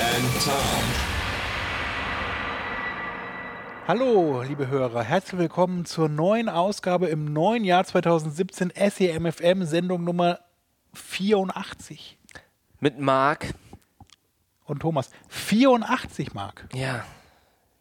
and 0.00 0.44
Tom. 0.44 0.52
Hallo, 3.88 4.42
liebe 4.42 4.68
Hörer, 4.68 5.02
herzlich 5.02 5.38
willkommen 5.38 5.84
zur 5.84 6.08
neuen 6.08 6.48
Ausgabe 6.48 7.06
im 7.06 7.32
neuen 7.32 7.64
Jahr 7.64 7.84
2017 7.84 8.72
SEMFM 8.76 9.62
Sendung 9.64 10.04
Nummer 10.04 10.40
84. 10.92 12.18
Mit 12.80 12.98
Marc. 12.98 13.54
Und 14.64 14.80
Thomas, 14.80 15.10
84 15.28 16.34
Mark. 16.34 16.68
Ja, 16.74 17.04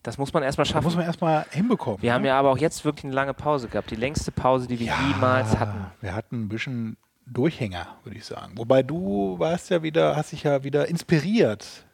das 0.04 0.18
muss 0.18 0.32
man 0.32 0.44
erstmal 0.44 0.66
schaffen. 0.66 0.86
muss 0.86 0.96
man 0.96 1.06
erstmal 1.06 1.46
hinbekommen. 1.50 2.02
wir 2.02 2.14
haben 2.14 2.22
ne? 2.22 2.30
ja 2.30 2.40
aber 2.40 2.52
auch 2.52 2.58
jetzt 2.58 2.86
wirklich 2.86 3.06
eine 3.06 3.14
lange 3.14 3.34
Pause 3.34 3.68
gehabt. 3.68 3.92
Die 3.92 3.96
längste 3.96 4.32
Pause, 4.32 4.68
die 4.68 4.80
wir 4.80 4.94
jemals 5.08 5.58
hatten. 5.58 5.88
Wir 6.00 6.14
hatten 6.14 6.44
ein 6.44 6.50
bisschen 6.50 6.98
Durchhänger, 7.26 7.88
würde 8.04 8.18
ich 8.18 8.26
sagen. 8.26 8.54
Wobei 8.56 8.84
du 8.84 9.40
warst 9.40 9.72
ja 9.72 9.82
wieder, 9.82 10.16
hast 10.16 10.32
dich 10.32 10.44
ja 10.44 10.64
wieder 10.64 10.88
inspiriert. 10.88 11.85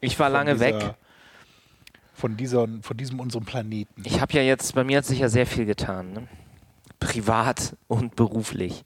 Ich 0.00 0.18
war 0.18 0.28
lange 0.28 0.54
dieser, 0.54 0.66
weg. 0.66 0.94
Von, 2.14 2.36
dieser, 2.36 2.66
von 2.82 2.96
diesem 2.96 3.20
unserem 3.20 3.44
Planeten. 3.44 4.02
Ich 4.04 4.20
habe 4.20 4.32
ja 4.32 4.42
jetzt, 4.42 4.74
bei 4.74 4.84
mir 4.84 4.98
hat 4.98 5.04
sich 5.04 5.20
ja 5.20 5.28
sehr 5.28 5.46
viel 5.46 5.66
getan. 5.66 6.12
Ne? 6.12 6.28
Privat 6.98 7.76
und 7.86 8.16
beruflich. 8.16 8.84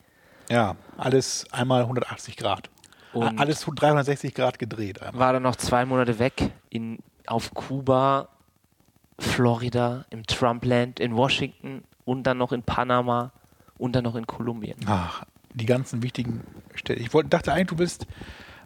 Ja, 0.51 0.77
alles 0.99 1.47
einmal 1.51 1.83
180 1.83 2.37
Grad. 2.37 2.69
Und 3.13 3.39
alles 3.39 3.65
360 3.65 4.35
Grad 4.35 4.59
gedreht 4.59 5.03
einmal. 5.03 5.21
war 5.21 5.33
dann 5.35 5.43
noch 5.43 5.57
zwei 5.57 5.85
Monate 5.85 6.19
weg 6.19 6.51
in, 6.71 6.99
auf 7.27 7.53
Kuba, 7.55 8.29
Florida, 9.19 10.07
im 10.11 10.27
Trumpland, 10.27 10.99
in 10.99 11.15
Washington 11.15 11.85
und 12.05 12.25
dann 12.25 12.39
noch 12.39 12.53
in 12.53 12.63
Panama 12.63 13.33
und 13.79 13.95
dann 13.95 14.05
noch 14.05 14.15
in 14.15 14.27
Kolumbien. 14.27 14.77
Ach, 14.87 15.25
die 15.55 15.67
ganzen 15.67 16.03
wichtigen 16.03 16.43
Städte. 16.75 17.01
Ich 17.01 17.13
wollte, 17.13 17.29
dachte 17.29 17.53
eigentlich, 17.53 17.69
du 17.69 17.77
bist 17.77 18.07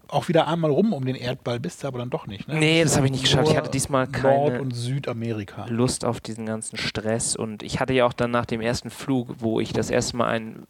auch 0.09 0.29
wieder 0.29 0.47
einmal 0.49 0.71
rum 0.71 0.93
um 0.93 1.05
den 1.05 1.17
Erdball, 1.17 1.59
bist 1.61 1.83
du 1.83 1.89
aber 1.89 1.99
dann 1.99 2.11
doch 2.11 2.27
nicht. 2.27 2.47
Ne? 2.49 2.57
Nee, 2.57 2.83
das 2.83 2.97
habe 2.97 3.07
ich 3.07 3.13
nicht 3.13 3.25
geschafft. 3.25 3.49
Ich 3.51 3.57
hatte 3.57 3.71
diesmal 3.71 4.05
Nord- 4.07 4.15
keine- 4.15 4.61
und 4.63 4.73
Südamerika. 4.73 5.67
Lust 5.69 6.05
auf 6.05 6.21
diesen 6.21 6.47
ganzen 6.47 6.77
Stress 6.77 7.35
und 7.37 7.63
ich 7.63 7.81
hatte 7.81 7.93
ja 7.93 8.07
auch 8.07 8.13
dann 8.13 8.31
nach 8.31 8.47
dem 8.47 8.61
ersten 8.61 8.91
Flug, 8.91 9.29
wo 9.39 9.61
ich 9.61 9.73
das 9.73 9.91
erste 9.91 10.17
Mal 10.17 10.29
einen 10.29 10.67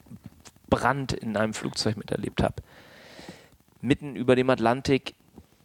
Brand 0.71 1.13
in 1.13 1.37
einem 1.37 1.55
Flugzeug 1.55 1.97
miterlebt 1.97 2.43
habe, 2.43 2.57
mitten 3.81 4.17
über 4.17 4.37
dem 4.37 4.51
Atlantik 4.51 5.15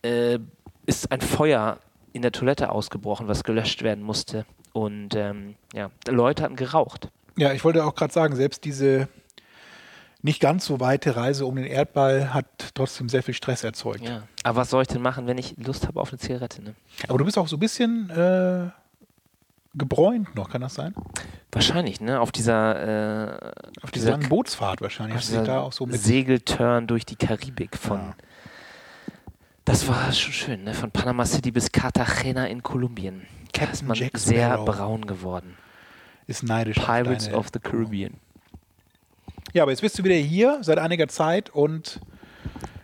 äh, 0.03 0.39
ist 0.85 1.11
ein 1.11 1.21
Feuer 1.21 1.77
in 2.13 2.21
der 2.21 2.31
Toilette 2.31 2.71
ausgebrochen, 2.71 3.27
was 3.27 3.43
gelöscht 3.43 3.83
werden 3.83 4.03
musste 4.03 4.45
und 4.73 5.15
ähm, 5.15 5.55
ja, 5.73 5.89
Leute 6.07 6.43
hatten 6.43 6.55
geraucht. 6.55 7.09
Ja, 7.37 7.53
ich 7.53 7.63
wollte 7.63 7.85
auch 7.85 7.95
gerade 7.95 8.11
sagen, 8.13 8.35
selbst 8.35 8.65
diese 8.65 9.07
nicht 10.23 10.39
ganz 10.39 10.65
so 10.65 10.79
weite 10.79 11.15
Reise 11.15 11.45
um 11.45 11.55
den 11.55 11.65
Erdball 11.65 12.33
hat 12.33 12.45
trotzdem 12.73 13.09
sehr 13.09 13.23
viel 13.23 13.33
Stress 13.33 13.63
erzeugt. 13.63 14.01
Ja. 14.01 14.23
Aber 14.43 14.57
was 14.61 14.69
soll 14.69 14.81
ich 14.83 14.87
denn 14.87 15.01
machen, 15.01 15.27
wenn 15.27 15.37
ich 15.37 15.55
Lust 15.57 15.87
habe 15.87 15.99
auf 15.99 16.09
eine 16.11 16.19
Zigarette? 16.19 16.61
Ne? 16.63 16.75
Aber 17.07 17.17
du 17.17 17.25
bist 17.25 17.37
auch 17.37 17.47
so 17.47 17.55
ein 17.57 17.59
bisschen 17.59 18.09
äh, 18.11 18.69
gebräunt 19.73 20.35
noch, 20.35 20.49
kann 20.49 20.61
das 20.61 20.75
sein? 20.75 20.93
Wahrscheinlich, 21.51 21.99
ne? 22.01 22.19
Auf 22.21 22.31
dieser, 22.31 23.31
äh, 23.37 23.51
Auf 23.81 23.91
dieser 23.91 24.11
langen 24.11 24.29
Bootsfahrt 24.29 24.81
wahrscheinlich. 24.81 25.17
auf 25.17 25.21
dieser 25.25 25.43
da 25.43 25.61
auch 25.61 25.73
so 25.73 25.85
mit 25.85 25.99
Segelturn 25.99 26.87
durch 26.87 27.05
die 27.05 27.15
Karibik 27.15 27.77
von. 27.77 27.99
Ja. 27.99 28.15
Das 29.65 29.87
war 29.87 30.11
schon 30.11 30.33
schön, 30.33 30.63
ne? 30.63 30.73
Von 30.73 30.91
Panama 30.91 31.25
City 31.25 31.51
bis 31.51 31.71
Cartagena 31.71 32.45
in 32.47 32.63
Kolumbien. 32.63 33.23
Da 33.53 33.65
ist 33.65 33.83
man 33.83 33.95
Jack 33.97 34.17
sehr 34.17 34.47
Sparrow. 34.53 34.65
braun 34.65 35.05
geworden. 35.05 35.57
ist 36.27 36.43
neidisch. 36.43 36.77
Pirates 36.77 37.31
of 37.33 37.47
the 37.53 37.59
Caribbean. 37.59 38.15
Ja, 39.53 39.63
aber 39.63 39.71
jetzt 39.71 39.81
bist 39.81 39.99
du 39.99 40.03
wieder 40.03 40.15
hier 40.15 40.59
seit 40.61 40.77
einiger 40.77 41.07
Zeit 41.07 41.49
und 41.49 41.99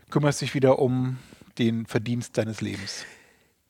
kümmerst 0.09 0.41
dich 0.41 0.53
wieder 0.53 0.79
um 0.79 1.17
den 1.57 1.85
Verdienst 1.85 2.37
deines 2.37 2.61
Lebens. 2.61 3.05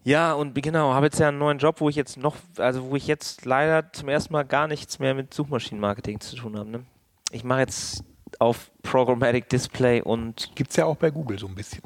Ja, 0.04 0.34
und 0.34 0.56
genau, 0.56 0.94
habe 0.94 1.08
jetzt 1.08 1.20
ja 1.20 1.28
einen 1.28 1.38
neuen 1.38 1.58
Job, 1.58 1.82
wo 1.82 1.90
ich 1.90 1.96
jetzt 1.96 2.18
noch, 2.18 2.38
also 2.58 2.90
wo 2.90 2.96
ich 2.96 3.08
jetzt 3.08 3.46
leider 3.46 3.92
zum 3.92 4.10
ersten 4.10 4.34
Mal 4.34 4.44
gar 4.44 4.68
nichts 4.68 5.00
mehr 5.00 5.14
mit 5.14 5.34
Suchmaschinenmarketing 5.34 6.22
zu 6.22 6.36
tun 6.38 6.58
habe. 6.58 6.70
Ne? 6.70 6.84
Ich 7.32 7.44
mache 7.44 7.60
jetzt 7.60 8.04
auf 8.40 8.72
Programmatic 8.84 9.50
Display 9.50 10.02
und 10.02 10.52
Gibt 10.56 10.72
es 10.72 10.78
ja 10.78 10.86
auch 10.86 10.96
bei 10.96 11.12
Google 11.12 11.38
so 11.38 11.48
ein 11.48 11.56
bisschen. 11.56 11.82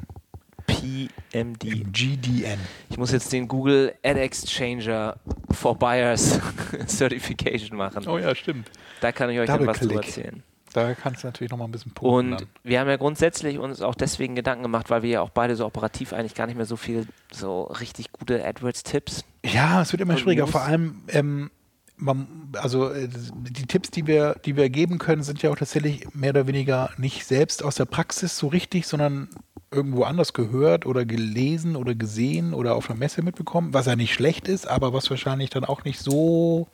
PMD. 0.66 1.92
GDN. 1.92 2.60
Ich 2.88 2.96
muss 2.96 3.12
jetzt 3.12 3.32
den 3.32 3.48
Google 3.48 3.92
Ad 4.04 4.20
Exchanger 4.20 5.16
for 5.50 5.76
Buyers 5.76 6.40
Certification 6.86 7.76
machen. 7.76 8.06
Oh 8.06 8.18
ja, 8.18 8.34
stimmt. 8.34 8.70
Da 9.00 9.12
kann 9.12 9.30
ich 9.30 9.38
euch 9.40 9.46
dann 9.46 9.66
was 9.66 9.80
drüber 9.80 9.96
erzählen. 9.96 10.42
Da 10.72 10.94
kannst 10.94 11.22
du 11.22 11.28
natürlich 11.28 11.50
noch 11.50 11.58
mal 11.58 11.64
ein 11.64 11.70
bisschen 11.70 11.92
punkten. 11.92 12.32
Und 12.32 12.40
dann. 12.40 12.48
wir 12.62 12.80
haben 12.80 12.88
ja 12.88 12.96
grundsätzlich 12.96 13.58
uns 13.58 13.82
auch 13.82 13.94
deswegen 13.94 14.34
Gedanken 14.34 14.62
gemacht, 14.62 14.90
weil 14.90 15.02
wir 15.02 15.10
ja 15.10 15.20
auch 15.20 15.30
beide 15.30 15.56
so 15.56 15.66
operativ 15.66 16.12
eigentlich 16.12 16.34
gar 16.34 16.46
nicht 16.46 16.56
mehr 16.56 16.66
so 16.66 16.76
viel 16.76 17.06
so 17.30 17.64
richtig 17.64 18.12
gute 18.12 18.44
AdWords-Tipps. 18.44 19.24
Ja, 19.44 19.82
es 19.82 19.92
wird 19.92 20.02
immer 20.02 20.16
schwieriger. 20.16 20.44
News? 20.44 20.52
Vor 20.52 20.62
allem, 20.62 21.02
ähm, 21.08 21.50
man, 21.96 22.26
also 22.60 22.90
äh, 22.90 23.08
die 23.08 23.66
Tipps, 23.66 23.90
die 23.90 24.06
wir, 24.06 24.36
die 24.44 24.56
wir 24.56 24.68
geben 24.70 24.98
können, 24.98 25.22
sind 25.22 25.42
ja 25.42 25.50
auch 25.50 25.56
tatsächlich 25.56 26.14
mehr 26.14 26.30
oder 26.30 26.46
weniger 26.46 26.90
nicht 26.96 27.26
selbst 27.26 27.64
aus 27.64 27.76
der 27.76 27.84
Praxis 27.84 28.36
so 28.38 28.48
richtig, 28.48 28.86
sondern 28.86 29.28
irgendwo 29.70 30.02
anders 30.04 30.32
gehört 30.32 30.84
oder 30.84 31.04
gelesen 31.04 31.76
oder 31.76 31.94
gesehen 31.94 32.52
oder 32.54 32.74
auf 32.74 32.90
einer 32.90 32.98
Messe 32.98 33.22
mitbekommen, 33.22 33.72
was 33.72 33.86
ja 33.86 33.96
nicht 33.96 34.12
schlecht 34.12 34.46
ist, 34.46 34.68
aber 34.68 34.92
was 34.92 35.08
wahrscheinlich 35.08 35.50
dann 35.50 35.64
auch 35.64 35.84
nicht 35.84 35.98
so 36.00 36.68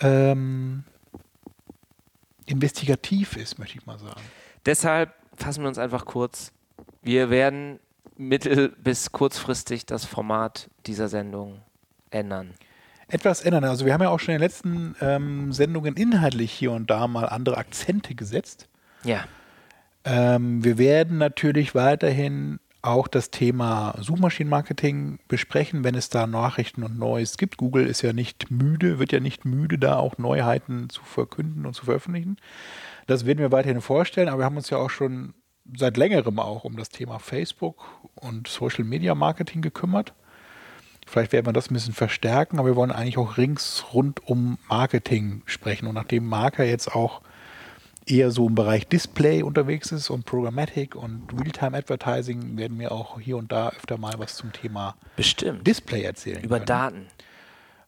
ähm, 0.00 0.84
investigativ 2.46 3.36
ist, 3.36 3.58
möchte 3.58 3.78
ich 3.78 3.86
mal 3.86 3.98
sagen. 3.98 4.20
Deshalb 4.66 5.14
fassen 5.36 5.62
wir 5.62 5.68
uns 5.68 5.78
einfach 5.78 6.04
kurz. 6.04 6.52
Wir 7.02 7.30
werden 7.30 7.78
mittel- 8.16 8.70
bis 8.82 9.12
kurzfristig 9.12 9.86
das 9.86 10.04
Format 10.04 10.68
dieser 10.86 11.08
Sendung 11.08 11.60
ändern. 12.10 12.54
Etwas 13.08 13.42
ändern. 13.42 13.64
Also 13.64 13.84
wir 13.86 13.92
haben 13.92 14.02
ja 14.02 14.08
auch 14.08 14.20
schon 14.20 14.34
in 14.34 14.40
den 14.40 14.46
letzten 14.46 14.96
ähm, 15.00 15.52
Sendungen 15.52 15.96
inhaltlich 15.96 16.52
hier 16.52 16.72
und 16.72 16.88
da 16.90 17.06
mal 17.08 17.28
andere 17.28 17.56
Akzente 17.58 18.14
gesetzt. 18.14 18.68
Ja, 19.04 19.24
Ähm, 20.04 20.64
wir 20.64 20.78
werden 20.78 21.18
natürlich 21.18 21.74
weiterhin 21.74 22.58
auch 22.82 23.06
das 23.06 23.30
Thema 23.30 23.94
Suchmaschinenmarketing 24.00 25.20
besprechen, 25.28 25.84
wenn 25.84 25.94
es 25.94 26.08
da 26.08 26.26
Nachrichten 26.26 26.82
und 26.82 26.98
Neues 26.98 27.36
gibt. 27.38 27.56
Google 27.56 27.86
ist 27.86 28.02
ja 28.02 28.12
nicht 28.12 28.50
müde, 28.50 28.98
wird 28.98 29.12
ja 29.12 29.20
nicht 29.20 29.44
müde, 29.44 29.78
da 29.78 29.96
auch 29.96 30.18
Neuheiten 30.18 30.90
zu 30.90 31.02
verkünden 31.04 31.64
und 31.64 31.74
zu 31.74 31.84
veröffentlichen. 31.84 32.36
Das 33.06 33.24
werden 33.24 33.38
wir 33.38 33.52
weiterhin 33.52 33.80
vorstellen, 33.80 34.28
aber 34.28 34.40
wir 34.40 34.44
haben 34.44 34.56
uns 34.56 34.70
ja 34.70 34.78
auch 34.78 34.90
schon 34.90 35.34
seit 35.76 35.96
längerem 35.96 36.40
auch 36.40 36.64
um 36.64 36.76
das 36.76 36.88
Thema 36.88 37.20
Facebook 37.20 37.84
und 38.16 38.48
Social 38.48 38.84
Media 38.84 39.14
Marketing 39.14 39.62
gekümmert. 39.62 40.12
Vielleicht 41.06 41.32
werden 41.32 41.46
wir 41.46 41.52
das 41.52 41.70
ein 41.70 41.74
bisschen 41.74 41.94
verstärken, 41.94 42.58
aber 42.58 42.68
wir 42.70 42.76
wollen 42.76 42.90
eigentlich 42.90 43.18
auch 43.18 43.36
rings 43.36 43.84
rund 43.92 44.26
um 44.26 44.58
Marketing 44.68 45.42
sprechen. 45.46 45.86
Und 45.86 45.94
nachdem 45.94 46.26
Marker 46.26 46.64
jetzt 46.64 46.94
auch 46.94 47.22
eher 48.06 48.30
so 48.30 48.48
im 48.48 48.54
Bereich 48.54 48.86
Display 48.86 49.42
unterwegs 49.42 49.92
ist 49.92 50.10
und 50.10 50.24
Programmatic 50.24 50.94
und 50.96 51.22
Realtime 51.32 51.76
Advertising, 51.76 52.56
werden 52.56 52.78
wir 52.78 52.92
auch 52.92 53.20
hier 53.20 53.36
und 53.36 53.52
da 53.52 53.70
öfter 53.70 53.98
mal 53.98 54.14
was 54.18 54.36
zum 54.36 54.52
Thema 54.52 54.96
bestimmt. 55.16 55.66
Display 55.66 56.02
erzählen. 56.02 56.42
Über 56.42 56.56
können. 56.56 56.66
Daten. 56.66 57.06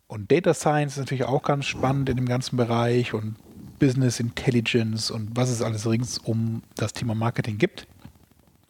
Und 0.07 0.31
Data 0.31 0.55
Science 0.55 0.95
ist 0.95 0.99
natürlich 0.99 1.25
auch 1.25 1.43
ganz 1.43 1.67
spannend 1.67 2.09
in 2.09 2.17
dem 2.17 2.27
ganzen 2.27 2.57
Bereich 2.57 3.15
und 3.15 3.37
Business 3.79 4.21
Intelligence 4.21 5.11
und 5.11 5.31
was 5.35 5.51
es 5.51 5.63
alles 5.63 5.89
rings 5.89 6.19
um 6.19 6.63
das 6.77 6.93
Thema 6.93 7.15
Marketing 7.15 7.59
gibt. 7.59 7.87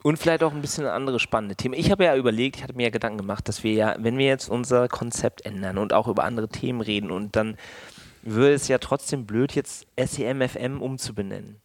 Und 0.02 0.18
vielleicht 0.18 0.42
auch 0.42 0.52
ein 0.52 0.60
bisschen 0.60 0.84
andere 0.84 1.18
spannende 1.18 1.56
Themen. 1.56 1.74
Ich 1.74 1.90
habe 1.90 2.04
ja 2.04 2.14
überlegt, 2.14 2.56
ich 2.56 2.62
hatte 2.62 2.74
mir 2.74 2.82
ja 2.84 2.90
Gedanken 2.90 3.16
gemacht, 3.16 3.48
dass 3.48 3.64
wir 3.64 3.72
ja, 3.72 3.96
wenn 3.98 4.18
wir 4.18 4.26
jetzt 4.26 4.50
unser 4.50 4.86
Konzept 4.86 5.46
ändern 5.46 5.78
und 5.78 5.94
auch 5.94 6.08
über 6.08 6.24
andere 6.24 6.48
Themen 6.48 6.82
reden 6.82 7.10
und 7.10 7.36
dann 7.36 7.56
würde 8.24 8.54
es 8.54 8.68
ja 8.68 8.78
trotzdem 8.78 9.26
blöd, 9.26 9.54
jetzt 9.54 9.86
SEMFM 9.98 10.80
umzubenennen. 10.80 11.60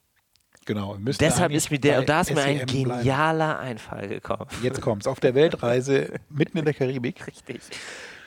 Genau. 0.66 0.98
Deshalb 1.00 1.52
ist 1.52 1.72
mir 1.72 1.80
der, 1.80 2.00
und 2.00 2.10
da 2.10 2.22
ist 2.22 2.34
mir 2.34 2.42
ein 2.44 2.68
SEM 2.68 2.84
bleiben. 2.84 3.00
genialer 3.02 3.60
Einfall 3.60 4.08
gekommen. 4.08 4.46
Jetzt 4.62 4.82
kommt's. 4.82 5.08
Auf 5.08 5.20
der 5.20 5.34
Weltreise 5.34 6.20
mitten 6.30 6.60
in 6.60 6.66
der 6.66 6.76
Karibik. 6.76 7.26
Richtig. 7.28 7.62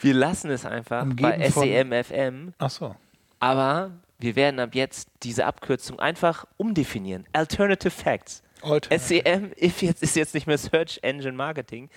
Wir 0.00 0.14
lassen 0.14 0.50
es 0.50 0.66
einfach 0.66 1.02
Umgeben 1.02 1.38
bei 1.38 1.48
SEMFM, 1.50 2.52
Ach 2.58 2.70
so. 2.70 2.96
aber 3.38 3.92
wir 4.18 4.34
werden 4.34 4.58
ab 4.58 4.74
jetzt 4.74 5.08
diese 5.22 5.46
Abkürzung 5.46 6.00
einfach 6.00 6.44
umdefinieren. 6.56 7.26
Alternative 7.32 7.90
Facts. 7.90 8.42
Alternative. 8.62 9.22
SEM 9.22 9.52
if 9.60 9.82
jetzt, 9.82 10.02
ist 10.02 10.16
jetzt 10.16 10.34
nicht 10.34 10.48
mehr 10.48 10.58
Search 10.58 10.98
Engine 11.02 11.34
Marketing. 11.34 11.90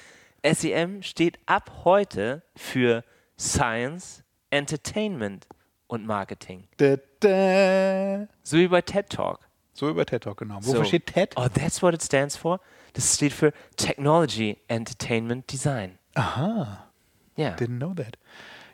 SEM 0.43 1.01
steht 1.01 1.39
ab 1.47 1.71
heute 1.85 2.43
für 2.55 3.03
Science, 3.39 4.23
Entertainment 4.51 5.47
und 5.87 6.05
Marketing. 6.05 6.67
Da, 6.77 6.97
da. 7.19 8.27
So 8.43 8.57
wie 8.57 8.67
bei 8.67 8.81
TED 8.81 9.09
Talk. 9.09 9.39
So 9.73 9.89
über 9.89 10.05
TED 10.05 10.23
Talk, 10.23 10.37
genau. 10.37 10.55
Wofür 10.57 10.79
So. 10.79 10.83
steht 10.85 11.07
TED? 11.07 11.33
Oh, 11.35 11.47
that's 11.53 11.81
what 11.81 11.93
it 11.93 12.01
stands 12.01 12.35
for? 12.37 12.59
Das 12.93 13.15
steht 13.15 13.33
für 13.33 13.51
Technology, 13.75 14.57
Entertainment, 14.67 15.51
Design. 15.51 15.97
Aha, 16.15 16.87
Ja. 17.35 17.49
didn't 17.55 17.77
know 17.77 17.93
that. 17.93 18.17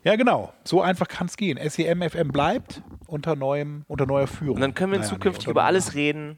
Ja, 0.03 0.15
genau. 0.15 0.53
So 0.63 0.81
einfach 0.81 1.07
kann 1.07 1.27
es 1.27 1.37
gehen. 1.37 1.57
SEM 1.69 2.01
FM 2.01 2.29
bleibt 2.29 2.81
unter 3.07 3.35
neuem, 3.35 3.83
unter 3.87 4.05
neuer 4.05 4.27
Führung. 4.27 4.55
Und 4.55 4.61
dann 4.61 4.73
können 4.73 4.91
wir 4.91 4.99
Naja, 4.99 5.11
nee, 5.11 5.15
zukünftig 5.15 5.47
unter 5.47 5.51
über 5.51 5.63
alles 5.63 5.93
reden. 5.95 6.37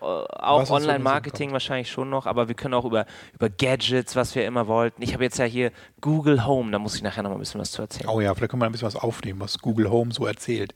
Äh, 0.00 0.42
Auch 0.42 0.70
Online-Marketing 0.70 1.52
wahrscheinlich 1.52 1.90
schon 1.90 2.10
noch, 2.10 2.26
aber 2.26 2.48
wir 2.48 2.54
können 2.54 2.74
auch 2.74 2.84
über, 2.84 3.06
über 3.34 3.48
Gadgets, 3.48 4.16
was 4.16 4.34
wir 4.34 4.46
immer 4.46 4.66
wollten. 4.66 5.02
Ich 5.02 5.14
habe 5.14 5.24
jetzt 5.24 5.38
ja 5.38 5.44
hier 5.44 5.72
Google 6.00 6.46
Home, 6.46 6.70
da 6.70 6.78
muss 6.78 6.94
ich 6.94 7.02
nachher 7.02 7.22
noch 7.22 7.30
mal 7.30 7.36
ein 7.36 7.40
bisschen 7.40 7.60
was 7.60 7.72
zu 7.72 7.82
erzählen. 7.82 8.08
Oh 8.08 8.20
ja, 8.20 8.34
vielleicht 8.34 8.50
können 8.50 8.62
wir 8.62 8.66
ein 8.66 8.72
bisschen 8.72 8.86
was 8.86 8.96
aufnehmen, 8.96 9.40
was 9.40 9.58
Google 9.58 9.90
Home 9.90 10.12
so 10.12 10.26
erzählt. 10.26 10.74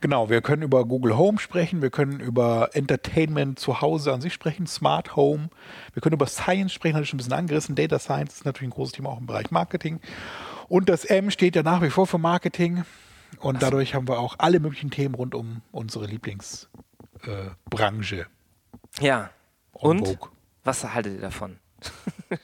Genau, 0.00 0.30
wir 0.30 0.40
können 0.40 0.62
über 0.62 0.84
Google 0.84 1.16
Home 1.16 1.38
sprechen, 1.38 1.82
wir 1.82 1.90
können 1.90 2.20
über 2.20 2.70
Entertainment 2.72 3.58
zu 3.58 3.80
Hause 3.80 4.12
an 4.12 4.20
sich 4.20 4.32
sprechen, 4.32 4.66
Smart 4.66 5.16
Home. 5.16 5.48
Wir 5.92 6.02
können 6.02 6.14
über 6.14 6.26
Science 6.26 6.72
sprechen, 6.72 6.94
hatte 6.94 7.04
ich 7.04 7.10
schon 7.10 7.16
ein 7.16 7.18
bisschen 7.18 7.32
angerissen. 7.32 7.74
Data 7.74 7.98
Science 7.98 8.34
ist 8.34 8.44
natürlich 8.44 8.68
ein 8.68 8.74
großes 8.74 8.92
Thema 8.92 9.10
auch 9.10 9.20
im 9.20 9.26
Bereich 9.26 9.50
Marketing. 9.50 10.00
Und 10.68 10.88
das 10.88 11.04
M 11.04 11.30
steht 11.30 11.56
ja 11.56 11.62
nach 11.62 11.82
wie 11.82 11.90
vor 11.90 12.06
für 12.06 12.18
Marketing. 12.18 12.84
Und 13.40 13.62
dadurch 13.62 13.94
haben 13.94 14.08
wir 14.08 14.18
auch 14.18 14.36
alle 14.38 14.60
möglichen 14.60 14.90
Themen 14.90 15.14
rund 15.14 15.34
um 15.34 15.62
unsere 15.72 16.06
Lieblingsbranche. 16.06 18.20
Äh. 18.20 18.24
Ja. 19.00 19.30
Und? 19.72 20.06
vogue. 20.06 20.30
Was 20.64 20.82
haltet 20.84 21.14
ihr 21.14 21.20
davon? 21.20 21.58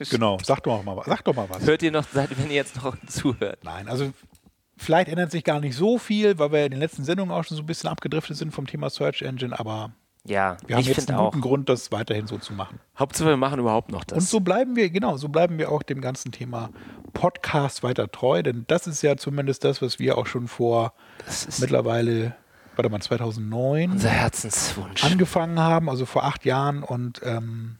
Genau, 0.09 0.37
sag 0.43 0.63
doch 0.63 0.81
mal, 0.83 0.95
was- 0.95 1.07
sag 1.07 1.25
doch 1.25 1.35
mal 1.35 1.49
was. 1.49 1.65
Hört 1.65 1.83
ihr 1.83 1.91
noch, 1.91 2.05
wenn 2.13 2.47
ihr 2.49 2.55
jetzt 2.55 2.81
noch 2.81 2.95
zuhört? 3.07 3.59
Nein, 3.63 3.89
also 3.89 4.13
vielleicht 4.77 5.09
ändert 5.09 5.31
sich 5.31 5.43
gar 5.43 5.59
nicht 5.59 5.75
so 5.75 5.97
viel, 5.97 6.39
weil 6.39 6.51
wir 6.53 6.65
in 6.65 6.71
den 6.71 6.79
letzten 6.79 7.03
Sendungen 7.03 7.33
auch 7.35 7.43
schon 7.43 7.57
so 7.57 7.63
ein 7.63 7.65
bisschen 7.65 7.89
abgedriftet 7.89 8.37
sind 8.37 8.51
vom 8.53 8.65
Thema 8.65 8.89
Search 8.89 9.23
Engine, 9.23 9.57
aber 9.59 9.91
Ja, 10.23 10.55
wir 10.67 10.75
haben 10.77 10.81
ich 10.81 10.87
jetzt 10.87 11.09
einen 11.09 11.19
auch. 11.19 11.31
guten 11.31 11.41
Grund, 11.41 11.67
das 11.67 11.91
weiterhin 11.91 12.27
so 12.27 12.37
zu 12.37 12.53
machen. 12.53 12.79
Hauptsache, 12.97 13.27
wir 13.27 13.35
machen 13.37 13.59
überhaupt 13.59 13.91
noch 13.91 14.05
das. 14.05 14.19
Und 14.19 14.23
so 14.29 14.39
bleiben 14.39 14.77
wir, 14.77 14.89
genau, 14.89 15.17
so 15.17 15.27
bleiben 15.27 15.57
wir 15.57 15.69
auch 15.69 15.83
dem 15.83 15.99
ganzen 15.99 16.31
Thema 16.31 16.69
Podcast 17.11 17.83
weiter 17.83 18.09
treu, 18.09 18.41
denn 18.41 18.63
das 18.67 18.87
ist 18.87 19.01
ja 19.01 19.17
zumindest 19.17 19.65
das, 19.65 19.81
was 19.81 19.99
wir 19.99 20.17
auch 20.17 20.27
schon 20.27 20.47
vor 20.47 20.93
mittlerweile, 21.59 22.35
warte 22.75 22.89
mal, 22.89 23.01
2009 23.01 23.91
unser 23.91 24.09
Herzenswunsch. 24.09 25.03
angefangen 25.03 25.59
haben, 25.59 25.89
also 25.89 26.05
vor 26.05 26.23
acht 26.23 26.45
Jahren 26.45 26.83
und 26.83 27.21
ähm, 27.23 27.77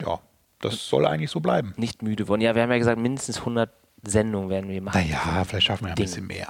ja, 0.00 0.18
das 0.60 0.88
soll 0.88 1.06
eigentlich 1.06 1.30
so 1.30 1.40
bleiben. 1.40 1.74
Nicht 1.76 2.02
müde 2.02 2.28
worden. 2.28 2.40
Ja, 2.40 2.54
wir 2.54 2.62
haben 2.62 2.70
ja 2.70 2.78
gesagt, 2.78 2.98
mindestens 2.98 3.38
100 3.38 3.70
Sendungen 4.02 4.48
werden 4.50 4.70
wir 4.70 4.80
machen. 4.82 4.98
Naja, 5.00 5.44
vielleicht 5.44 5.66
schaffen 5.66 5.84
wir 5.84 5.88
ja 5.88 5.92
ein 5.92 5.96
Ding. 5.96 6.06
bisschen 6.06 6.26
mehr. 6.26 6.48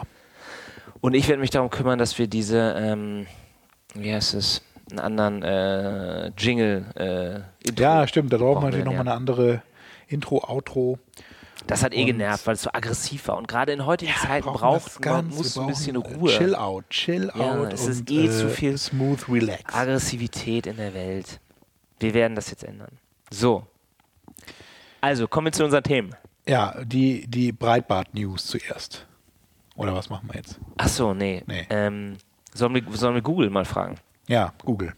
Und 1.00 1.14
ich 1.14 1.28
werde 1.28 1.40
mich 1.40 1.50
darum 1.50 1.70
kümmern, 1.70 1.98
dass 1.98 2.18
wir 2.18 2.26
diese, 2.26 2.74
ähm, 2.78 3.26
wie 3.94 4.12
heißt 4.12 4.34
es, 4.34 4.62
einen 4.90 4.98
anderen 5.00 5.42
äh, 5.42 6.32
Jingle. 6.36 6.84
Äh, 6.96 7.72
Ja, 7.80 8.06
stimmt, 8.06 8.32
da 8.32 8.38
brauchen 8.38 8.62
wir 8.62 8.66
natürlich 8.66 8.84
nochmal 8.84 9.06
ja. 9.06 9.12
eine 9.12 9.14
andere 9.14 9.62
Intro, 10.08 10.42
Outro. 10.48 10.98
Das 11.70 11.84
hat 11.84 11.94
eh 11.94 12.04
genervt, 12.04 12.48
weil 12.48 12.54
es 12.54 12.62
so 12.62 12.70
aggressiv 12.72 13.28
war. 13.28 13.36
Und 13.36 13.46
gerade 13.46 13.72
in 13.72 13.86
heutigen 13.86 14.12
Zeiten 14.20 14.44
brauchen 14.44 14.60
braucht 14.60 15.04
man 15.06 15.28
muss 15.28 15.56
ein 15.56 15.68
bisschen 15.68 15.94
Ruhe. 15.94 16.28
Chill 16.28 16.56
out, 16.56 16.90
chill 16.90 17.30
Ja, 17.32 17.60
out. 17.60 17.72
es 17.72 17.86
ist 17.86 18.10
eh 18.10 18.26
äh, 18.26 18.30
zu 18.30 18.48
viel 18.48 18.76
Smooth 18.76 19.28
relax. 19.28 19.72
Aggressivität 19.72 20.66
in 20.66 20.78
der 20.78 20.94
Welt. 20.94 21.38
Wir 22.00 22.12
werden 22.12 22.34
das 22.34 22.50
jetzt 22.50 22.64
ändern. 22.64 22.98
So. 23.30 23.64
Also, 25.00 25.28
kommen 25.28 25.46
wir 25.46 25.52
zu 25.52 25.64
unseren 25.64 25.84
Themen. 25.84 26.16
Ja, 26.48 26.74
die, 26.82 27.28
die 27.28 27.52
Breitbart-News 27.52 28.46
zuerst. 28.46 29.06
Oder 29.76 29.94
was 29.94 30.10
machen 30.10 30.28
wir 30.28 30.34
jetzt? 30.34 30.58
Ach 30.76 30.88
so, 30.88 31.14
nee. 31.14 31.44
Nee. 31.46 31.66
Ähm, 31.70 32.16
sollen, 32.52 32.74
wir, 32.74 32.82
sollen 32.96 33.14
wir 33.14 33.22
Google 33.22 33.48
mal 33.48 33.64
fragen? 33.64 33.94
Ja, 34.26 34.52
Google. 34.64 34.92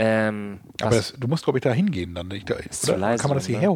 Ähm, 0.00 0.58
Aber 0.80 0.96
das, 0.96 1.14
du 1.16 1.28
musst, 1.28 1.44
glaube 1.44 1.60
ich, 1.60 1.62
da 1.62 1.70
hingehen 1.70 2.16
dann. 2.16 2.28
Ich, 2.32 2.44
da, 2.44 2.56
zu 2.68 2.90
oder? 2.90 2.98
leise, 2.98 3.22
Kann 3.22 3.28
man 3.30 3.38
das 3.38 3.46
ne? 3.46 3.54
hierher 3.54 3.70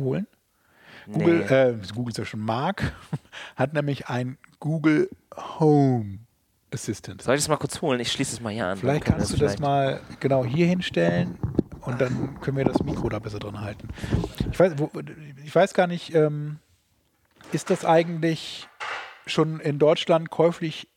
holen? 1.06 1.18
nee. 1.18 1.24
Google, 1.42 1.42
äh, 1.82 1.92
Google 1.94 2.10
ist 2.12 2.18
ja 2.18 2.24
schon 2.24 2.40
Mark, 2.40 2.92
hat 3.56 3.72
nämlich 3.72 4.08
ein 4.08 4.38
Google 4.60 5.10
Home 5.58 6.18
Assistant. 6.72 7.22
Soll 7.22 7.34
ich 7.34 7.40
das 7.42 7.48
mal 7.48 7.56
kurz 7.56 7.80
holen? 7.82 8.00
Ich 8.00 8.10
schließe 8.12 8.34
es 8.34 8.40
mal 8.40 8.52
hier 8.52 8.66
an. 8.66 8.78
Vielleicht 8.78 9.04
kannst 9.04 9.30
du 9.30 9.34
wir 9.34 9.40
das 9.40 9.52
vielleicht- 9.56 9.60
mal 9.60 10.00
genau 10.20 10.44
hier 10.44 10.66
hinstellen 10.66 11.38
und 11.82 12.00
dann 12.00 12.40
können 12.40 12.56
wir 12.56 12.64
das 12.64 12.82
Mikro 12.82 13.08
da 13.08 13.18
besser 13.18 13.38
drin 13.38 13.60
halten. 13.60 13.88
Ich 14.50 14.58
weiß, 14.58 14.74
wo, 14.76 14.90
ich 15.44 15.54
weiß 15.54 15.74
gar 15.74 15.86
nicht, 15.86 16.14
ähm, 16.14 16.58
ist 17.52 17.70
das 17.70 17.84
eigentlich 17.84 18.68
schon 19.26 19.60
in 19.60 19.78
Deutschland 19.78 20.30
käuflich 20.30 20.88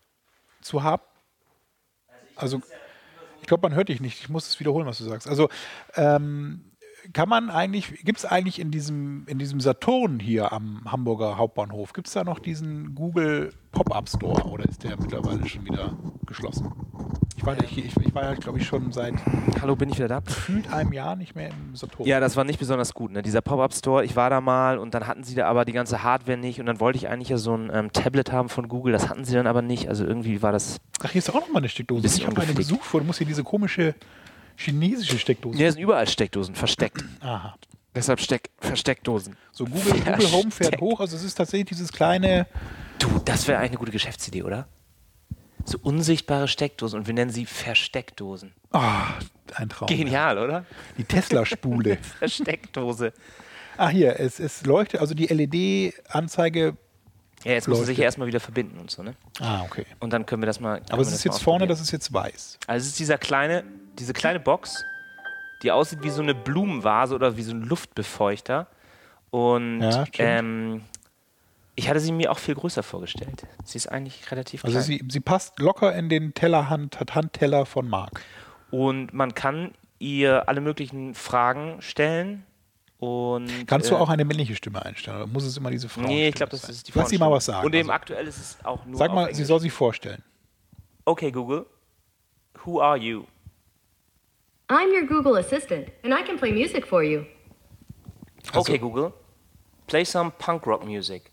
zu 0.61 0.83
haben? 0.83 1.03
Also, 2.35 2.61
ich 3.41 3.47
glaube, 3.47 3.67
man 3.67 3.75
hört 3.75 3.89
dich 3.89 3.99
nicht. 4.01 4.19
Ich 4.21 4.29
muss 4.29 4.47
es 4.47 4.59
wiederholen, 4.59 4.85
was 4.87 4.97
du 4.97 5.03
sagst. 5.03 5.27
Also, 5.27 5.49
ähm, 5.95 6.71
kann 7.13 7.29
man 7.29 7.49
eigentlich, 7.49 8.03
gibt 8.03 8.19
es 8.19 8.25
eigentlich 8.25 8.59
in 8.59 8.71
diesem, 8.71 9.23
in 9.27 9.39
diesem 9.39 9.59
Saturn 9.59 10.19
hier 10.19 10.51
am 10.51 10.81
Hamburger 10.85 11.37
Hauptbahnhof, 11.37 11.93
gibt 11.93 12.07
es 12.07 12.13
da 12.13 12.23
noch 12.23 12.39
diesen 12.39 12.95
Google 12.95 13.53
Pop-Up 13.71 14.07
Store 14.07 14.43
oder 14.45 14.65
ist 14.65 14.83
der 14.83 14.97
mittlerweile 14.99 15.47
schon 15.47 15.65
wieder 15.65 15.97
geschlossen? 16.25 16.71
Ich 17.37 17.45
war, 17.45 17.61
ich, 17.61 17.77
ich, 17.77 17.97
ich 17.97 18.15
war 18.15 18.23
ja, 18.23 18.33
glaube 18.33 18.59
ich, 18.59 18.65
schon 18.65 18.91
seit 18.91 19.13
Hallo, 19.61 19.75
bin 19.75 19.89
ich 19.89 19.97
wieder 19.97 20.07
da? 20.07 20.19
gefühlt 20.21 20.71
einem 20.71 20.93
Jahr 20.93 21.15
nicht 21.15 21.35
mehr 21.35 21.49
im 21.49 21.75
Saturn. 21.75 22.07
Ja, 22.07 22.19
das 22.19 22.37
war 22.37 22.45
nicht 22.45 22.59
besonders 22.59 22.93
gut. 22.93 23.11
Ne? 23.11 23.21
Dieser 23.21 23.41
Pop-Up-Store, 23.41 24.05
ich 24.05 24.15
war 24.15 24.29
da 24.29 24.39
mal 24.39 24.77
und 24.77 24.93
dann 24.93 25.05
hatten 25.07 25.23
sie 25.23 25.35
da 25.35 25.47
aber 25.47 25.65
die 25.65 25.73
ganze 25.73 26.03
Hardware 26.03 26.37
nicht 26.37 26.59
und 26.59 26.65
dann 26.65 26.79
wollte 26.79 26.97
ich 26.97 27.09
eigentlich 27.09 27.29
ja 27.29 27.37
so 27.37 27.55
ein 27.55 27.69
ähm, 27.73 27.91
Tablet 27.91 28.31
haben 28.31 28.49
von 28.49 28.69
Google, 28.69 28.93
das 28.93 29.09
hatten 29.09 29.25
sie 29.25 29.33
dann 29.33 29.47
aber 29.47 29.61
nicht. 29.61 29.89
Also 29.89 30.05
irgendwie 30.05 30.41
war 30.41 30.51
das. 30.51 30.79
Ach, 31.03 31.11
hier 31.11 31.19
ist 31.19 31.29
auch 31.29 31.35
noch 31.35 31.49
mal 31.49 31.59
eine 31.59 31.69
Steckdose. 31.69 32.07
Ich 32.07 32.25
habe 32.25 32.41
eine 32.41 32.53
gesucht 32.53 32.83
vor. 32.85 33.01
Du 33.01 33.05
musst 33.05 33.19
hier 33.19 33.27
diese 33.27 33.43
komische 33.43 33.95
chinesische 34.57 35.19
Steckdose. 35.19 35.57
Hier 35.57 35.71
sind 35.71 35.81
überall 35.81 36.07
Steckdosen 36.07 36.55
versteckt. 36.55 37.03
Aha. 37.21 37.55
Deshalb 37.93 38.19
Steck 38.19 38.49
Versteckdosen. 38.59 39.37
So, 39.51 39.65
Google, 39.65 39.93
Google 40.01 40.31
Home 40.31 40.51
fährt 40.51 40.81
hoch. 40.81 40.99
Also, 40.99 41.15
es 41.15 41.23
ist 41.23 41.35
tatsächlich 41.35 41.69
dieses 41.69 41.91
kleine. 41.93 42.45
Du, 42.99 43.07
das 43.23 43.47
wäre 43.47 43.59
eigentlich 43.59 43.71
eine 43.71 43.79
gute 43.79 43.91
Geschäftsidee, 43.91 44.43
oder? 44.43 44.67
So 45.63 45.79
unsichtbare 45.81 46.47
Steckdosen 46.47 46.99
und 46.99 47.07
wir 47.07 47.13
nennen 47.13 47.31
sie 47.31 47.45
Versteckdosen. 47.45 48.53
Ah, 48.71 49.13
ein 49.55 49.69
Traum. 49.69 49.87
Genial, 49.87 50.37
oder? 50.37 50.65
Die 50.97 51.05
Tesla-Spule. 51.05 51.97
Versteckdose. 52.19 53.13
ah, 53.77 53.89
hier, 53.89 54.19
es, 54.19 54.39
es 54.39 54.65
leuchtet, 54.65 55.01
also 55.01 55.15
die 55.15 55.25
LED-Anzeige. 55.25 56.77
Ja, 57.43 57.53
jetzt 57.53 57.67
müssen 57.67 57.81
sie 57.81 57.87
sich 57.87 57.97
ja 57.97 58.05
erstmal 58.05 58.27
wieder 58.27 58.39
verbinden 58.39 58.79
und 58.79 58.91
so, 58.91 59.03
ne? 59.03 59.15
Ah, 59.39 59.63
okay. 59.63 59.85
Und 59.99 60.13
dann 60.13 60.25
können 60.25 60.41
wir 60.41 60.47
das 60.47 60.59
mal. 60.59 60.81
Aber 60.89 61.01
es 61.01 61.11
ist 61.11 61.23
jetzt 61.23 61.41
vorne, 61.41 61.67
das 61.67 61.79
ist 61.79 61.91
jetzt 61.91 62.11
weiß. 62.13 62.59
Also 62.67 62.83
es 62.83 62.87
ist 62.89 62.99
dieser 62.99 63.17
kleine, 63.17 63.63
diese 63.99 64.13
kleine 64.13 64.39
Box, 64.39 64.85
die 65.63 65.71
aussieht 65.71 66.03
wie 66.03 66.09
so 66.09 66.21
eine 66.21 66.35
Blumenvase 66.35 67.15
oder 67.15 67.37
wie 67.37 67.43
so 67.43 67.51
ein 67.51 67.61
Luftbefeuchter. 67.63 68.67
Und 69.31 69.81
Ja, 69.81 70.05
ähm, 70.19 70.81
ich 71.75 71.89
hatte 71.89 71.99
sie 71.99 72.11
mir 72.11 72.31
auch 72.31 72.39
viel 72.39 72.55
größer 72.55 72.83
vorgestellt. 72.83 73.45
Sie 73.63 73.77
ist 73.77 73.87
eigentlich 73.87 74.31
relativ 74.31 74.63
Also 74.63 74.77
klein. 74.77 74.85
sie, 74.85 75.03
sie 75.09 75.19
passt 75.19 75.59
locker 75.59 75.93
in 75.95 76.09
den 76.09 76.33
Tellerhand, 76.33 76.99
hat 76.99 77.15
Handteller 77.15 77.65
von 77.65 77.89
Mark. 77.89 78.21
und 78.71 79.13
man 79.13 79.33
kann 79.33 79.73
ihr 79.99 80.47
alle 80.49 80.61
möglichen 80.61 81.15
Fragen 81.15 81.81
stellen. 81.81 82.43
Und, 82.97 83.67
Kannst 83.67 83.91
du 83.91 83.95
äh, 83.95 83.97
auch 83.97 84.09
eine 84.09 84.23
männliche 84.25 84.55
Stimme 84.55 84.83
einstellen? 84.83 85.17
Oder 85.17 85.27
muss 85.27 85.43
es 85.43 85.57
immer 85.57 85.69
diese 85.69 85.89
Frau 85.89 86.01
Nee, 86.01 86.29
ich 86.29 86.35
glaube, 86.35 86.51
das 86.51 86.67
ist 86.69 86.87
die 86.87 86.91
Lass 86.95 87.09
sie 87.09 87.17
mal 87.17 87.29
was 87.29 87.45
sagen. 87.45 87.65
Und 87.65 87.73
eben 87.75 87.89
Also, 87.89 87.95
aktuell 87.95 88.27
ist 88.27 88.37
es 88.37 88.57
auch 88.65 88.85
nur 88.85 88.97
sag 88.97 89.13
mal, 89.13 89.33
sie 89.35 89.43
soll 89.43 89.59
sich 89.59 89.71
vorstellen. 89.73 90.23
Okay, 91.03 91.31
Google. 91.31 91.65
Who 92.63 92.81
are 92.81 92.97
you? 92.97 93.25
I'm 94.69 94.91
your 94.91 95.03
Google 95.05 95.35
Assistant, 95.35 95.89
and 96.03 96.13
I 96.13 96.23
can 96.23 96.37
play 96.37 96.51
music 96.51 96.85
for 96.85 97.03
you. 97.03 97.25
Also- 98.53 98.59
okay, 98.71 98.77
Google. 98.77 99.13
Play 99.87 100.03
some 100.03 100.31
punk 100.31 100.65
rock 100.65 100.83
music. 100.83 101.31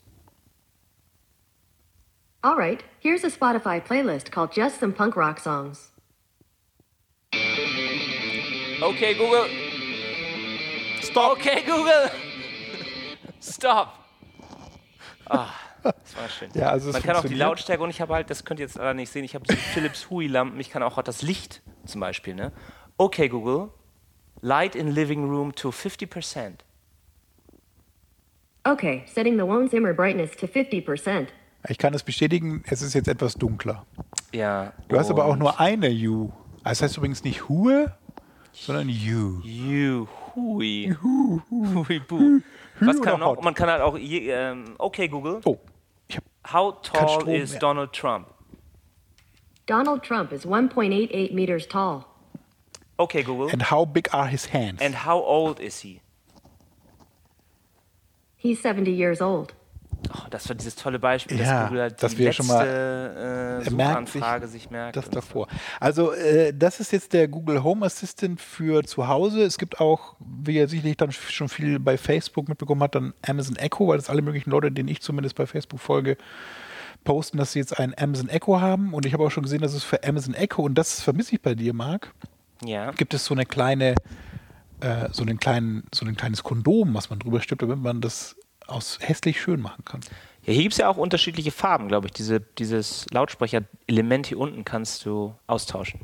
All 2.45 2.57
right, 2.57 2.83
here's 3.01 3.25
a 3.25 3.31
Spotify 3.31 3.81
playlist 3.81 4.31
called 4.31 4.53
Just 4.53 4.81
Some 4.81 4.93
Punk 4.93 5.17
Rock 5.17 5.39
Songs. 5.41 5.91
Okay, 8.83 9.15
Google. 9.15 9.47
Stop. 11.01 11.33
Okay, 11.39 11.63
Google. 11.65 12.11
Stop. 13.41 13.99
Ah, 15.31 15.55
das 15.85 16.17
war 16.17 16.29
schön. 16.29 16.51
Ja, 16.55 16.69
also 16.71 16.91
Man 16.91 17.01
kann 17.03 17.17
auch 17.17 17.25
die. 17.25 17.35
Lautstärke 17.35 17.83
und 17.83 17.91
ich 17.91 18.01
habe 18.01 18.13
halt, 18.15 18.29
das 18.29 18.45
könnt 18.45 18.59
ihr 18.61 18.67
jetzt 18.67 18.77
leider 18.77 18.93
nicht 18.95 19.11
sehen, 19.11 19.25
ich 19.25 19.35
habe 19.37 19.45
so 19.49 19.55
Philips 19.57 20.11
Hui-Lampen, 20.11 20.59
ich 20.61 20.69
kann 20.71 20.83
auch 20.83 21.01
das 21.03 21.23
Licht 21.23 21.63
zum 21.87 22.01
Beispiel, 22.01 22.35
ne? 22.35 22.53
Okay, 22.99 23.29
Google. 23.29 23.71
Light 24.43 24.75
in 24.75 24.95
living 24.95 25.29
room 25.29 25.53
to 25.55 25.71
50%. 25.71 26.55
Okay, 28.65 29.05
setting 29.07 29.37
the 29.37 29.45
Won 29.47 29.69
Zimmer 29.69 29.93
brightness 29.93 30.37
to 30.37 30.47
50%. 30.47 31.29
Ich 31.69 31.79
kann 31.79 31.95
es 31.95 32.03
bestätigen, 32.03 32.63
es 32.67 32.83
ist 32.83 32.95
jetzt 32.95 33.09
etwas 33.09 33.35
dunkler. 33.35 33.87
Ja. 34.33 34.73
Du 34.89 34.99
hast 34.99 35.11
aber 35.11 35.25
auch 35.27 35.37
nur 35.37 35.61
eine 35.61 35.91
U. 35.91 36.33
Das 36.65 36.83
heißt 36.83 36.97
übrigens 36.97 37.23
nicht 37.25 37.49
Hue, 37.49 37.93
sondern 38.53 38.89
You. 38.89 39.41
You, 39.45 40.07
hui. 40.35 40.95
Hui, 41.03 41.99
bu. 42.01 42.41
Was 42.81 43.01
kann 43.01 43.21
noch? 43.21 43.37
hot? 43.37 43.45
Man 43.45 43.55
kann 43.55 43.69
halt 43.69 43.81
auch, 43.81 43.97
je, 43.97 44.31
ähm, 44.31 44.75
okay 44.79 45.09
Google, 45.09 45.41
Oh, 45.45 45.59
ich 46.09 46.19
how 46.53 46.81
tall 46.83 47.09
Strom, 47.09 47.29
is 47.29 47.55
ja. 47.55 47.59
Donald 47.61 47.93
Trump? 47.93 48.27
Donald 49.67 50.03
Trump 50.03 50.33
is 50.33 50.45
1.88 50.47 51.33
meters 51.33 51.67
tall. 51.69 52.05
Okay 53.03 53.23
Google, 53.23 53.51
And 53.53 53.71
how 53.71 53.87
big 53.87 54.13
are 54.15 54.29
his 54.29 54.53
hands? 54.53 54.81
and 54.81 55.05
how 55.07 55.21
old 55.25 55.59
is 55.61 55.81
he? 55.81 56.01
He's 58.37 58.61
70 58.63 58.91
years 58.91 59.21
old. 59.21 59.55
Oh, 60.13 60.27
das 60.31 60.49
war 60.49 60.57
dieses 60.57 60.75
tolle 60.75 60.99
Beispiel, 60.99 61.39
Ja, 61.39 61.45
dass 61.61 61.69
Google 61.69 61.83
halt 61.83 62.03
dass 62.03 62.13
die 62.13 62.19
wir 62.19 62.27
letzte 62.27 62.43
schon 62.43 62.47
mal- 62.57 62.67
äh, 62.67 63.65
Er 63.65 63.71
merkt 63.71 64.09
Suchanfrage 64.09 64.49
sich, 64.49 64.69
merkt. 64.69 64.97
das 64.97 65.09
davor. 65.11 65.47
Also 65.79 66.13
äh, 66.13 66.53
das 66.53 66.81
ist 66.81 66.91
jetzt 66.91 67.13
der 67.13 67.29
Google 67.29 67.63
Home 67.63 67.87
Assistant 67.87 68.41
für 68.41 68.83
zu 68.83 69.07
Hause. 69.07 69.45
Es 69.45 69.59
gibt 69.59 69.79
auch, 69.81 70.17
wie 70.19 70.57
ihr 70.57 70.67
sicherlich 70.67 70.97
dann 70.97 71.13
schon 71.13 71.49
viel 71.49 71.79
bei 71.79 71.97
Facebook 71.97 72.49
mitbekommen 72.49 72.83
hat, 72.83 72.97
dann 72.97 73.15
Amazon 73.27 73.55
Echo, 73.57 73.87
weil 73.89 73.97
das 73.99 74.11
alle 74.11 74.23
möglichen 74.23 74.51
Leute, 74.51 74.73
denen 74.73 74.89
ich 74.89 75.01
zumindest 75.03 75.37
bei 75.37 75.47
Facebook 75.47 75.79
folge, 75.79 76.17
posten, 77.05 77.37
dass 77.39 77.53
sie 77.53 77.61
jetzt 77.61 77.79
einen 77.79 77.95
Amazon 77.97 78.29
Echo 78.29 78.61
haben. 78.61 78.95
Und 78.95 79.07
ich 79.07 79.13
habe 79.13 79.25
auch 79.25 79.31
schon 79.31 79.45
gesehen, 79.45 79.61
dass 79.63 79.73
es 79.73 79.85
für 79.85 80.03
Amazon 80.03 80.35
Echo, 80.35 80.63
und 80.63 80.75
das 80.75 81.01
vermisse 81.01 81.37
ich 81.37 81.43
bei 81.43 81.55
dir, 81.55 81.75
Marc, 81.75 82.13
Ja. 82.65 82.91
gibt 82.93 83.15
es 83.15 83.25
so 83.25 83.35
eine 83.35 83.47
kleine, 83.47 83.95
äh, 84.81 85.09
so 85.13 85.23
einen 85.23 85.39
kleinen, 85.39 85.85
so 85.93 86.07
ein 86.07 86.17
kleines 86.17 86.43
Kondom, 86.43 86.95
was 86.95 87.11
man 87.11 87.19
drüber 87.19 87.41
stülpt, 87.41 87.63
damit 87.63 87.79
man 87.79 88.01
das 88.01 88.37
aus 88.67 88.99
hässlich 89.01 89.41
schön 89.41 89.61
machen 89.61 89.85
kann. 89.85 90.01
Ja, 90.45 90.53
hier 90.53 90.63
gibt 90.63 90.73
es 90.73 90.79
ja 90.79 90.89
auch 90.89 90.97
unterschiedliche 90.97 91.51
Farben, 91.51 91.89
glaube 91.89 92.07
ich. 92.07 92.13
Diese, 92.13 92.41
dieses 92.41 93.07
Lautsprecher-Element 93.11 94.27
hier 94.27 94.39
unten 94.39 94.65
kannst 94.65 95.05
du 95.05 95.35
austauschen. 95.47 96.01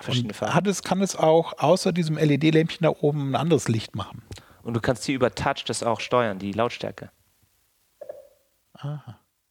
Verschiedene 0.00 0.34
Farben. 0.34 0.54
hat 0.54 0.66
es, 0.66 0.82
kann 0.82 1.02
es 1.02 1.14
auch 1.16 1.58
außer 1.58 1.92
diesem 1.92 2.16
LED-Lämpchen 2.16 2.84
da 2.84 2.90
oben 3.00 3.30
ein 3.30 3.34
anderes 3.36 3.68
Licht 3.68 3.94
machen? 3.94 4.22
Und 4.62 4.74
du 4.74 4.80
kannst 4.80 5.04
hier 5.04 5.14
über 5.14 5.34
Touch 5.34 5.64
das 5.66 5.82
auch 5.82 6.00
steuern, 6.00 6.38
die 6.38 6.52
Lautstärke. 6.52 7.10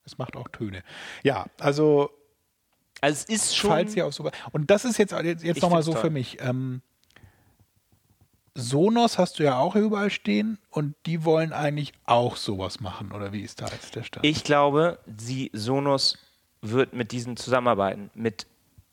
Es 0.03 0.17
macht 0.17 0.35
auch 0.35 0.47
Töne. 0.49 0.83
Ja, 1.23 1.45
also 1.59 2.11
Also 3.05 3.25
es 3.27 3.35
ist 3.35 3.55
schon. 3.55 3.69
falls 3.69 3.95
ihr 3.95 4.05
auf 4.05 4.13
so 4.13 4.29
und 4.51 4.71
das 4.71 4.83
ist 4.83 4.97
jetzt 4.97 5.11
jetzt, 5.11 5.43
jetzt 5.43 5.61
nochmal 5.61 5.83
so 5.83 5.93
toll. 5.93 6.01
für 6.01 6.09
mich. 6.09 6.37
Ähm, 6.41 6.81
Sonos 8.55 9.17
hast 9.17 9.37
du 9.37 9.43
ja 9.43 9.57
auch 9.59 9.75
überall 9.75 10.09
stehen 10.09 10.57
und 10.69 10.95
die 11.05 11.25
wollen 11.25 11.51
eigentlich 11.51 11.91
auch 12.05 12.37
sowas 12.37 12.79
machen 12.79 13.11
oder 13.11 13.33
wie 13.33 13.41
ist 13.41 13.61
da 13.61 13.67
jetzt 13.67 13.95
der 13.95 14.03
Stand? 14.03 14.25
Ich 14.25 14.45
glaube, 14.45 14.97
sie, 15.17 15.51
Sonos 15.53 16.17
wird 16.61 16.93
mit 16.93 17.11
diesen 17.11 17.35
zusammenarbeiten. 17.35 18.09
Mit 18.15 18.47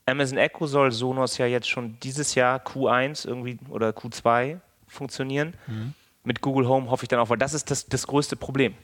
Amazon 0.04 0.36
Echo 0.36 0.66
soll 0.66 0.90
Sonos 0.90 1.38
ja 1.38 1.46
jetzt 1.46 1.68
schon 1.68 1.96
dieses 2.02 2.34
Jahr 2.34 2.58
Q1 2.58 3.26
irgendwie 3.26 3.58
oder 3.68 3.90
Q2 3.90 4.58
funktionieren. 4.88 5.54
Mhm. 5.68 5.94
Mit 6.24 6.40
Google 6.40 6.66
Home 6.68 6.90
hoffe 6.90 7.04
ich 7.04 7.08
dann 7.08 7.20
auch, 7.20 7.30
weil 7.30 7.38
das 7.38 7.54
ist 7.54 7.70
das, 7.70 7.86
das 7.86 8.06
größte 8.06 8.34
Problem. 8.36 8.74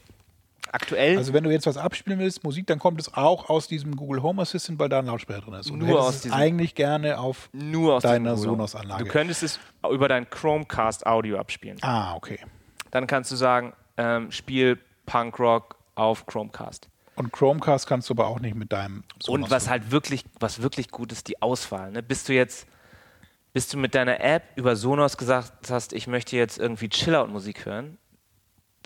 Aktuell 0.72 1.16
also 1.18 1.32
wenn 1.32 1.44
du 1.44 1.50
jetzt 1.50 1.66
was 1.66 1.76
abspielen 1.76 2.18
willst, 2.18 2.44
Musik, 2.44 2.66
dann 2.66 2.78
kommt 2.78 3.00
es 3.00 3.12
auch 3.14 3.48
aus 3.48 3.68
diesem 3.68 3.96
Google 3.96 4.22
Home 4.22 4.42
Assistant, 4.42 4.78
weil 4.78 4.88
da 4.88 4.98
ein 5.00 5.06
Lautsprecher 5.06 5.40
drin 5.40 5.54
ist. 5.54 5.70
Und 5.70 5.78
Nur 5.78 5.88
du 5.88 5.98
aus 5.98 6.16
es 6.16 6.20
diesem- 6.22 6.36
eigentlich 6.36 6.74
gerne 6.74 7.18
auf 7.18 7.48
nur 7.52 7.94
aus 7.96 8.02
deiner. 8.02 8.36
Sonos-Anlage. 8.36 9.04
Du 9.04 9.10
könntest 9.10 9.42
es 9.42 9.60
über 9.90 10.08
dein 10.08 10.28
Chromecast 10.28 11.06
Audio 11.06 11.38
abspielen. 11.38 11.78
Ah, 11.82 12.14
okay. 12.14 12.38
Dann 12.90 13.06
kannst 13.06 13.30
du 13.32 13.36
sagen, 13.36 13.72
ähm, 13.96 14.30
spiel 14.30 14.78
Punkrock 15.06 15.76
auf 15.94 16.26
Chromecast. 16.26 16.88
Und 17.16 17.32
Chromecast 17.32 17.86
kannst 17.88 18.08
du 18.08 18.14
aber 18.14 18.28
auch 18.28 18.38
nicht 18.38 18.54
mit 18.54 18.72
deinem 18.72 19.02
Sonos. 19.20 19.44
Und 19.46 19.50
was 19.50 19.68
halt 19.68 19.90
wirklich, 19.90 20.24
was 20.38 20.62
wirklich 20.62 20.90
gut 20.90 21.10
ist, 21.10 21.26
die 21.28 21.42
Auswahl. 21.42 21.90
Ne? 21.90 22.02
Bist 22.02 22.28
du 22.28 22.32
jetzt, 22.32 22.66
bist 23.52 23.72
du 23.72 23.78
mit 23.78 23.94
deiner 23.96 24.20
App 24.20 24.44
über 24.54 24.76
Sonos 24.76 25.16
gesagt 25.16 25.68
hast, 25.70 25.92
ich 25.92 26.06
möchte 26.06 26.36
jetzt 26.36 26.58
irgendwie 26.58 26.88
Chill-Out-Musik 26.88 27.66
hören, 27.66 27.98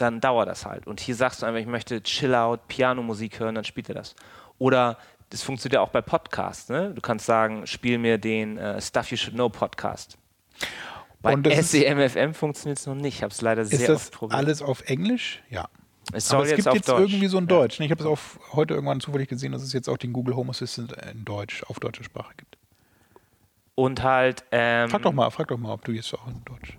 dann 0.03 0.21
dauert 0.21 0.49
das 0.49 0.67
halt. 0.67 0.87
Und 0.87 1.01
hier 1.01 1.15
sagst 1.15 1.41
du 1.43 1.47
einfach, 1.47 1.61
ich 1.61 1.67
möchte 1.67 2.03
Chill-Out, 2.03 2.69
Piano-Musik 2.69 3.41
hören, 3.41 3.55
dann 3.55 3.65
spielt 3.65 3.89
er 3.89 3.95
das. 3.95 4.15
Oder 4.59 4.99
das 5.31 5.43
funktioniert 5.43 5.75
ja 5.75 5.81
auch 5.81 5.89
bei 5.91 6.03
Podcasts. 6.03 6.69
Ne? 6.69 6.93
Du 6.95 7.01
kannst 7.01 7.25
sagen, 7.25 7.67
spiel 7.67 7.97
mir 7.99 8.19
den 8.19 8.59
äh, 8.59 8.81
Stuff 8.83 9.11
You 9.11 9.17
Should 9.17 9.35
Know 9.35 9.49
Podcast. 9.49 10.19
Bei 11.23 11.35
das 11.37 11.59
ist- 11.59 11.71
SEMFM 11.71 12.35
funktioniert 12.35 12.79
es 12.79 12.87
noch 12.87 12.95
nicht. 12.97 13.17
Ich 13.17 13.23
habe 13.23 13.33
es 13.33 13.41
leider 13.41 13.63
ist 13.63 13.71
sehr 13.71 13.87
das 13.89 13.97
oft 13.97 14.13
probiert. 14.13 14.39
alles 14.39 14.61
auf 14.61 14.83
Englisch? 14.89 15.43
Ja. 15.49 15.69
es 16.13 16.31
Aber 16.33 16.43
es 16.43 16.51
jetzt 16.51 16.65
gibt 16.65 16.75
jetzt 16.75 16.89
Deutsch. 16.89 17.13
irgendwie 17.13 17.29
so 17.29 17.39
ein 17.39 17.45
Ja. 17.45 17.49
Deutsch. 17.49 17.79
ne? 17.79 17.87
Ich 17.87 17.91
habe 17.93 18.03
es 18.07 18.19
heute 18.53 18.75
irgendwann 18.75 19.01
zufällig 19.01 19.29
gesehen, 19.29 19.53
dass 19.53 19.63
es 19.63 19.73
jetzt 19.73 19.89
auch 19.89 19.97
den 19.99 20.13
Google 20.13 20.35
Home 20.37 20.51
Assistant 20.51 20.93
in 21.13 21.25
Deutsch, 21.25 21.63
auf 21.69 21.79
deutsche 21.81 22.03
Sprache 22.05 22.35
gibt. 22.37 22.59
Und 23.75 24.03
halt. 24.03 24.45
Ähm, 24.51 24.91
Frag 24.91 25.03
doch 25.03 25.13
mal, 25.13 25.31
frag 25.31 25.49
doch 25.49 25.57
mal, 25.59 25.73
ob 25.73 25.85
du 25.85 25.93
jetzt 25.93 26.13
auch 26.13 26.27
in 26.27 26.43
Deutsch. 26.45 26.77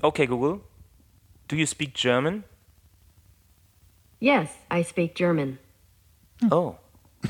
Okay, 0.00 0.26
Google. 0.26 0.60
Do 1.52 1.58
you 1.58 1.66
speak 1.66 1.92
German? 1.92 2.44
Yes, 4.20 4.48
I 4.70 4.82
speak 4.82 5.14
German. 5.14 5.58
Oh. 6.50 6.76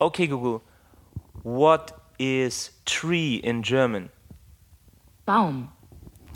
Okay, 0.00 0.26
Google. 0.26 0.62
What 1.44 1.92
is 2.18 2.72
tree 2.84 3.36
in 3.36 3.62
German? 3.62 4.10
Baum. 5.26 5.68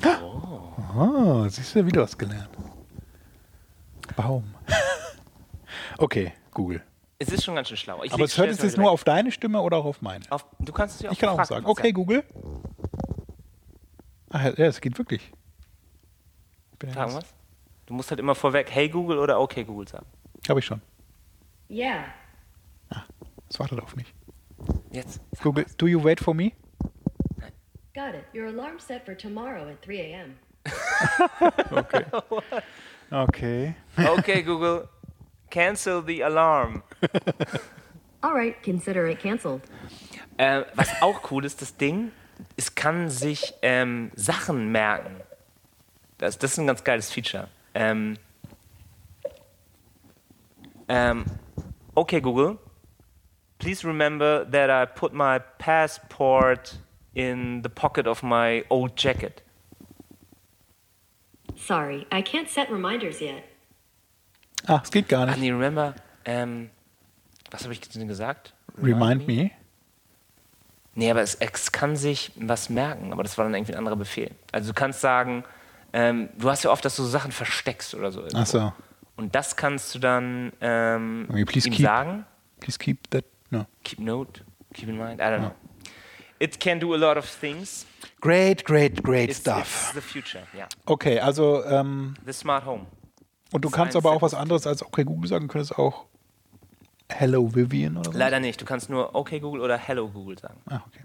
Ah, 0.04 1.46
siehst 1.50 1.74
du, 1.74 1.84
wieder 1.84 2.02
was 2.02 2.16
gelernt. 2.16 2.50
Baum. 4.14 4.44
okay, 5.98 6.32
Google. 6.52 6.80
Es 7.18 7.32
ist 7.32 7.42
schon 7.42 7.56
ganz 7.56 7.66
schön 7.66 7.76
schlau. 7.76 8.04
Ich 8.04 8.12
Aber 8.12 8.22
es 8.22 8.38
hört 8.38 8.50
es 8.50 8.58
mal 8.58 8.64
jetzt 8.66 8.74
wieder 8.74 8.82
nur 8.82 8.92
auf 8.92 9.02
deine 9.02 9.32
Stimme 9.32 9.60
oder 9.62 9.78
auch 9.78 9.86
auf 9.86 10.00
meine? 10.00 10.24
auf. 10.30 10.46
Du 10.60 10.72
kannst 10.72 10.94
es 10.94 11.02
ja 11.02 11.08
auch 11.08 11.12
Ich 11.12 11.18
kann 11.18 11.30
auch 11.30 11.34
fragen, 11.34 11.48
sagen, 11.48 11.64
was 11.64 11.70
okay, 11.72 11.90
Google. 11.90 12.22
Ach, 14.30 14.44
ja, 14.44 14.66
es 14.66 14.80
geht 14.80 14.96
wirklich. 14.96 15.32
Ich 16.74 16.78
bin 16.80 16.90
ja 16.90 16.96
ganz- 16.96 17.14
was? 17.14 17.34
Du 17.86 17.94
musst 17.94 18.10
halt 18.10 18.20
immer 18.20 18.34
vorweg 18.34 18.70
Hey 18.70 18.88
Google 18.88 19.18
oder 19.18 19.40
Okay 19.40 19.64
Google 19.64 19.86
sagen. 19.88 20.06
Habe 20.48 20.60
ich 20.60 20.66
schon. 20.66 20.80
Yeah. 21.70 22.04
Es 23.48 23.58
wartet 23.58 23.80
auf 23.80 23.94
mich. 23.96 24.12
Jetzt. 24.90 25.20
Google, 25.42 25.64
was. 25.64 25.76
do 25.76 25.86
you 25.86 26.02
wait 26.02 26.20
for 26.20 26.34
me? 26.34 26.52
Got 27.94 28.14
it. 28.14 28.24
Your 28.34 28.48
alarm's 28.48 28.84
set 28.86 29.04
for 29.04 29.16
tomorrow 29.16 29.68
at 29.68 29.80
3 29.82 30.00
a.m. 30.00 30.36
Okay. 31.70 32.04
Okay, 33.98 34.42
Google. 34.42 34.88
Cancel 35.50 36.02
the 36.04 36.22
alarm. 36.22 36.82
All 38.22 38.32
right, 38.34 38.60
consider 38.64 39.06
it 39.06 39.20
canceled. 39.20 39.62
Äh, 40.38 40.64
was 40.74 40.90
auch 41.00 41.30
cool 41.30 41.44
ist, 41.44 41.60
das 41.62 41.76
Ding, 41.76 42.10
es 42.56 42.74
kann 42.74 43.08
sich 43.10 43.54
ähm, 43.62 44.10
Sachen 44.16 44.72
merken. 44.72 45.20
Das, 46.24 46.38
das 46.38 46.52
ist 46.52 46.58
ein 46.58 46.66
ganz 46.66 46.82
geiles 46.84 47.12
Feature. 47.12 47.48
Ähm, 47.74 48.16
ähm, 50.88 51.24
okay, 51.94 52.20
Google. 52.20 52.58
Please 53.58 53.86
remember 53.86 54.46
that 54.50 54.70
I 54.70 54.86
put 54.90 55.12
my 55.12 55.38
passport 55.58 56.78
in 57.14 57.62
the 57.62 57.68
pocket 57.68 58.06
of 58.06 58.22
my 58.22 58.64
old 58.70 58.92
jacket. 58.96 59.42
Sorry, 61.56 62.06
I 62.12 62.22
can't 62.22 62.48
set 62.48 62.70
reminders 62.70 63.20
yet. 63.20 63.42
Ah, 64.66 64.80
es 64.82 64.90
geht 64.90 65.08
gar 65.08 65.22
Ah, 65.22 65.26
nicht. 65.26 65.40
nee, 65.40 65.50
remember. 65.50 65.94
Ähm, 66.24 66.70
was 67.50 67.64
habe 67.64 67.72
ich 67.74 67.80
denn 67.80 68.08
gesagt? 68.08 68.54
Remind 68.82 69.26
me. 69.28 69.50
Nee, 70.94 71.10
aber 71.10 71.20
es, 71.20 71.34
es 71.34 71.70
kann 71.70 71.96
sich 71.96 72.32
was 72.36 72.70
merken, 72.70 73.12
aber 73.12 73.22
das 73.22 73.36
war 73.36 73.44
dann 73.44 73.54
irgendwie 73.54 73.72
ein 73.72 73.78
anderer 73.78 73.96
Befehl. 73.96 74.30
Also 74.52 74.72
du 74.72 74.74
kannst 74.74 75.00
sagen, 75.00 75.44
ähm, 75.94 76.28
du 76.36 76.50
hast 76.50 76.62
ja 76.64 76.70
oft, 76.70 76.84
dass 76.84 76.96
du 76.96 77.04
Sachen 77.04 77.32
versteckst 77.32 77.94
oder 77.94 78.12
so. 78.12 78.20
irgendwo. 78.20 78.38
Ach 78.40 78.46
so. 78.46 78.72
Und 79.16 79.34
das 79.34 79.56
kannst 79.56 79.94
du 79.94 79.98
dann 80.00 80.52
ähm, 80.60 81.26
Okay, 81.30 81.44
please 81.46 81.68
ihm 81.68 81.72
keep- 81.74 81.86
sagen. 81.86 82.26
Please 82.60 82.78
keep 82.78 83.08
that. 83.10 83.24
No. 83.50 83.64
Keep 83.84 84.00
note, 84.00 84.42
keep 84.74 84.88
in 84.88 84.96
mind, 84.98 85.20
I 85.20 85.24
don't 85.24 85.38
know. 85.38 85.52
It 86.40 86.58
can 86.60 86.80
do 86.80 86.92
a 86.94 86.96
lot 86.98 87.16
of 87.16 87.24
things. 87.40 87.86
Great, 88.20 88.64
great, 88.64 89.02
great 89.04 89.30
It's, 89.30 89.38
stuff. 89.40 89.60
it's 89.60 89.92
the 89.94 90.00
future, 90.00 90.42
ja. 90.58 90.66
Okay, 90.86 91.20
also, 91.20 91.64
ähm, 91.64 92.14
The 92.26 92.32
smart 92.32 92.66
home. 92.66 92.86
und 93.52 93.64
du 93.64 93.68
Das 93.68 93.76
kannst 93.76 93.96
aber 93.96 94.10
auch 94.10 94.20
was 94.22 94.34
anderes 94.34 94.66
als 94.66 94.82
okay 94.84 95.04
Google 95.04 95.28
sagen, 95.28 95.46
du 95.46 95.52
könntest 95.52 95.78
auch 95.78 96.06
Hello 97.08 97.54
Vivian 97.54 97.96
oder 97.98 98.10
so. 98.12 98.18
Leider 98.18 98.40
nicht. 98.40 98.60
Du 98.60 98.64
kannst 98.64 98.90
nur 98.90 99.14
Okay 99.14 99.38
Google 99.38 99.60
oder 99.60 99.76
Hello 99.78 100.08
Google 100.08 100.38
sagen. 100.38 100.58
Ah, 100.68 100.80
okay. 100.88 101.04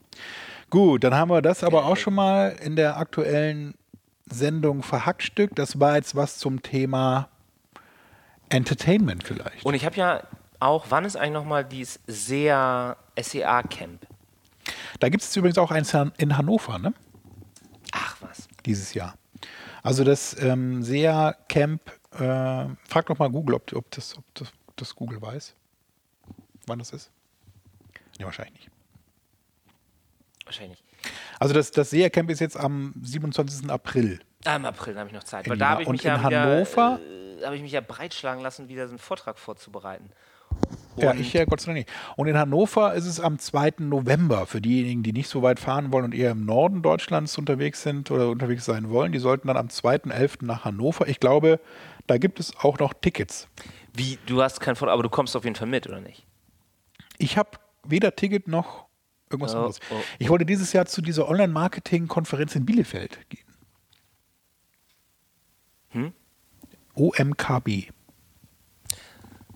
Gut, 0.70 1.04
dann 1.04 1.14
haben 1.14 1.30
wir 1.30 1.42
das 1.42 1.64
aber 1.64 1.86
auch 1.86 1.98
schon 1.98 2.16
mal 2.16 2.56
in 2.64 2.76
der 2.76 2.98
aktuellen 2.98 3.76
Sendung 4.32 4.84
verhackstückt. 4.84 5.58
Das 5.58 5.80
war 5.80 5.96
jetzt 5.96 6.16
was 6.16 6.38
zum 6.38 6.62
Thema 6.62 7.30
Entertainment 8.50 9.24
vielleicht. 9.24 9.66
Und 9.66 9.74
ich 9.74 9.86
habe 9.86 9.96
ja 9.96 10.24
auch, 10.60 10.88
wann 10.90 11.06
ist 11.06 11.16
eigentlich 11.16 11.34
nochmal 11.34 11.66
dieses 11.66 12.00
SEA, 12.08 12.98
SEA 13.20 13.64
Camp? 13.64 14.06
da 15.00 15.10
gibt 15.10 15.24
es 15.24 15.36
übrigens 15.36 15.58
auch 15.58 15.72
eins 15.72 15.94
in 16.18 16.38
Hannover, 16.38 16.78
ne? 16.80 16.94
Ach 17.92 18.18
was. 18.22 18.48
Dieses 18.66 18.94
Jahr. 18.94 19.16
Also 19.82 20.04
das 20.04 20.40
ähm, 20.42 20.84
SEA 20.84 21.34
Camp, 21.48 21.82
äh, 22.12 22.18
frag 22.20 23.06
doch 23.08 23.18
mal 23.18 23.30
Google, 23.30 23.56
ob, 23.56 23.74
ob, 23.74 23.90
das, 23.92 24.18
ob, 24.18 24.24
das, 24.34 24.52
ob 24.68 24.78
das 24.78 24.96
Google 24.96 25.22
weiß, 25.22 25.56
wann 26.68 26.80
das 26.80 26.92
ist. 26.92 27.10
Nee, 28.20 28.26
wahrscheinlich 28.26 28.56
nicht. 28.56 28.72
Wahrscheinlich. 30.46 30.84
Also 31.40 31.54
das, 31.54 31.72
das 31.72 31.90
SEA-Camp 31.90 32.30
ist 32.30 32.40
jetzt 32.42 32.58
am 32.60 32.94
27. 33.02 33.70
April. 33.70 34.20
Ah, 34.46 34.56
Im 34.58 34.66
April 34.66 34.98
habe 34.98 35.08
ich 35.08 35.14
noch 35.16 35.24
Zeit. 35.24 35.50
Weil 35.50 35.58
da 35.58 35.70
habe 35.70 35.82
ich 35.84 35.88
und 35.88 35.94
mich 35.94 36.06
in 36.06 36.12
ja 36.12 36.28
wieder, 36.28 36.42
Hannover? 36.42 37.00
äh, 37.42 37.46
habe 37.46 37.56
ich 37.56 37.62
mich 37.62 37.72
ja 37.72 37.82
breitschlagen 37.82 38.44
lassen, 38.44 38.68
wieder 38.68 38.86
so 38.88 38.92
einen 38.92 39.00
Vortrag 39.00 39.40
vorzubereiten. 39.40 40.10
Ja, 40.98 41.12
Und- 41.12 41.20
ich 41.22 41.32
ja 41.34 41.46
Gott 41.46 41.62
sei 41.62 41.68
Dank 41.68 41.78
nicht. 41.78 41.90
Und 42.18 42.28
in 42.28 42.38
Hannover 42.38 42.94
ist 42.94 43.06
es 43.06 43.20
am 43.22 43.40
2. 43.40 43.76
November. 43.86 44.46
Für 44.48 44.60
diejenigen, 44.60 45.04
die 45.04 45.14
nicht 45.14 45.30
so 45.30 45.42
weit 45.42 45.60
fahren 45.60 45.94
wollen 45.94 46.06
und 46.06 46.14
eher 46.16 46.32
im 46.32 46.46
Norden 46.46 46.82
Deutschlands 46.82 47.38
unterwegs 47.38 47.84
sind 47.84 48.12
oder 48.12 48.30
unterwegs 48.30 48.66
sein 48.66 48.90
wollen, 48.90 49.12
die 49.14 49.20
sollten 49.20 49.48
dann 49.48 49.56
am 49.58 49.68
2.11. 49.68 50.44
nach 50.46 50.66
Hannover. 50.66 51.08
Ich 51.08 51.20
glaube, 51.22 51.62
da 52.08 52.18
gibt 52.18 52.40
es 52.42 52.54
auch 52.58 52.80
noch 52.80 52.94
Tickets. 52.94 53.48
Wie, 53.94 54.18
du 54.26 54.42
hast 54.42 54.60
kein 54.60 54.76
Vortrag, 54.76 54.94
aber 54.94 55.04
du 55.04 55.10
kommst 55.10 55.36
auf 55.38 55.44
jeden 55.46 55.56
Fall 55.56 55.68
mit, 55.68 55.88
oder 55.88 56.02
nicht? 56.02 56.26
Ich 57.18 57.38
habe 57.38 57.52
weder 57.86 58.16
Ticket 58.16 58.48
noch 58.48 58.86
irgendwas 59.30 59.54
Oh, 59.54 59.58
anderes. 59.58 59.80
oh. 59.92 59.96
Ich 60.18 60.30
wollte 60.30 60.46
dieses 60.46 60.74
Jahr 60.74 60.86
zu 60.86 61.02
dieser 61.02 61.28
Online-Marketing-Konferenz 61.28 62.56
in 62.56 62.66
Bielefeld 62.66 63.20
gehen. 63.30 63.44
Hm? 65.90 66.14
OMKB. 66.96 67.92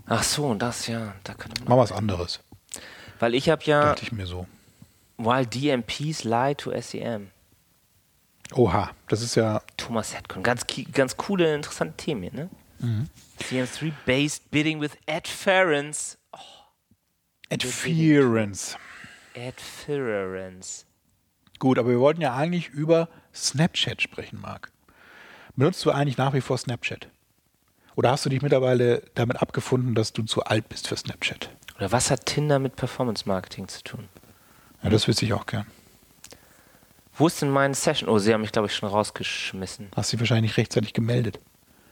Ach 0.06 0.24
so, 0.24 0.48
und 0.48 0.60
das, 0.62 0.88
ja, 0.88 1.16
da 1.24 1.34
könnte. 1.34 1.64
Mal 1.66 1.78
was 1.78 1.92
anderes, 1.92 2.40
Weil 3.20 3.36
ich 3.36 3.50
habe 3.50 3.64
ja 3.66 3.82
dachte 3.86 4.04
ich 4.04 4.12
mir 4.12 4.26
so. 4.28 4.48
While 5.18 5.46
DMPs 5.48 6.24
Lie 6.24 6.56
to 6.56 6.72
SEM. 6.82 7.30
Oha, 8.54 8.92
das 9.08 9.22
ist 9.22 9.36
ja 9.36 9.62
Thomas 9.78 10.14
Hetcon. 10.16 10.44
Ganz, 10.44 10.66
ganz 10.92 11.18
coole, 11.18 11.56
interessante 11.56 11.96
Themen 11.98 12.24
hier, 12.24 12.34
ne? 12.34 12.50
Mhm. 12.80 13.10
CM3-based 13.40 14.52
bidding 14.52 14.82
with 14.82 14.92
Adference. 15.08 16.18
Adference. 17.50 18.78
Adference. 19.36 20.86
Gut, 21.60 21.78
aber 21.80 21.90
wir 21.90 22.00
wollten 22.00 22.22
ja 22.22 22.36
eigentlich 22.36 22.70
über 22.70 23.10
Snapchat 23.34 24.02
sprechen, 24.02 24.40
Marc. 24.42 24.72
Benutzt 25.56 25.84
du 25.86 25.92
eigentlich 25.92 26.18
nach 26.18 26.34
wie 26.34 26.42
vor 26.42 26.58
Snapchat? 26.58 27.08
Oder 27.96 28.12
hast 28.12 28.26
du 28.26 28.30
dich 28.30 28.42
mittlerweile 28.42 29.04
damit 29.14 29.42
abgefunden, 29.42 29.94
dass 29.96 30.14
du 30.14 30.24
zu 30.24 30.44
alt 30.44 30.68
bist 30.70 30.88
für 30.88 30.98
Snapchat? 30.98 31.50
Oder 31.78 31.92
was 31.92 32.10
hat 32.10 32.26
Tinder 32.26 32.60
mit 32.60 32.76
Performance 32.76 33.28
Marketing 33.28 33.68
zu 33.68 33.84
tun? 33.84 34.10
Ja, 34.82 34.90
das 34.90 35.08
wüsste 35.08 35.26
ich 35.26 35.34
auch 35.34 35.46
gern. 35.46 35.68
Wo 37.16 37.28
ist 37.28 37.42
denn 37.42 37.52
meine 37.52 37.76
Session? 37.76 38.10
Oh, 38.10 38.18
sie 38.18 38.34
haben 38.34 38.42
mich, 38.42 38.52
glaube 38.52 38.68
ich, 38.68 38.76
schon 38.76 38.90
rausgeschmissen. 38.90 39.90
Hast 39.96 40.12
dich 40.12 40.20
wahrscheinlich 40.20 40.52
nicht 40.52 40.58
rechtzeitig 40.58 40.94
gemeldet. 40.94 41.40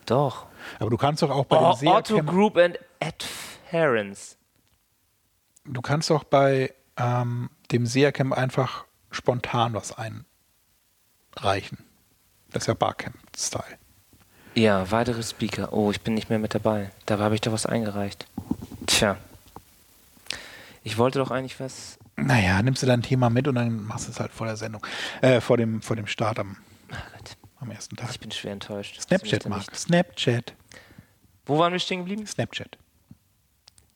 Doch. 0.07 0.47
Aber 0.79 0.89
du 0.89 0.97
kannst 0.97 1.21
doch 1.21 1.29
auch 1.29 1.45
bei 1.45 1.57
Oh, 1.57 1.89
Auto 1.91 2.21
Group 2.23 2.57
and 2.57 2.79
Adference. 2.99 4.37
du 5.65 5.81
kannst 5.81 6.09
doch 6.09 6.23
bei 6.23 6.73
ähm, 7.01 7.49
dem 7.71 7.85
SEA-Camp 7.85 8.33
einfach 8.33 8.85
spontan 9.09 9.73
was 9.73 9.93
einreichen. 9.97 11.79
Das 12.51 12.63
ist 12.63 12.67
ja 12.67 12.73
Barcamp-Style. 12.73 13.77
Ja, 14.53 14.91
weitere 14.91 15.23
Speaker. 15.23 15.71
Oh, 15.71 15.91
ich 15.91 16.01
bin 16.01 16.13
nicht 16.13 16.29
mehr 16.29 16.39
mit 16.39 16.53
dabei. 16.53 16.91
Da 17.05 17.17
habe 17.19 17.35
ich 17.35 17.41
doch 17.41 17.53
was 17.53 17.65
eingereicht. 17.65 18.27
Tja. 18.85 19.17
Ich 20.83 20.97
wollte 20.97 21.19
doch 21.19 21.31
eigentlich 21.31 21.59
was. 21.59 21.97
Naja, 22.17 22.61
nimmst 22.61 22.83
du 22.83 22.87
dein 22.87 23.01
Thema 23.01 23.29
mit 23.29 23.47
und 23.47 23.55
dann 23.55 23.83
machst 23.83 24.07
du 24.07 24.11
es 24.11 24.19
halt 24.19 24.33
vor 24.33 24.47
der 24.47 24.57
Sendung. 24.57 24.85
Äh, 25.21 25.39
vor 25.39 25.55
dem, 25.55 25.81
vor 25.81 25.95
dem 25.95 26.07
Start 26.07 26.39
am, 26.39 26.57
am 27.59 27.71
ersten 27.71 27.95
Tag. 27.95 28.09
ich 28.11 28.19
bin 28.19 28.31
schwer 28.31 28.51
enttäuscht. 28.51 28.99
Snapchat, 29.01 29.47
Marc. 29.47 29.73
Snapchat. 29.73 30.53
Wo 31.45 31.57
waren 31.57 31.71
wir 31.71 31.79
stehen 31.79 31.99
geblieben? 31.99 32.27
Snapchat. 32.27 32.77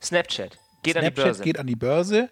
Snapchat. 0.01 0.57
Geht 0.83 0.95
an 0.97 1.03
die 1.03 1.07
Snapchat 1.07 1.25
Börse. 1.25 1.43
geht 1.43 1.59
an 1.59 1.67
die 1.67 1.75
Börse 1.75 2.29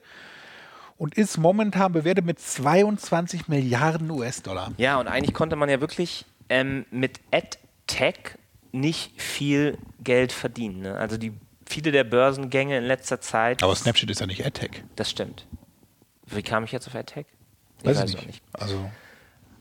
und 0.98 1.16
ist 1.16 1.38
momentan 1.38 1.92
bewertet 1.92 2.26
mit 2.26 2.40
22 2.40 3.48
Milliarden 3.48 4.10
US-Dollar. 4.10 4.72
Ja, 4.78 5.00
und 5.00 5.08
eigentlich 5.08 5.34
konnte 5.34 5.56
man 5.56 5.70
ja 5.70 5.82
wirklich 5.82 6.26
ähm, 6.50 6.86
mit 6.92 7.20
AdTech 7.32 8.38
nicht 8.72 9.22
viel 9.22 9.78
Geld 10.04 10.32
verdienen. 10.32 10.82
Ne? 10.82 10.96
Also 10.96 11.18
die 11.18 11.34
viele 11.66 11.92
der 11.92 12.04
Börsengänge 12.04 12.78
in 12.78 12.84
letzter 12.84 13.20
Zeit. 13.22 13.64
Aber 13.64 13.76
Snapchat 13.76 14.10
ist 14.10 14.22
ja 14.22 14.28
nicht 14.28 14.46
AdTech. 14.46 14.84
Das 14.96 15.10
stimmt. 15.10 15.48
Wie 16.28 16.44
kam 16.44 16.64
ich 16.64 16.72
jetzt 16.72 16.88
auf 16.88 16.96
AdTech? 16.96 17.26
Ich 17.80 17.86
Weiß, 17.86 18.02
weiß 18.02 18.10
ich 18.12 18.20
auch 18.20 18.26
nicht. 18.26 18.44
Also, 18.54 18.90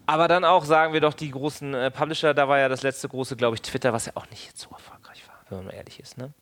Aber 0.06 0.28
dann 0.28 0.44
auch, 0.44 0.64
sagen 0.64 0.92
wir 0.92 1.00
doch, 1.00 1.14
die 1.14 1.30
großen 1.30 1.74
äh, 1.74 1.90
Publisher, 1.90 2.34
da 2.34 2.48
war 2.48 2.58
ja 2.58 2.68
das 2.68 2.82
letzte 2.82 3.08
große, 3.08 3.36
glaube 3.36 3.56
ich, 3.56 3.62
Twitter, 3.62 3.92
was 3.92 4.06
ja 4.06 4.12
auch 4.14 4.28
nicht 4.30 4.56
so 4.56 4.70
erfolgreich 4.70 5.26
war, 5.26 5.36
wenn 5.48 5.58
man 5.58 5.66
mal 5.66 5.74
ehrlich 5.74 5.98
ist. 6.00 6.18
Ne? 6.18 6.32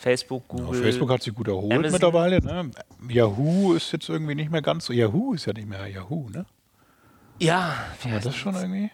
Facebook, 0.00 0.44
ja, 0.48 0.64
Google. 0.64 0.82
Facebook 0.82 1.10
hat 1.10 1.22
sich 1.22 1.34
gut 1.34 1.46
erholt 1.48 1.72
Amazon. 1.74 1.92
mittlerweile. 1.92 2.40
Ne? 2.40 2.70
Yahoo 3.08 3.74
ist 3.74 3.92
jetzt 3.92 4.08
irgendwie 4.08 4.34
nicht 4.34 4.50
mehr 4.50 4.62
ganz 4.62 4.86
so. 4.86 4.94
Yahoo 4.94 5.34
ist 5.34 5.44
ja 5.44 5.52
nicht 5.52 5.68
mehr 5.68 5.86
Yahoo, 5.88 6.30
ne? 6.30 6.46
Ja, 7.38 7.74
Aber 8.02 8.12
heißt 8.14 8.24
das 8.24 8.34
schon 8.36 8.54
irgendwie? 8.54 8.90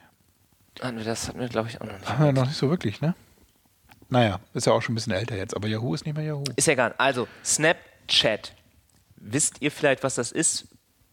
hatten 0.81 0.99
wir 0.99 1.05
das 1.05 1.29
hatten 1.29 1.39
wir, 1.39 1.49
glaube 1.49 1.69
ich, 1.69 1.81
auch 1.81 1.87
noch 1.87 1.93
nicht. 1.93 2.09
Haben 2.09 2.25
wir 2.25 2.33
noch 2.33 2.47
nicht 2.47 2.57
so 2.57 2.69
wirklich, 2.71 3.01
ne? 3.01 3.15
Naja, 4.09 4.41
ist 4.53 4.67
ja 4.67 4.73
auch 4.73 4.83
schon 4.83 4.93
ein 4.93 4.97
bisschen 4.97 5.13
älter 5.13 5.37
jetzt, 5.37 5.55
aber 5.55 5.69
Yahoo 5.69 5.95
ist 5.95 6.05
nicht 6.07 6.17
mehr 6.17 6.25
Yahoo. 6.27 6.45
Ist 6.57 6.67
ja 6.67 6.73
egal. 6.73 6.95
Also, 6.99 7.29
Snapchat. 7.45 8.53
Wisst 9.17 9.63
ihr 9.63 9.71
vielleicht, 9.71 10.03
was 10.03 10.17
das 10.17 10.33
ist? 10.33 10.67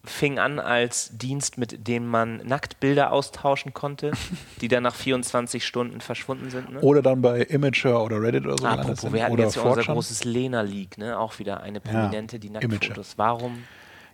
Fing 0.05 0.37
an 0.37 0.59
als 0.59 1.11
Dienst, 1.17 1.57
mit 1.57 1.87
dem 1.87 2.05
man 2.05 2.37
Nacktbilder 2.45 3.11
austauschen 3.11 3.73
konnte, 3.73 4.11
die 4.61 4.67
dann 4.67 4.83
nach 4.83 4.95
24 4.95 5.65
Stunden 5.65 6.01
verschwunden 6.01 6.49
sind. 6.49 6.73
Ne? 6.73 6.81
Oder 6.81 7.01
dann 7.01 7.21
bei 7.21 7.41
Imager 7.41 8.03
oder 8.03 8.21
Reddit 8.21 8.45
oder 8.45 8.57
so. 8.57 8.65
Apropos, 8.65 9.13
wir 9.13 9.23
hatten 9.23 9.33
oder 9.33 9.43
jetzt 9.45 9.55
ja 9.55 9.61
unser 9.61 9.81
4chan. 9.81 9.93
großes 9.93 10.23
Lena 10.25 10.61
League, 10.61 10.97
ne? 10.97 11.17
Auch 11.17 11.39
wieder 11.39 11.61
eine 11.61 11.79
Prominente, 11.79 12.39
die. 12.39 12.49
Nacktfotos. 12.49 13.13
Warum? 13.17 13.63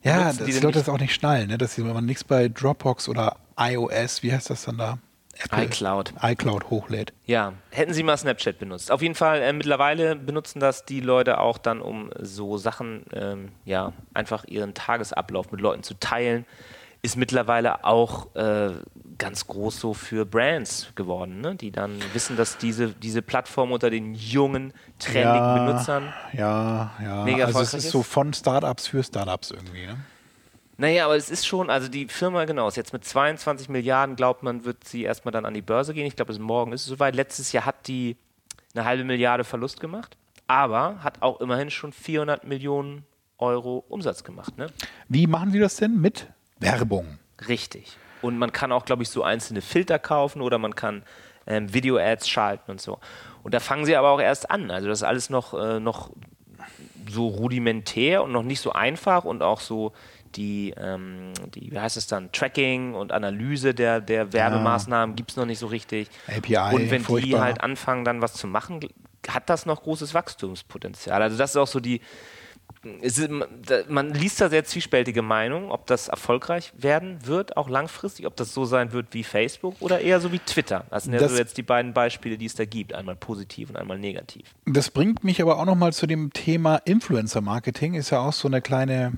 Ja, 0.03 0.31
das 0.31 0.37
die 0.37 0.53
Leute 0.53 0.79
das 0.79 0.89
auch 0.89 0.99
nicht 0.99 1.13
schnallen, 1.13 1.49
ne? 1.49 1.57
dass 1.57 1.75
sie, 1.75 1.83
wenn 1.83 1.93
man 1.93 2.05
nichts 2.05 2.23
bei 2.23 2.47
Dropbox 2.47 3.09
oder 3.09 3.35
iOS, 3.57 4.23
wie 4.23 4.31
heißt 4.31 4.49
das 4.49 4.63
dann 4.63 4.77
da? 4.77 4.97
Apple, 5.41 5.63
iCloud. 5.63 6.13
iCloud 6.21 6.69
hochlädt. 6.69 7.13
Ja, 7.25 7.53
hätten 7.71 7.93
sie 7.93 8.03
mal 8.03 8.17
Snapchat 8.17 8.59
benutzt. 8.59 8.91
Auf 8.91 9.01
jeden 9.01 9.15
Fall, 9.15 9.41
äh, 9.41 9.53
mittlerweile 9.53 10.15
benutzen 10.15 10.59
das 10.59 10.85
die 10.85 10.99
Leute 10.99 11.39
auch 11.39 11.57
dann, 11.57 11.81
um 11.81 12.11
so 12.19 12.57
Sachen, 12.57 13.05
ähm, 13.13 13.51
ja, 13.63 13.93
einfach 14.13 14.45
ihren 14.45 14.73
Tagesablauf 14.73 15.51
mit 15.51 15.61
Leuten 15.61 15.83
zu 15.83 15.93
teilen. 15.99 16.45
Ist 17.01 17.15
mittlerweile 17.15 17.85
auch 17.85 18.35
äh, 18.35 18.71
ganz 19.17 19.47
groß 19.47 19.79
so 19.79 19.93
für 19.93 20.25
Brands 20.25 20.91
geworden, 20.95 21.39
ne? 21.39 21.55
die 21.55 21.71
dann 21.71 21.97
wissen, 22.13 22.35
dass 22.35 22.57
diese, 22.57 22.89
diese 22.89 23.21
Plattform 23.21 23.71
unter 23.71 23.89
den 23.89 24.15
jungen, 24.15 24.73
trendigen 24.99 25.65
Benutzern. 25.65 26.13
Ja, 26.33 26.91
ja. 27.01 27.23
Mega 27.23 27.45
also 27.45 27.59
es 27.59 27.73
erfolgreich 27.73 27.85
ist 27.85 27.91
so 27.91 28.01
ist? 28.01 28.07
von 28.07 28.33
Startups 28.33 28.87
für 28.87 29.01
Startups 29.01 29.51
irgendwie. 29.51 29.85
Ne? 29.85 29.97
Naja, 30.79 31.03
aber 31.03 31.17
es 31.17 31.29
ist 31.29 31.45
schon, 31.45 31.69
also 31.69 31.89
die 31.89 32.07
Firma, 32.07 32.45
genau, 32.45 32.69
ist 32.69 32.77
jetzt 32.77 32.93
mit 32.93 33.03
22 33.03 33.67
Milliarden, 33.67 34.15
glaubt 34.15 34.43
man, 34.43 34.63
wird 34.63 34.85
sie 34.85 35.03
erstmal 35.03 35.33
dann 35.33 35.45
an 35.45 35.53
die 35.53 35.61
Börse 35.61 35.93
gehen. 35.93 36.05
Ich 36.05 36.15
glaube, 36.15 36.31
bis 36.31 36.39
morgen 36.39 36.71
ist 36.71 36.83
es 36.83 36.87
soweit. 36.87 37.15
Letztes 37.15 37.51
Jahr 37.51 37.65
hat 37.65 37.85
die 37.89 38.15
eine 38.73 38.85
halbe 38.85 39.03
Milliarde 39.03 39.43
Verlust 39.43 39.81
gemacht, 39.81 40.15
aber 40.47 41.03
hat 41.03 41.21
auch 41.21 41.41
immerhin 41.41 41.69
schon 41.69 41.91
400 41.91 42.45
Millionen 42.45 43.03
Euro 43.39 43.83
Umsatz 43.89 44.23
gemacht. 44.23 44.57
Ne? 44.57 44.67
Wie 45.09 45.27
machen 45.27 45.51
die 45.51 45.59
das 45.59 45.75
denn? 45.75 45.99
Mit 45.99 46.27
Werbung. 46.59 47.19
Richtig. 47.49 47.97
Und 48.21 48.37
man 48.37 48.53
kann 48.53 48.71
auch, 48.71 48.85
glaube 48.85 49.03
ich, 49.03 49.09
so 49.09 49.21
einzelne 49.21 49.61
Filter 49.61 49.99
kaufen 49.99 50.41
oder 50.41 50.59
man 50.59 50.75
kann 50.75 51.03
ähm, 51.45 51.73
Video-Ads 51.73 52.29
schalten 52.29 52.71
und 52.71 52.79
so. 52.79 52.99
Und 53.43 53.53
da 53.53 53.59
fangen 53.59 53.83
sie 53.83 53.97
aber 53.97 54.11
auch 54.11 54.21
erst 54.21 54.49
an. 54.49 54.71
Also 54.71 54.87
das 54.87 54.99
ist 54.99 55.03
alles 55.03 55.29
noch, 55.29 55.53
äh, 55.53 55.81
noch 55.81 56.11
so 57.09 57.27
rudimentär 57.27 58.23
und 58.23 58.31
noch 58.31 58.43
nicht 58.43 58.61
so 58.61 58.71
einfach 58.71 59.25
und 59.25 59.41
auch 59.41 59.59
so 59.59 59.91
die, 60.35 60.73
ähm, 60.77 61.31
die 61.53 61.71
wie 61.71 61.79
heißt 61.79 61.97
es 61.97 62.07
dann, 62.07 62.31
Tracking 62.31 62.93
und 62.93 63.11
Analyse 63.11 63.73
der, 63.73 64.01
der 64.01 64.31
Werbemaßnahmen 64.33 65.15
gibt 65.15 65.31
es 65.31 65.37
noch 65.37 65.45
nicht 65.45 65.59
so 65.59 65.67
richtig. 65.67 66.09
API, 66.27 66.75
und 66.75 66.91
wenn 66.91 66.99
die 67.01 67.05
furchtbar. 67.05 67.41
halt 67.41 67.61
anfangen, 67.61 68.05
dann 68.05 68.21
was 68.21 68.33
zu 68.33 68.47
machen, 68.47 68.79
hat 69.27 69.49
das 69.49 69.65
noch 69.65 69.83
großes 69.83 70.13
Wachstumspotenzial. 70.13 71.21
Also 71.21 71.37
das 71.37 71.51
ist 71.51 71.57
auch 71.57 71.67
so 71.67 71.79
die, 71.79 72.01
ist, 73.01 73.19
man 73.89 74.13
liest 74.13 74.39
da 74.39 74.47
sehr 74.47 74.63
zwiespältige 74.63 75.21
Meinungen, 75.21 75.69
ob 75.69 75.85
das 75.87 76.07
erfolgreich 76.07 76.71
werden 76.77 77.25
wird, 77.25 77.57
auch 77.57 77.67
langfristig, 77.67 78.25
ob 78.25 78.37
das 78.37 78.53
so 78.53 78.63
sein 78.63 78.93
wird 78.93 79.07
wie 79.11 79.23
Facebook 79.25 79.75
oder 79.81 79.99
eher 79.99 80.21
so 80.21 80.31
wie 80.31 80.39
Twitter. 80.39 80.85
Das 80.89 81.03
sind 81.03 81.13
ja 81.13 81.19
Das- 81.19 81.31
so 81.31 81.37
jetzt 81.37 81.57
die 81.57 81.63
beiden 81.63 81.93
Beispiele, 81.93 82.37
die 82.37 82.45
es 82.45 82.55
da 82.55 82.63
gibt, 82.65 82.93
einmal 82.93 83.15
positiv 83.17 83.69
und 83.69 83.75
einmal 83.75 83.99
negativ. 83.99 84.45
Das 84.65 84.89
bringt 84.91 85.23
mich 85.25 85.41
aber 85.41 85.59
auch 85.59 85.65
nochmal 85.65 85.91
zu 85.91 86.07
dem 86.07 86.31
Thema 86.31 86.77
Influencer-Marketing. 86.77 87.95
Ist 87.95 88.11
ja 88.11 88.19
auch 88.19 88.33
so 88.33 88.47
eine 88.47 88.61
kleine, 88.61 89.13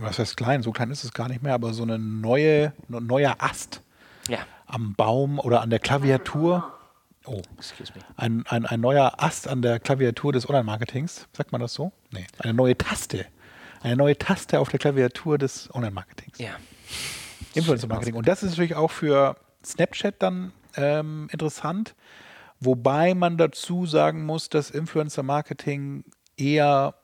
was 0.00 0.18
heißt 0.18 0.36
klein, 0.36 0.62
so 0.62 0.72
klein 0.72 0.90
ist 0.90 1.04
es 1.04 1.12
gar 1.12 1.28
nicht 1.28 1.42
mehr, 1.42 1.54
aber 1.54 1.72
so 1.72 1.82
eine 1.82 1.98
neue, 1.98 2.72
ein 2.88 3.06
neuer 3.06 3.36
Ast 3.38 3.82
Ja, 4.28 4.38
am 4.66 4.94
Baum 4.94 5.38
oder 5.38 5.60
an 5.60 5.70
der 5.70 5.78
Klaviatur. 5.78 6.72
Oh, 7.26 7.42
excuse 7.58 7.92
me. 7.94 8.00
ein, 8.16 8.44
ein, 8.48 8.64
ein 8.64 8.80
neuer 8.80 9.22
Ast 9.22 9.46
an 9.46 9.62
der 9.62 9.78
Klaviatur 9.78 10.32
des 10.32 10.48
Online-Marketings. 10.48 11.28
Sagt 11.32 11.52
man 11.52 11.60
das 11.60 11.74
so? 11.74 11.92
Nee. 12.10 12.26
Eine 12.38 12.54
neue 12.54 12.76
Taste. 12.76 13.26
Eine 13.82 13.96
neue 13.96 14.16
Taste 14.16 14.58
auf 14.58 14.68
der 14.68 14.78
Klaviatur 14.78 15.38
des 15.38 15.72
Online-Marketings. 15.74 16.38
Ja. 16.38 16.50
Influencer-Marketing. 17.54 18.14
Und 18.14 18.26
das 18.26 18.42
ist 18.42 18.50
natürlich 18.50 18.74
auch 18.74 18.90
für 18.90 19.36
Snapchat 19.64 20.16
dann 20.22 20.52
ähm, 20.76 21.28
interessant, 21.30 21.94
wobei 22.60 23.14
man 23.14 23.36
dazu 23.36 23.86
sagen 23.86 24.24
muss, 24.24 24.48
dass 24.48 24.70
Influencer-Marketing 24.70 26.04
eher 26.36 26.94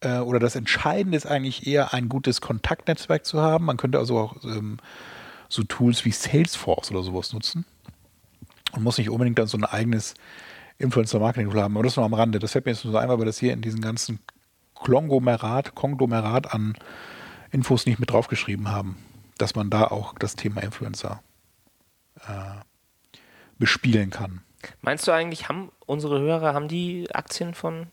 äh, 0.00 0.18
oder 0.18 0.38
das 0.38 0.56
Entscheidende 0.56 1.16
ist 1.16 1.26
eigentlich 1.26 1.66
eher 1.66 1.92
ein 1.94 2.08
gutes 2.08 2.40
Kontaktnetzwerk 2.40 3.24
zu 3.24 3.40
haben. 3.40 3.66
Man 3.66 3.76
könnte 3.76 3.98
also 3.98 4.18
auch 4.18 4.44
ähm, 4.44 4.78
so 5.48 5.62
Tools 5.64 6.04
wie 6.04 6.12
Salesforce 6.12 6.90
oder 6.90 7.02
sowas 7.02 7.32
nutzen 7.32 7.64
und 8.72 8.82
muss 8.82 8.98
nicht 8.98 9.10
unbedingt 9.10 9.38
dann 9.38 9.46
so 9.46 9.58
ein 9.58 9.64
eigenes 9.64 10.14
Influencer-Marketing-Tool 10.78 11.60
haben. 11.60 11.76
Aber 11.76 11.84
das 11.84 11.96
nur 11.96 12.04
am 12.04 12.14
Rande. 12.14 12.38
Das 12.38 12.52
fällt 12.52 12.64
mir 12.64 12.72
jetzt 12.72 12.84
nur 12.84 12.92
so 12.92 12.98
ein, 12.98 13.08
weil 13.08 13.18
wir 13.18 13.26
das 13.26 13.38
hier 13.38 13.52
in 13.52 13.60
diesem 13.60 13.80
ganzen 13.80 14.20
Konglomerat, 14.74 15.74
Konglomerat 15.74 16.54
an 16.54 16.74
Infos 17.50 17.84
nicht 17.84 17.98
mit 17.98 18.10
draufgeschrieben 18.10 18.70
haben, 18.70 18.96
dass 19.36 19.54
man 19.54 19.70
da 19.70 19.84
auch 19.84 20.14
das 20.18 20.36
Thema 20.36 20.62
Influencer 20.62 21.22
äh, 22.26 22.60
bespielen 23.58 24.10
kann. 24.10 24.42
Meinst 24.80 25.06
du 25.06 25.12
eigentlich, 25.12 25.48
haben 25.48 25.70
unsere 25.86 26.20
Hörer, 26.20 26.54
haben 26.54 26.68
die 26.68 27.08
Aktien 27.14 27.54
von. 27.54 27.88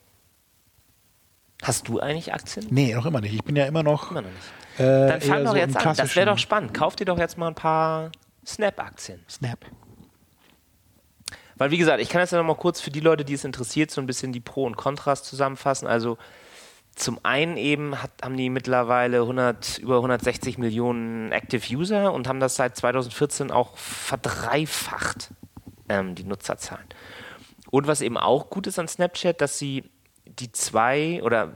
Hast 1.63 1.87
du 1.87 1.99
eigentlich 1.99 2.33
Aktien? 2.33 2.67
Nee, 2.69 2.93
noch 2.93 3.05
immer 3.05 3.21
nicht. 3.21 3.33
Ich 3.33 3.43
bin 3.43 3.55
ja 3.55 3.65
immer 3.65 3.83
noch. 3.83 4.11
Immer 4.11 4.21
noch 4.21 4.29
nicht. 4.29 4.79
Äh, 4.79 5.07
Dann 5.07 5.21
fang 5.21 5.43
doch 5.43 5.51
so 5.51 5.57
jetzt 5.57 5.77
an. 5.77 5.95
Das 5.95 6.15
wäre 6.15 6.27
doch 6.27 6.37
spannend. 6.37 6.73
Kauf 6.73 6.95
dir 6.95 7.05
doch 7.05 7.17
jetzt 7.17 7.37
mal 7.37 7.47
ein 7.47 7.55
paar 7.55 8.11
Snap-Aktien. 8.45 9.23
Snap. 9.27 9.59
Weil, 11.55 11.71
wie 11.71 11.77
gesagt, 11.77 11.99
ich 12.01 12.09
kann 12.09 12.21
jetzt 12.21 12.31
ja 12.31 12.37
noch 12.37 12.45
mal 12.45 12.55
kurz 12.55 12.79
für 12.79 12.91
die 12.91 12.99
Leute, 12.99 13.25
die 13.25 13.33
es 13.33 13.43
interessiert, 13.43 13.89
so 13.89 13.99
ein 13.99 14.05
bisschen 14.05 14.31
die 14.31 14.39
Pro 14.39 14.65
und 14.65 14.77
Kontras 14.77 15.23
zusammenfassen. 15.23 15.87
Also, 15.87 16.17
zum 16.95 17.19
einen 17.23 17.57
eben 17.57 18.01
hat, 18.01 18.11
haben 18.23 18.37
die 18.37 18.49
mittlerweile 18.49 19.21
100, 19.21 19.79
über 19.79 19.97
160 19.97 20.57
Millionen 20.59 21.31
Active 21.31 21.75
User 21.75 22.13
und 22.13 22.27
haben 22.27 22.39
das 22.39 22.55
seit 22.55 22.75
2014 22.75 23.51
auch 23.51 23.77
verdreifacht, 23.77 25.31
ähm, 25.89 26.15
die 26.15 26.23
Nutzerzahlen. 26.23 26.85
Und 27.69 27.87
was 27.87 28.01
eben 28.01 28.17
auch 28.17 28.49
gut 28.49 28.67
ist 28.67 28.79
an 28.79 28.87
Snapchat, 28.87 29.41
dass 29.41 29.57
sie 29.59 29.83
die 30.27 30.51
zwei 30.51 31.21
oder 31.23 31.55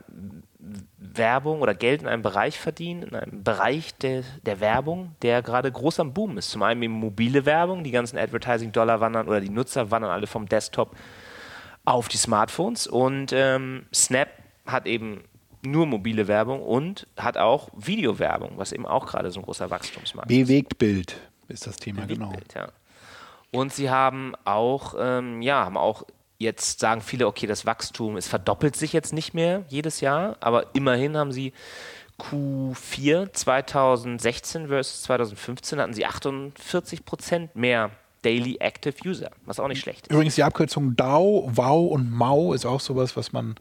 Werbung 0.98 1.62
oder 1.62 1.74
Geld 1.74 2.02
in 2.02 2.08
einem 2.08 2.22
Bereich 2.22 2.60
verdienen, 2.60 3.04
in 3.04 3.16
einem 3.16 3.44
Bereich 3.44 3.96
der, 3.96 4.24
der 4.46 4.60
Werbung, 4.60 5.16
der 5.22 5.42
gerade 5.42 5.72
groß 5.72 6.00
am 6.00 6.14
Boom 6.14 6.38
ist. 6.38 6.52
Zum 6.52 6.64
einen 6.64 6.82
eben 6.84 6.94
mobile 6.94 7.46
Werbung, 7.46 7.84
die 7.84 7.92
ganzen 7.92 8.18
Advertising-Dollar 8.18 9.00
wandern 9.00 9.28
oder 9.28 9.42
die 9.42 9.50
Nutzer 9.50 9.92
wandern 9.92 10.12
alle 10.12 10.28
vom 10.28 10.48
Desktop 10.48 10.96
auf 11.84 12.08
die 12.08 12.18
Smartphones 12.18 12.86
und 12.86 13.34
ähm, 13.34 13.86
Snap 13.94 14.30
hat 14.66 14.86
eben 14.86 15.24
nur 15.64 15.86
mobile 15.86 16.28
Werbung 16.28 16.62
und 16.62 17.08
hat 17.18 17.38
auch 17.38 17.70
Videowerbung, 17.76 18.54
was 18.58 18.72
eben 18.72 18.86
auch 18.86 19.08
gerade 19.08 19.32
so 19.32 19.40
ein 19.40 19.44
großer 19.44 19.70
Wachstumsmarkt 19.70 20.30
ist. 20.30 20.38
Bewegt 20.38 20.78
Bild 20.78 21.20
ist 21.48 21.68
das 21.68 21.78
Thema, 21.78 22.06
genau. 22.06 22.30
Bild, 22.30 22.54
ja. 22.54 22.70
Und 23.52 23.74
sie 23.74 23.90
haben 23.90 24.34
auch, 24.46 24.96
ähm, 24.98 25.42
ja, 25.42 25.66
haben 25.66 25.78
auch 25.78 26.04
jetzt 26.42 26.80
sagen 26.80 27.02
viele, 27.02 27.28
okay, 27.28 27.48
das 27.48 27.66
Wachstum, 27.66 28.18
es 28.18 28.28
verdoppelt 28.28 28.76
sich 28.76 28.94
jetzt 28.94 29.14
nicht 29.14 29.34
mehr 29.34 29.64
jedes 29.70 30.02
Jahr, 30.02 30.38
aber 30.40 30.76
immerhin 30.76 31.18
haben 31.18 31.32
sie 31.32 31.54
Q4 32.20 33.34
2016 33.34 34.68
versus 34.68 35.04
2015 35.04 35.80
hatten 35.80 35.94
sie 35.94 36.06
48 36.06 37.06
Prozent 37.06 37.56
mehr 37.56 37.92
Daily 38.22 38.58
Active 38.60 38.94
User, 39.04 39.32
was 39.46 39.60
auch 39.60 39.68
nicht 39.68 39.82
schlecht 39.82 40.08
ist. 40.08 40.14
Übrigens 40.14 40.36
die 40.36 40.44
Abkürzung 40.44 40.96
DAO, 40.96 41.50
WOW 41.56 41.92
und 41.92 42.12
MAU 42.12 42.54
ist 42.54 42.66
auch 42.66 42.80
sowas, 42.80 43.18
was 43.18 43.32
man 43.32 43.56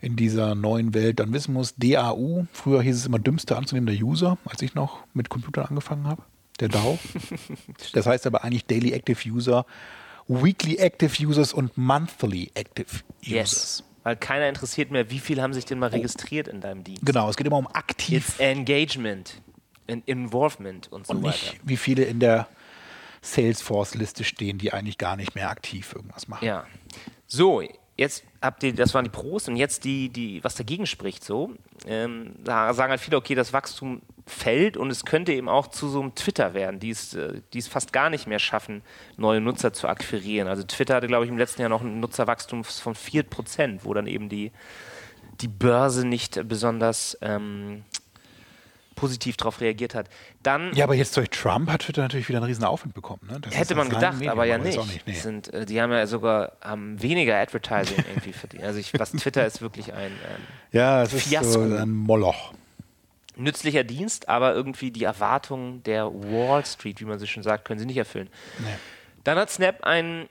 in 0.00 0.16
dieser 0.16 0.54
neuen 0.54 0.94
Welt 0.94 1.20
dann 1.20 1.32
wissen 1.32 1.54
muss. 1.54 1.74
DAU, 1.76 2.46
früher 2.52 2.82
hieß 2.82 2.96
es 2.96 3.06
immer 3.06 3.18
dümmste 3.18 3.56
anzunehmender 3.56 4.00
User, 4.04 4.38
als 4.44 4.62
ich 4.62 4.74
noch 4.74 5.00
mit 5.14 5.28
Computern 5.28 5.66
angefangen 5.66 6.06
habe. 6.06 6.22
Der 6.60 6.68
DAO. 6.68 6.98
das 7.92 8.06
heißt 8.06 8.26
aber 8.26 8.44
eigentlich 8.44 8.66
Daily 8.66 8.92
Active 8.92 9.28
User, 9.28 9.64
Weekly 10.28 10.76
Active 10.76 11.26
Users 11.26 11.52
und 11.52 11.76
Monthly 11.76 12.50
Active 12.54 13.02
Users. 13.22 13.32
Yes. 13.32 13.84
Weil 14.04 14.16
keiner 14.16 14.48
interessiert 14.48 14.90
mehr, 14.90 15.10
wie 15.10 15.18
viel 15.18 15.42
haben 15.42 15.52
sich 15.52 15.64
denn 15.64 15.78
mal 15.78 15.88
registriert 15.90 16.48
in 16.48 16.60
deinem 16.60 16.84
Dienst. 16.84 17.04
Genau, 17.04 17.28
es 17.28 17.36
geht 17.36 17.46
immer 17.46 17.58
um 17.58 17.66
aktiv 17.66 18.28
It's 18.28 18.38
Engagement, 18.38 19.42
in 19.86 20.02
Involvement 20.06 20.90
und 20.92 21.06
so 21.06 21.14
und 21.14 21.22
weiter. 21.22 21.30
nicht, 21.30 21.60
wie 21.64 21.76
viele 21.76 22.04
in 22.04 22.20
der 22.20 22.48
Salesforce-Liste 23.22 24.24
stehen, 24.24 24.58
die 24.58 24.72
eigentlich 24.72 24.98
gar 24.98 25.16
nicht 25.16 25.34
mehr 25.34 25.50
aktiv 25.50 25.92
irgendwas 25.94 26.28
machen. 26.28 26.44
Ja. 26.44 26.66
So, 27.26 27.62
jetzt 27.98 28.24
habt 28.40 28.62
ihr, 28.62 28.72
das 28.74 28.94
waren 28.94 29.04
die 29.04 29.10
Pros 29.10 29.48
und 29.48 29.56
jetzt 29.56 29.84
die, 29.84 30.08
die, 30.08 30.42
was 30.42 30.54
dagegen 30.54 30.86
spricht 30.86 31.24
so. 31.24 31.50
Ähm, 31.86 32.36
da 32.42 32.72
sagen 32.72 32.90
halt 32.90 33.00
viele, 33.00 33.16
okay, 33.16 33.34
das 33.34 33.52
Wachstum 33.52 34.00
fällt 34.24 34.76
und 34.76 34.90
es 34.90 35.04
könnte 35.04 35.32
eben 35.32 35.48
auch 35.48 35.66
zu 35.66 35.88
so 35.88 36.00
einem 36.00 36.14
Twitter 36.14 36.54
werden, 36.54 36.78
die 36.78 36.90
es, 36.90 37.14
äh, 37.14 37.40
die 37.52 37.58
es 37.58 37.66
fast 37.66 37.92
gar 37.92 38.08
nicht 38.08 38.26
mehr 38.26 38.38
schaffen, 38.38 38.82
neue 39.16 39.40
Nutzer 39.40 39.72
zu 39.72 39.88
akquirieren. 39.88 40.48
Also 40.48 40.62
Twitter 40.62 40.94
hatte, 40.94 41.08
glaube 41.08 41.24
ich, 41.24 41.30
im 41.30 41.38
letzten 41.38 41.60
Jahr 41.60 41.70
noch 41.70 41.82
ein 41.82 41.98
Nutzerwachstum 41.98 42.62
von 42.62 42.94
4%, 42.94 43.80
wo 43.82 43.92
dann 43.92 44.06
eben 44.06 44.28
die, 44.28 44.52
die 45.40 45.48
Börse 45.48 46.06
nicht 46.06 46.48
besonders 46.48 47.18
ähm, 47.20 47.82
positiv 48.98 49.36
darauf 49.36 49.60
reagiert 49.60 49.94
hat. 49.94 50.08
Dann 50.42 50.72
Ja, 50.74 50.84
aber 50.84 50.94
jetzt 50.94 51.16
durch 51.16 51.30
Trump 51.30 51.70
hat 51.70 51.82
Twitter 51.82 52.02
natürlich 52.02 52.28
wieder 52.28 52.38
einen 52.38 52.46
riesen 52.46 52.64
Aufwind 52.64 52.94
bekommen. 52.94 53.20
Ne? 53.28 53.40
Hätte 53.50 53.74
man 53.74 53.88
gedacht, 53.88 54.14
Medium, 54.14 54.32
aber 54.32 54.44
ja 54.44 54.56
ist 54.56 54.64
nicht. 54.64 54.78
nicht 54.78 55.06
nee. 55.06 55.12
Sind, 55.14 55.52
äh, 55.54 55.64
die 55.66 55.80
haben 55.80 55.92
ja 55.92 56.06
sogar 56.06 56.52
haben 56.60 57.00
weniger 57.02 57.36
Advertising 57.36 57.96
irgendwie 58.08 58.32
verdient. 58.32 58.64
Also 58.64 58.78
ich, 58.80 58.92
was 58.98 59.12
Twitter 59.12 59.46
ist 59.46 59.60
wirklich 59.62 59.92
ein 59.92 60.12
ähm, 60.12 60.42
Ja, 60.72 61.02
es 61.02 61.12
ist 61.12 61.24
so 61.24 61.28
Fiasko. 61.30 61.60
ein 61.62 61.90
Moloch. 61.90 62.52
nützlicher 63.36 63.84
Dienst, 63.84 64.28
aber 64.28 64.54
irgendwie 64.54 64.90
die 64.90 65.04
Erwartungen 65.04 65.82
der 65.84 66.06
Wall 66.06 66.64
Street, 66.66 67.00
wie 67.00 67.04
man 67.04 67.18
so 67.18 67.26
schön 67.26 67.42
sagt, 67.42 67.64
können 67.64 67.78
sie 67.78 67.86
nicht 67.86 67.96
erfüllen. 67.98 68.28
Dann 69.24 69.38
hat 69.38 69.50
Snap 69.50 69.84
einen, 69.84 70.28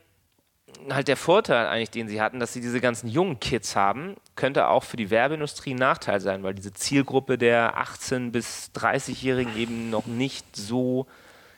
halt 0.90 1.08
der 1.08 1.18
Vorteil 1.18 1.68
eigentlich, 1.68 1.92
den 1.92 2.08
sie 2.08 2.22
hatten, 2.22 2.40
dass 2.40 2.54
sie 2.54 2.62
diese 2.62 2.80
ganzen 2.82 3.08
jungen 3.08 3.40
Kids 3.40 3.76
haben, 3.76 4.16
könnte 4.36 4.68
auch 4.68 4.84
für 4.84 4.98
die 4.98 5.10
Werbeindustrie 5.10 5.72
ein 5.74 5.78
Nachteil 5.78 6.20
sein, 6.20 6.44
weil 6.44 6.54
diese 6.54 6.74
Zielgruppe 6.74 7.38
der 7.38 7.78
18- 7.78 8.32
bis 8.32 8.72
30-Jährigen 8.76 9.56
eben 9.58 9.90
noch 9.90 10.06
nicht 10.06 10.56
so 10.56 11.08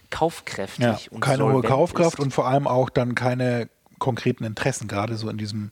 kaufkräftig 0.10 0.84
Ja, 0.86 0.98
und 1.12 1.20
keine 1.22 1.52
hohe 1.52 1.62
Kaufkraft 1.62 2.16
ist. 2.20 2.24
und 2.24 2.34
vor 2.34 2.48
allem 2.48 2.68
auch 2.68 2.90
dann 2.90 3.16
keine 3.16 3.70
konkreten 4.00 4.44
Interessen, 4.44 4.88
gerade 4.88 5.16
so 5.16 5.30
in 5.30 5.38
diesem 5.38 5.72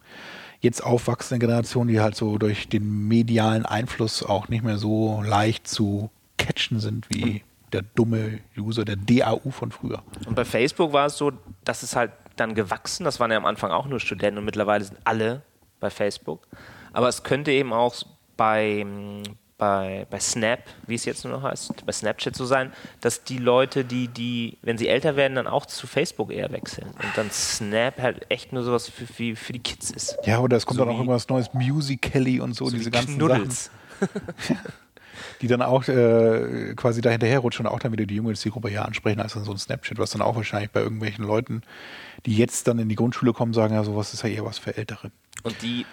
jetzt 0.59 0.83
aufwachsenden 0.83 1.39
Generation, 1.39 1.87
die 1.87 1.99
halt 1.99 2.15
so 2.15 2.37
durch 2.37 2.67
den 2.67 3.07
medialen 3.07 3.65
Einfluss 3.65 4.23
auch 4.23 4.47
nicht 4.49 4.63
mehr 4.63 4.77
so 4.77 5.21
leicht 5.25 5.67
zu 5.67 6.09
catchen 6.37 6.79
sind 6.79 7.09
wie 7.09 7.43
der 7.73 7.81
dumme 7.83 8.39
User, 8.57 8.85
der 8.85 8.95
DAU 8.95 9.49
von 9.51 9.71
früher. 9.71 10.01
Und 10.25 10.35
bei 10.35 10.45
Facebook 10.45 10.93
war 10.93 11.07
es 11.07 11.17
so, 11.17 11.31
dass 11.63 11.83
es 11.83 11.95
halt 11.95 12.11
dann 12.39 12.55
gewachsen, 12.55 13.03
das 13.03 13.19
waren 13.19 13.31
ja 13.31 13.37
am 13.37 13.45
Anfang 13.45 13.71
auch 13.71 13.85
nur 13.87 13.99
Studenten 13.99 14.37
und 14.39 14.45
mittlerweile 14.45 14.83
sind 14.83 14.97
alle 15.03 15.41
bei 15.79 15.89
Facebook. 15.89 16.47
Aber 16.93 17.07
es 17.09 17.23
könnte 17.23 17.51
eben 17.51 17.73
auch 17.73 17.93
bei, 18.37 18.85
bei, 19.57 20.05
bei 20.09 20.19
Snap, 20.19 20.59
wie 20.87 20.95
es 20.95 21.05
jetzt 21.05 21.23
nur 21.25 21.33
noch 21.33 21.43
heißt, 21.43 21.85
bei 21.85 21.91
Snapchat 21.91 22.35
so 22.35 22.45
sein, 22.45 22.71
dass 23.01 23.23
die 23.23 23.37
Leute, 23.39 23.83
die, 23.85 24.07
die, 24.07 24.57
wenn 24.61 24.77
sie 24.77 24.87
älter 24.87 25.15
werden, 25.15 25.35
dann 25.35 25.47
auch 25.47 25.65
zu 25.65 25.87
Facebook 25.87 26.31
eher 26.31 26.51
wechseln. 26.51 26.87
Und 26.87 27.15
dann 27.17 27.29
Snap 27.31 27.99
halt 27.99 28.25
echt 28.29 28.53
nur 28.53 28.63
sowas 28.63 28.87
für, 28.89 29.05
für, 29.07 29.35
für 29.35 29.53
die 29.53 29.59
Kids 29.59 29.91
ist. 29.91 30.17
Ja, 30.23 30.39
oder 30.39 30.57
es 30.57 30.65
kommt 30.65 30.77
So 30.77 30.85
dann 30.85 30.89
auch 30.93 30.97
wie- 30.97 31.01
irgendwas 31.03 31.27
Neues, 31.29 31.53
Musical.ly 31.53 32.39
und 32.39 32.53
so, 32.53 32.65
So 32.65 32.71
diese 32.71 32.85
wie 32.87 32.91
ganzen 32.91 33.17
Knuddels. 33.17 33.71
Sachen, 33.99 34.09
die 35.41 35.47
dann 35.47 35.61
auch 35.61 35.87
äh, 35.87 36.73
quasi 36.75 37.01
da 37.01 37.09
hinterherrutschen 37.09 37.65
und 37.65 37.71
auch 37.71 37.79
dann 37.79 37.91
wieder 37.91 38.05
die 38.05 38.15
junge 38.15 38.33
Zielgruppe 38.33 38.69
hier 38.69 38.85
ansprechen, 38.85 39.19
als 39.19 39.33
dann 39.33 39.43
so 39.43 39.51
ein 39.51 39.57
Snapchat, 39.57 39.97
was 39.97 40.11
dann 40.11 40.21
auch 40.21 40.35
wahrscheinlich 40.35 40.71
bei 40.71 40.81
irgendwelchen 40.81 41.25
Leuten, 41.25 41.61
die 42.25 42.35
jetzt 42.35 42.67
dann 42.67 42.79
in 42.79 42.89
die 42.89 42.95
Grundschule 42.95 43.33
kommen, 43.33 43.53
sagen, 43.53 43.73
ja, 43.73 43.83
sowas 43.83 44.13
ist 44.13 44.23
ja 44.23 44.29
eher 44.29 44.45
was 44.45 44.57
für 44.57 44.75
Ältere. 44.77 45.11
Und 45.43 45.61
die, 45.61 45.85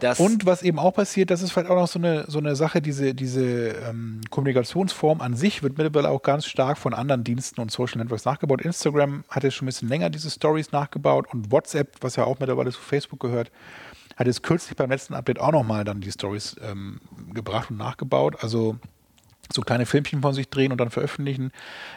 das, 0.00 0.18
Und 0.18 0.46
was 0.46 0.62
eben 0.62 0.78
auch 0.78 0.92
passiert, 0.92 1.30
das 1.30 1.42
ist 1.42 1.52
vielleicht 1.52 1.70
auch 1.70 1.76
noch 1.76 1.86
so 1.86 1.98
eine, 1.98 2.24
so 2.26 2.38
eine 2.38 2.56
Sache, 2.56 2.80
diese, 2.80 3.14
diese 3.14 3.68
ähm, 3.68 4.22
Kommunikationsform 4.30 5.20
an 5.20 5.36
sich 5.36 5.62
wird 5.62 5.76
mittlerweile 5.76 6.08
auch 6.08 6.22
ganz 6.22 6.46
stark 6.46 6.78
von 6.78 6.94
anderen 6.94 7.22
Diensten 7.22 7.60
und 7.60 7.70
Social 7.70 7.98
Networks 7.98 8.24
nachgebaut. 8.24 8.62
Instagram 8.62 9.24
hat 9.28 9.44
jetzt 9.44 9.54
schon 9.54 9.66
ein 9.66 9.70
bisschen 9.70 9.88
länger 9.88 10.08
diese 10.08 10.30
Stories 10.30 10.72
nachgebaut 10.72 11.26
und 11.32 11.52
WhatsApp, 11.52 11.96
was 12.00 12.16
ja 12.16 12.24
auch 12.24 12.38
mittlerweile 12.38 12.70
zu 12.70 12.80
Facebook 12.80 13.20
gehört, 13.20 13.50
hat 14.20 14.26
jetzt 14.26 14.42
kürzlich 14.42 14.76
beim 14.76 14.90
letzten 14.90 15.14
Update 15.14 15.40
auch 15.40 15.50
nochmal 15.50 15.82
dann 15.82 16.02
die 16.02 16.12
Stories 16.12 16.54
ähm, 16.62 17.00
gebracht 17.32 17.70
und 17.70 17.78
nachgebaut. 17.78 18.36
Also 18.42 18.76
so 19.50 19.62
kleine 19.62 19.86
Filmchen 19.86 20.20
von 20.20 20.34
sich 20.34 20.50
drehen 20.50 20.72
und 20.72 20.78
dann 20.78 20.90
veröffentlichen. 20.90 21.52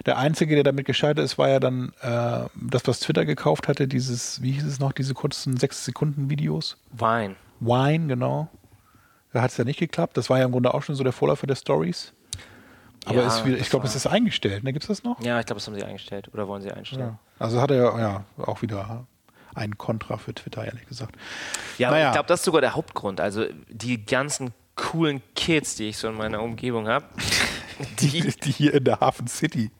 Der 0.05 0.17
Einzige, 0.17 0.55
der 0.55 0.63
damit 0.63 0.86
gescheitert 0.86 1.25
ist, 1.25 1.38
war 1.38 1.49
ja 1.49 1.59
dann 1.59 1.91
äh, 1.99 2.47
das, 2.55 2.88
was 2.88 3.01
Twitter 3.01 3.25
gekauft 3.25 3.67
hatte, 3.67 3.89
dieses, 3.89 4.41
wie 4.41 4.53
hieß 4.53 4.63
es 4.63 4.79
noch, 4.79 4.93
diese 4.93 5.13
kurzen 5.13 5.57
6-Sekunden-Videos. 5.57 6.77
Wein. 6.93 7.36
Wine, 7.59 8.07
genau. 8.07 8.47
Da 9.33 9.41
hat 9.41 9.51
es 9.51 9.57
ja 9.57 9.65
nicht 9.65 9.79
geklappt. 9.79 10.15
Das 10.15 10.29
war 10.29 10.39
ja 10.39 10.45
im 10.45 10.53
Grunde 10.53 10.73
auch 10.73 10.81
schon 10.81 10.95
so 10.95 11.03
der 11.03 11.13
Vorläufer 11.13 11.45
der 11.45 11.55
Stories. 11.55 12.13
Aber 13.05 13.17
Ja, 13.21 13.27
ist 13.27 13.45
wieder, 13.45 13.57
ich 13.57 13.69
glaube, 13.69 13.86
es 13.86 13.95
ist 13.95 14.07
eingestellt. 14.07 14.63
Ne? 14.63 14.71
Gibt 14.71 14.83
es 14.83 14.88
das 14.88 15.03
noch? 15.03 15.19
Ja, 15.19 15.41
ich 15.41 15.45
glaube, 15.45 15.59
das 15.59 15.67
haben 15.67 15.75
sie 15.75 15.83
eingestellt. 15.83 16.29
Oder 16.33 16.47
wollen 16.47 16.62
sie 16.62 16.71
einstellen? 16.71 17.01
Ja. 17.01 17.19
Also 17.38 17.59
hat 17.59 17.69
er 17.69 17.99
ja 17.99 18.23
auch 18.38 18.62
wieder 18.62 19.05
ein 19.56 19.78
Kontra 19.78 20.18
für 20.18 20.34
Twitter, 20.34 20.66
ehrlich 20.66 20.88
gesagt. 20.88 21.16
Ja, 21.78 21.88
aber 21.89 21.98
Naja. 21.98 22.10
ich 22.10 22.13
glaube, 22.13 22.28
das 22.28 22.39
ist 22.42 22.46
sogar 22.46 22.62
der 22.62 22.76
Hauptgrund. 22.76 23.20
Also 23.22 23.46
die 23.70 24.06
ganzen 24.06 24.54
coolen 24.76 25.22
Kids, 25.36 25.76
die 25.76 25.89
ich 25.89 25.98
so 25.98 26.08
in 26.08 26.16
meiner 26.16 26.42
Umgebung 26.42 26.88
habe, 26.88 27.06
Die, 28.00 28.22
die 28.22 28.52
hier 28.52 28.74
in 28.76 28.84
der 28.84 29.00
Hafen 29.00 29.28
City 29.28 29.72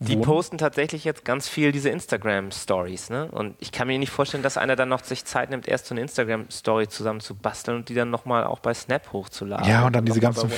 Die 0.00 0.16
posten 0.16 0.58
tatsächlich 0.58 1.04
jetzt 1.04 1.24
ganz 1.24 1.48
viel 1.48 1.72
diese 1.72 1.88
Instagram-Stories, 1.88 3.10
ne? 3.10 3.30
Und 3.30 3.54
ich 3.60 3.72
kann 3.72 3.86
mir 3.86 3.98
nicht 3.98 4.10
vorstellen, 4.10 4.42
dass 4.42 4.56
einer 4.56 4.76
dann 4.76 4.88
noch 4.88 5.02
sich 5.04 5.24
Zeit 5.24 5.50
nimmt, 5.50 5.68
erst 5.68 5.86
so 5.86 5.94
eine 5.94 6.02
Instagram-Story 6.02 6.88
zusammen 6.88 7.20
zu 7.20 7.34
basteln 7.34 7.78
und 7.78 7.88
die 7.88 7.94
dann 7.94 8.10
nochmal 8.10 8.44
auch 8.44 8.58
bei 8.58 8.74
Snap 8.74 9.12
hochzuladen. 9.12 9.68
Ja, 9.68 9.86
und 9.86 9.94
dann 9.94 10.04
diese 10.04 10.20
ganzen 10.20 10.50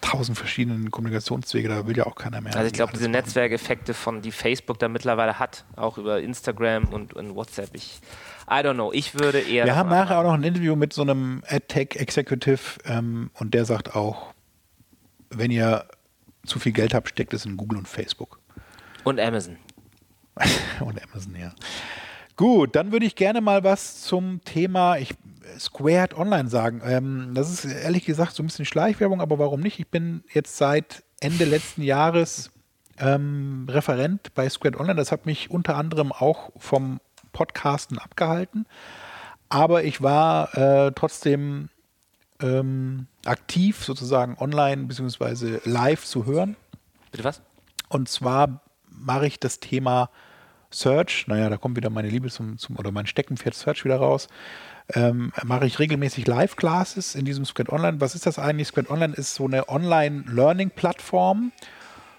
tausend 0.00 0.38
verschiedenen 0.38 0.90
Kommunikationswege, 0.90 1.68
da 1.68 1.86
will 1.86 1.96
ja 1.96 2.06
auch 2.06 2.14
keiner 2.14 2.40
mehr. 2.40 2.54
Also 2.56 2.66
ich 2.66 2.72
glaube, 2.72 2.92
diese. 2.92 3.08
Netzwerkeffekte 3.08 3.94
von 3.94 4.22
die 4.22 4.32
Facebook 4.32 4.78
da 4.78 4.88
mittlerweile 4.88 5.38
hat, 5.38 5.64
auch 5.76 5.98
über 5.98 6.20
Instagram 6.20 6.84
und, 6.88 7.14
und 7.14 7.34
WhatsApp, 7.34 7.70
ich 7.74 8.00
I 8.50 8.62
don't 8.62 8.74
know. 8.74 8.92
Ich 8.92 9.14
würde 9.14 9.40
eher. 9.40 9.66
Wir 9.66 9.76
haben 9.76 9.90
nachher 9.90 10.18
auch 10.18 10.22
noch 10.22 10.32
ein 10.32 10.42
Interview 10.42 10.74
mit 10.76 10.92
so 10.92 11.02
einem 11.02 11.42
AdTech 11.46 11.96
Executive 11.96 12.80
ähm, 12.86 13.30
und 13.34 13.52
der 13.52 13.64
sagt 13.64 13.94
auch, 13.94 14.32
wenn 15.30 15.50
ihr 15.50 15.86
zu 16.46 16.58
viel 16.58 16.72
Geld 16.72 16.94
habt, 16.94 17.10
steckt 17.10 17.34
es 17.34 17.44
in 17.44 17.56
Google 17.56 17.78
und 17.78 17.88
Facebook. 17.88 18.40
Und 19.04 19.20
Amazon. 19.20 19.56
und 20.80 21.02
Amazon, 21.02 21.36
ja. 21.36 21.52
Gut, 22.36 22.76
dann 22.76 22.92
würde 22.92 23.06
ich 23.06 23.16
gerne 23.16 23.40
mal 23.40 23.64
was 23.64 24.02
zum 24.02 24.42
Thema 24.44 24.96
ich, 24.96 25.14
Squared 25.58 26.16
Online 26.16 26.48
sagen. 26.48 26.82
Ähm, 26.84 27.32
das 27.34 27.50
ist 27.50 27.64
ehrlich 27.64 28.04
gesagt 28.04 28.34
so 28.34 28.42
ein 28.42 28.46
bisschen 28.46 28.64
Schleichwerbung, 28.64 29.20
aber 29.20 29.38
warum 29.38 29.60
nicht? 29.60 29.80
Ich 29.80 29.88
bin 29.88 30.22
jetzt 30.32 30.56
seit 30.56 31.02
Ende 31.20 31.44
letzten 31.44 31.82
Jahres 31.82 32.50
ähm, 32.98 33.66
Referent 33.68 34.34
bei 34.34 34.48
Squared 34.48 34.78
Online. 34.78 34.96
Das 34.96 35.10
hat 35.10 35.26
mich 35.26 35.50
unter 35.50 35.76
anderem 35.76 36.12
auch 36.12 36.50
vom 36.56 37.00
Podcasten 37.32 37.98
abgehalten. 37.98 38.66
Aber 39.48 39.84
ich 39.84 40.02
war 40.02 40.56
äh, 40.56 40.92
trotzdem 40.94 41.70
ähm, 42.40 43.06
aktiv 43.24 43.84
sozusagen 43.84 44.36
online 44.38 44.84
bzw. 44.84 45.58
live 45.64 46.04
zu 46.04 46.26
hören. 46.26 46.56
Bitte 47.10 47.24
was? 47.24 47.42
Und 47.88 48.08
zwar 48.08 48.60
mache 49.00 49.26
ich 49.26 49.40
das 49.40 49.60
Thema 49.60 50.10
Search, 50.70 51.26
naja, 51.28 51.48
da 51.48 51.56
kommt 51.56 51.76
wieder 51.76 51.88
meine 51.88 52.08
Liebe 52.08 52.28
zum, 52.28 52.58
zum 52.58 52.76
oder 52.76 52.90
mein 52.90 53.06
Steckenpferd 53.06 53.54
Search 53.54 53.84
wieder 53.84 53.96
raus. 53.96 54.28
Ähm, 54.94 55.32
mache 55.44 55.66
ich 55.66 55.78
regelmäßig 55.78 56.26
Live-Classes 56.26 57.14
in 57.14 57.24
diesem 57.24 57.44
Squad 57.44 57.70
Online. 57.70 58.00
Was 58.00 58.14
ist 58.14 58.26
das 58.26 58.38
eigentlich? 58.38 58.68
Squad 58.68 58.90
Online 58.90 59.14
ist 59.14 59.34
so 59.34 59.46
eine 59.46 59.68
Online-Learning-Plattform 59.68 61.52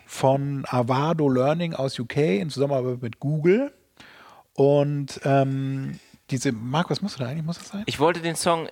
von 0.05 0.65
Avado 0.67 1.29
Learning 1.29 1.73
aus 1.73 1.99
UK 1.99 2.17
in 2.17 2.49
Zusammenarbeit 2.49 3.01
mit 3.01 3.19
Google. 3.19 3.71
Und 4.53 5.19
ähm, 5.23 5.99
diese, 6.31 6.51
Marc, 6.51 6.89
was 6.89 7.01
muss 7.01 7.15
da 7.17 7.27
eigentlich? 7.27 7.45
Muss 7.45 7.59
das 7.59 7.69
sein? 7.69 7.83
Ich 7.85 7.99
wollte 7.99 8.19
den 8.19 8.35
Song 8.35 8.67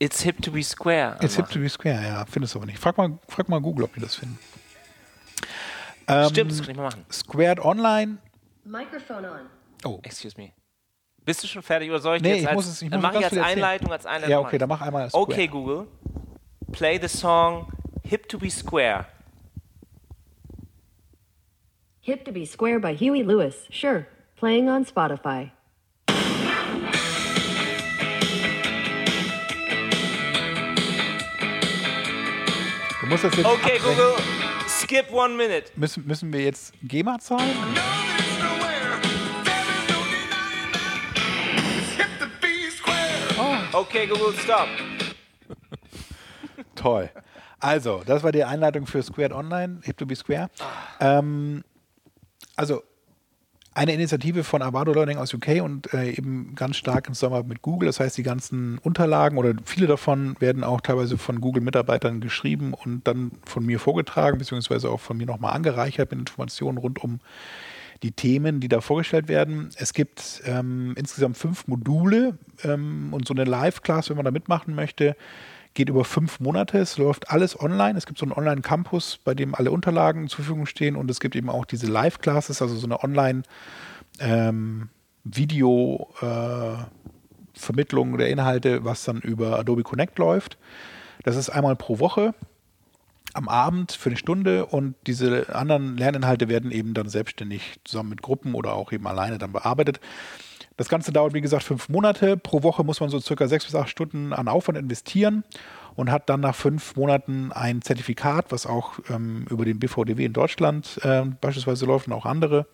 It's 0.00 0.22
Hip 0.22 0.42
to 0.42 0.50
Be 0.50 0.62
Square. 0.62 1.18
It's 1.20 1.36
hip 1.36 1.44
anmachen. 1.44 1.54
to 1.54 1.60
be 1.60 1.68
square, 1.68 2.02
ja, 2.02 2.24
findest 2.26 2.54
du 2.54 2.58
aber 2.58 2.66
nicht. 2.66 2.78
Frag 2.78 2.96
mal, 2.96 3.18
frag 3.28 3.48
mal 3.48 3.60
Google, 3.60 3.84
ob 3.84 3.94
die 3.94 4.00
das 4.00 4.16
finden. 4.16 4.38
Stimmt, 6.30 6.50
das 6.52 6.60
kann 6.60 6.70
ich 6.70 6.76
mal 6.76 6.84
machen. 6.84 7.04
Squared 7.10 7.60
Online. 7.60 8.18
Microphone 8.64 9.24
on. 9.24 9.40
Oh, 9.84 9.98
Excuse 10.02 10.36
me. 10.36 10.52
Bist 11.24 11.42
du 11.42 11.46
schon 11.46 11.62
fertig 11.62 11.90
oder 11.90 12.00
soll 12.00 12.16
ich 12.16 12.22
Nee, 12.22 12.28
dir 12.30 12.34
jetzt 12.36 12.42
ich 12.42 12.48
als, 12.48 12.56
muss 12.56 12.66
es- 12.66 12.82
ich 12.82 12.90
dann 12.90 13.00
muss 13.00 13.12
mache 13.12 13.18
ich 13.18 13.24
als. 13.24 13.36
Einleitung, 13.38 13.92
als 13.92 14.06
Einleitung. 14.06 14.30
Ja, 14.30 14.40
okay, 14.40 14.58
dann 14.58 14.68
mach 14.68 14.80
einmal 14.80 15.08
Square. 15.10 15.22
Okay, 15.24 15.46
Google. 15.48 15.86
Play 16.72 16.98
the 17.00 17.08
song 17.08 17.70
Hip 18.04 18.28
to 18.28 18.38
Be 18.38 18.50
Square. 18.50 19.06
Hip 22.02 22.24
to 22.24 22.32
be 22.32 22.46
Square 22.46 22.80
by 22.80 22.96
Huey 22.96 23.22
Lewis. 23.22 23.66
Sure. 23.70 24.06
Playing 24.36 24.68
on 24.70 24.84
Spotify. 24.86 25.50
du 33.00 33.06
musst 33.06 33.24
das 33.24 33.36
jetzt 33.36 33.46
Okay, 33.46 33.76
abbrechen. 33.78 33.96
Google. 33.96 34.39
Skip 34.90 35.12
one 35.12 35.36
minute. 35.36 35.70
Müssen, 35.76 36.04
müssen 36.04 36.32
wir 36.32 36.40
jetzt 36.40 36.74
GEMA 36.82 37.20
zahlen? 37.20 37.56
Okay, 43.72 44.08
Google, 44.08 44.34
stop. 44.36 44.66
Toll. 46.74 47.08
Also, 47.60 48.02
das 48.04 48.24
war 48.24 48.32
die 48.32 48.42
Einleitung 48.42 48.84
für 48.88 49.00
Squared 49.00 49.32
Online, 49.32 49.80
Hip 49.84 49.96
to 49.96 50.06
be 50.06 50.16
Square. 50.16 50.50
Ähm, 50.98 51.62
also, 52.56 52.82
eine 53.72 53.92
Initiative 53.92 54.42
von 54.42 54.62
Avado 54.62 54.92
Learning 54.92 55.16
aus 55.18 55.32
UK 55.32 55.62
und 55.62 55.92
äh, 55.94 56.10
eben 56.10 56.54
ganz 56.56 56.76
stark 56.76 57.06
in 57.06 57.14
Zusammenarbeit 57.14 57.48
mit 57.48 57.62
Google. 57.62 57.86
Das 57.86 58.00
heißt, 58.00 58.18
die 58.18 58.24
ganzen 58.24 58.78
Unterlagen 58.78 59.38
oder 59.38 59.54
viele 59.64 59.86
davon 59.86 60.36
werden 60.40 60.64
auch 60.64 60.80
teilweise 60.80 61.18
von 61.18 61.40
Google-Mitarbeitern 61.40 62.20
geschrieben 62.20 62.74
und 62.74 63.06
dann 63.06 63.30
von 63.44 63.64
mir 63.64 63.78
vorgetragen, 63.78 64.38
beziehungsweise 64.38 64.90
auch 64.90 65.00
von 65.00 65.16
mir 65.16 65.26
nochmal 65.26 65.54
angereichert 65.54 66.10
mit 66.10 66.18
Informationen 66.18 66.78
rund 66.78 67.02
um 67.02 67.20
die 68.02 68.12
Themen, 68.12 68.60
die 68.60 68.68
da 68.68 68.80
vorgestellt 68.80 69.28
werden. 69.28 69.70
Es 69.76 69.92
gibt 69.92 70.42
ähm, 70.46 70.94
insgesamt 70.96 71.36
fünf 71.36 71.68
Module 71.68 72.38
ähm, 72.64 73.08
und 73.12 73.28
so 73.28 73.34
eine 73.34 73.44
Live-Class, 73.44 74.08
wenn 74.08 74.16
man 74.16 74.24
da 74.24 74.30
mitmachen 74.30 74.74
möchte, 74.74 75.16
geht 75.74 75.88
über 75.88 76.04
fünf 76.04 76.40
Monate. 76.40 76.78
Es 76.78 76.98
läuft 76.98 77.30
alles 77.30 77.58
online. 77.58 77.96
Es 77.96 78.06
gibt 78.06 78.18
so 78.18 78.24
einen 78.24 78.32
Online-Campus, 78.32 79.18
bei 79.24 79.34
dem 79.34 79.54
alle 79.54 79.70
Unterlagen 79.70 80.28
zur 80.28 80.44
Verfügung 80.44 80.66
stehen 80.66 80.96
und 80.96 81.10
es 81.10 81.20
gibt 81.20 81.36
eben 81.36 81.48
auch 81.48 81.64
diese 81.64 81.86
Live-Classes, 81.86 82.60
also 82.62 82.76
so 82.76 82.86
eine 82.86 83.02
Online- 83.02 83.42
ähm, 84.18 84.88
äh, 85.26 86.76
der 88.18 88.28
Inhalte, 88.28 88.84
was 88.84 89.04
dann 89.04 89.18
über 89.20 89.58
Adobe 89.58 89.82
Connect 89.82 90.18
läuft. 90.18 90.58
Das 91.22 91.36
ist 91.36 91.50
einmal 91.50 91.76
pro 91.76 91.98
Woche 91.98 92.34
am 93.32 93.48
Abend 93.48 93.92
für 93.92 94.08
eine 94.08 94.16
Stunde 94.16 94.66
und 94.66 94.94
diese 95.06 95.54
anderen 95.54 95.96
Lerninhalte 95.96 96.48
werden 96.48 96.72
eben 96.72 96.94
dann 96.94 97.08
selbstständig 97.08 97.78
zusammen 97.84 98.10
mit 98.10 98.22
Gruppen 98.22 98.54
oder 98.54 98.72
auch 98.72 98.92
eben 98.92 99.06
alleine 99.06 99.38
dann 99.38 99.52
bearbeitet. 99.52 100.00
Das 100.80 100.88
Ganze 100.88 101.12
dauert, 101.12 101.34
wie 101.34 101.42
gesagt, 101.42 101.64
fünf 101.64 101.90
Monate. 101.90 102.38
Pro 102.38 102.62
Woche 102.62 102.82
muss 102.84 103.00
man 103.00 103.10
so 103.10 103.20
circa 103.20 103.46
sechs 103.48 103.66
bis 103.66 103.74
acht 103.74 103.90
Stunden 103.90 104.32
an 104.32 104.48
Aufwand 104.48 104.78
investieren 104.78 105.44
und 105.94 106.10
hat 106.10 106.30
dann 106.30 106.40
nach 106.40 106.54
fünf 106.54 106.96
Monaten 106.96 107.52
ein 107.52 107.82
Zertifikat, 107.82 108.46
was 108.48 108.64
auch 108.64 108.98
ähm, 109.10 109.44
über 109.50 109.66
den 109.66 109.78
BVDW 109.78 110.24
in 110.24 110.32
Deutschland 110.32 110.98
äh, 111.02 111.26
beispielsweise 111.38 111.84
läuft 111.84 112.06
und 112.06 112.14
auch 112.14 112.24
andere, 112.24 112.66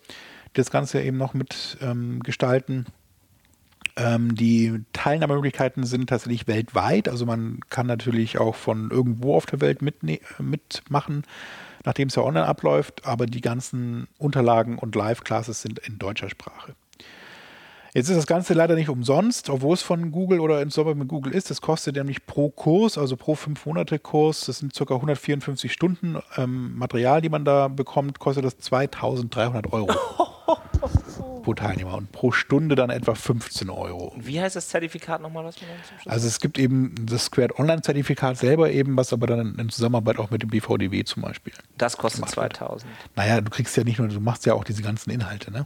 das 0.52 0.70
Ganze 0.70 1.02
eben 1.02 1.16
noch 1.16 1.34
mit 1.34 1.78
ähm, 1.82 2.20
gestalten. 2.20 2.86
Ähm, 3.96 4.36
die 4.36 4.84
Teilnahmemöglichkeiten 4.92 5.84
sind 5.84 6.08
tatsächlich 6.08 6.46
weltweit. 6.46 7.08
Also 7.08 7.26
man 7.26 7.58
kann 7.70 7.88
natürlich 7.88 8.38
auch 8.38 8.54
von 8.54 8.92
irgendwo 8.92 9.34
auf 9.34 9.46
der 9.46 9.60
Welt 9.60 9.82
mitmachen, 9.82 11.24
nachdem 11.84 12.06
es 12.06 12.14
ja 12.14 12.22
online 12.22 12.46
abläuft. 12.46 13.04
Aber 13.04 13.26
die 13.26 13.40
ganzen 13.40 14.06
Unterlagen 14.16 14.78
und 14.78 14.94
Live-Classes 14.94 15.60
sind 15.60 15.80
in 15.80 15.98
deutscher 15.98 16.30
Sprache. 16.30 16.76
Jetzt 17.96 18.10
ist 18.10 18.16
das 18.18 18.26
Ganze 18.26 18.52
leider 18.52 18.74
nicht 18.74 18.90
umsonst, 18.90 19.48
obwohl 19.48 19.72
es 19.72 19.80
von 19.80 20.12
Google 20.12 20.40
oder 20.40 20.60
in 20.60 20.68
Zusammenarbeit 20.68 20.98
mit 20.98 21.08
Google 21.08 21.32
ist. 21.32 21.48
Das 21.48 21.62
kostet 21.62 21.96
nämlich 21.96 22.26
pro 22.26 22.50
Kurs, 22.50 22.98
also 22.98 23.16
pro 23.16 23.34
5 23.34 23.64
Monate 23.64 23.98
Kurs, 23.98 24.44
das 24.44 24.58
sind 24.58 24.74
ca. 24.74 24.94
154 24.94 25.72
Stunden 25.72 26.18
ähm, 26.36 26.76
Material, 26.76 27.22
die 27.22 27.30
man 27.30 27.46
da 27.46 27.68
bekommt, 27.68 28.18
kostet 28.18 28.44
das 28.44 28.58
2300 28.58 29.72
Euro 29.72 29.86
pro 31.42 31.54
Teilnehmer 31.54 31.94
und 31.94 32.12
pro 32.12 32.32
Stunde 32.32 32.74
dann 32.74 32.90
etwa 32.90 33.14
15 33.14 33.70
Euro. 33.70 34.12
Wie 34.18 34.42
heißt 34.42 34.56
das 34.56 34.68
Zertifikat 34.68 35.22
nochmal, 35.22 35.46
was 35.46 35.58
man 35.62 35.70
dann 35.70 35.78
zum 35.88 35.98
Schluss? 35.98 36.12
Also 36.12 36.28
es 36.28 36.38
gibt 36.40 36.58
eben 36.58 36.94
das 37.00 37.24
Squared 37.24 37.58
Online-Zertifikat 37.58 38.36
selber 38.36 38.70
eben, 38.70 38.94
was 38.98 39.14
aber 39.14 39.26
dann 39.26 39.54
in 39.58 39.70
Zusammenarbeit 39.70 40.18
auch 40.18 40.28
mit 40.28 40.42
dem 40.42 40.50
BVDW 40.50 41.02
zum 41.04 41.22
Beispiel. 41.22 41.54
Das 41.78 41.96
kostet 41.96 42.20
gemacht 42.20 42.36
wird. 42.36 42.56
2000. 42.58 42.92
Naja, 43.14 43.40
du 43.40 43.50
kriegst 43.50 43.74
ja 43.74 43.84
nicht 43.84 43.98
nur, 43.98 44.08
du 44.08 44.20
machst 44.20 44.44
ja 44.44 44.52
auch 44.52 44.64
diese 44.64 44.82
ganzen 44.82 45.08
Inhalte, 45.08 45.50
ne? 45.50 45.64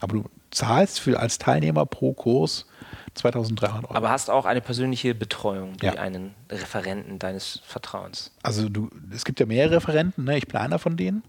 Aber 0.00 0.14
du 0.14 0.24
zahlst 0.50 1.00
für 1.00 1.20
als 1.20 1.38
Teilnehmer 1.38 1.86
pro 1.86 2.12
Kurs 2.12 2.66
2300 3.14 3.84
Euro. 3.84 3.94
Aber 3.94 4.10
hast 4.10 4.30
auch 4.30 4.44
eine 4.46 4.60
persönliche 4.60 5.14
Betreuung 5.14 5.76
durch 5.78 5.94
Ja. 5.94 6.00
einen 6.00 6.34
Referenten 6.50 7.18
deines 7.18 7.60
Vertrauens. 7.64 8.32
also 8.42 8.68
du, 8.68 8.90
es 9.12 9.24
gibt 9.24 9.40
ja 9.40 9.46
mehrere 9.46 9.76
Referenten, 9.76 10.24
ne? 10.24 10.38
ich 10.38 10.46
bin 10.46 10.56
einer 10.56 10.78
von 10.78 10.96
denen. 10.96 11.22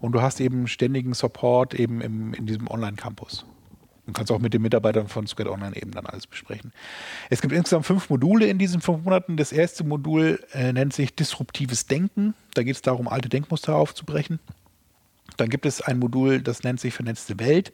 Und 0.00 0.12
du 0.12 0.20
hast 0.20 0.40
eben 0.40 0.68
ständigen 0.68 1.14
Support 1.14 1.72
eben 1.74 2.00
im, 2.02 2.34
in 2.34 2.46
diesem 2.46 2.68
Online-Campus. 2.68 3.46
Du 4.06 4.12
kannst 4.12 4.30
auch 4.30 4.38
mit 4.38 4.54
den 4.54 4.62
Mitarbeitern 4.62 5.08
von 5.08 5.26
Squad 5.26 5.48
Online 5.48 5.74
eben 5.74 5.90
dann 5.90 6.06
alles 6.06 6.26
besprechen. 6.28 6.72
Es 7.30 7.40
gibt 7.40 7.52
insgesamt 7.52 7.86
fünf 7.86 8.08
Module 8.08 8.46
in 8.46 8.58
diesen 8.58 8.80
fünf 8.80 9.02
Monaten. 9.04 9.36
Das 9.36 9.50
erste 9.52 9.82
Modul 9.84 10.38
äh, 10.52 10.72
nennt 10.72 10.92
sich 10.92 11.16
Disruptives 11.16 11.86
Denken. 11.86 12.34
Da 12.54 12.62
geht 12.62 12.76
es 12.76 12.82
darum, 12.82 13.08
alte 13.08 13.28
Denkmuster 13.28 13.74
aufzubrechen. 13.74 14.38
Dann 15.36 15.48
gibt 15.48 15.66
es 15.66 15.80
ein 15.80 15.98
Modul, 15.98 16.40
das 16.40 16.62
nennt 16.62 16.80
sich 16.80 16.94
Vernetzte 16.94 17.38
Welt. 17.38 17.72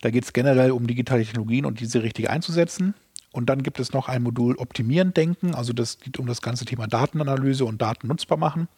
Da 0.00 0.10
geht 0.10 0.24
es 0.24 0.32
generell 0.32 0.72
um 0.72 0.86
digitale 0.86 1.24
Technologien 1.24 1.64
und 1.64 1.80
diese 1.80 2.02
richtig 2.02 2.28
einzusetzen. 2.28 2.94
Und 3.32 3.46
dann 3.48 3.62
gibt 3.62 3.80
es 3.80 3.92
noch 3.92 4.08
ein 4.08 4.22
Modul 4.22 4.56
Optimieren 4.56 5.14
Denken. 5.14 5.54
Also 5.54 5.72
das 5.72 5.98
geht 5.98 6.18
um 6.18 6.26
das 6.26 6.42
ganze 6.42 6.64
Thema 6.64 6.86
Datenanalyse 6.86 7.64
und 7.64 7.80
Daten 7.80 8.08
nutzbar 8.08 8.36
machen. 8.36 8.68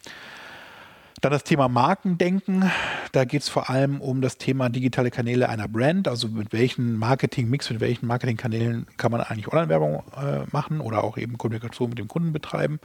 Dann 1.21 1.31
das 1.31 1.43
Thema 1.43 1.67
Markendenken. 1.67 2.71
Da 3.11 3.25
geht 3.25 3.41
es 3.41 3.49
vor 3.49 3.69
allem 3.69 4.01
um 4.01 4.21
das 4.21 4.37
Thema 4.37 4.69
digitale 4.69 5.11
Kanäle 5.11 5.49
einer 5.49 5.67
Brand. 5.67 6.07
Also 6.07 6.27
mit 6.27 6.53
welchen 6.53 6.97
Marketingmix, 6.97 7.69
mit 7.69 7.79
welchen 7.79 8.07
Marketingkanälen 8.07 8.85
kann 8.97 9.11
man 9.11 9.21
eigentlich 9.21 9.47
Online-Werbung 9.47 10.03
äh, 10.15 10.43
machen 10.51 10.79
oder 10.79 11.03
auch 11.03 11.17
eben 11.17 11.37
Kommunikation 11.37 11.89
mit 11.89 11.99
dem 11.99 12.07
Kunden 12.07 12.31
betreiben. 12.31 12.79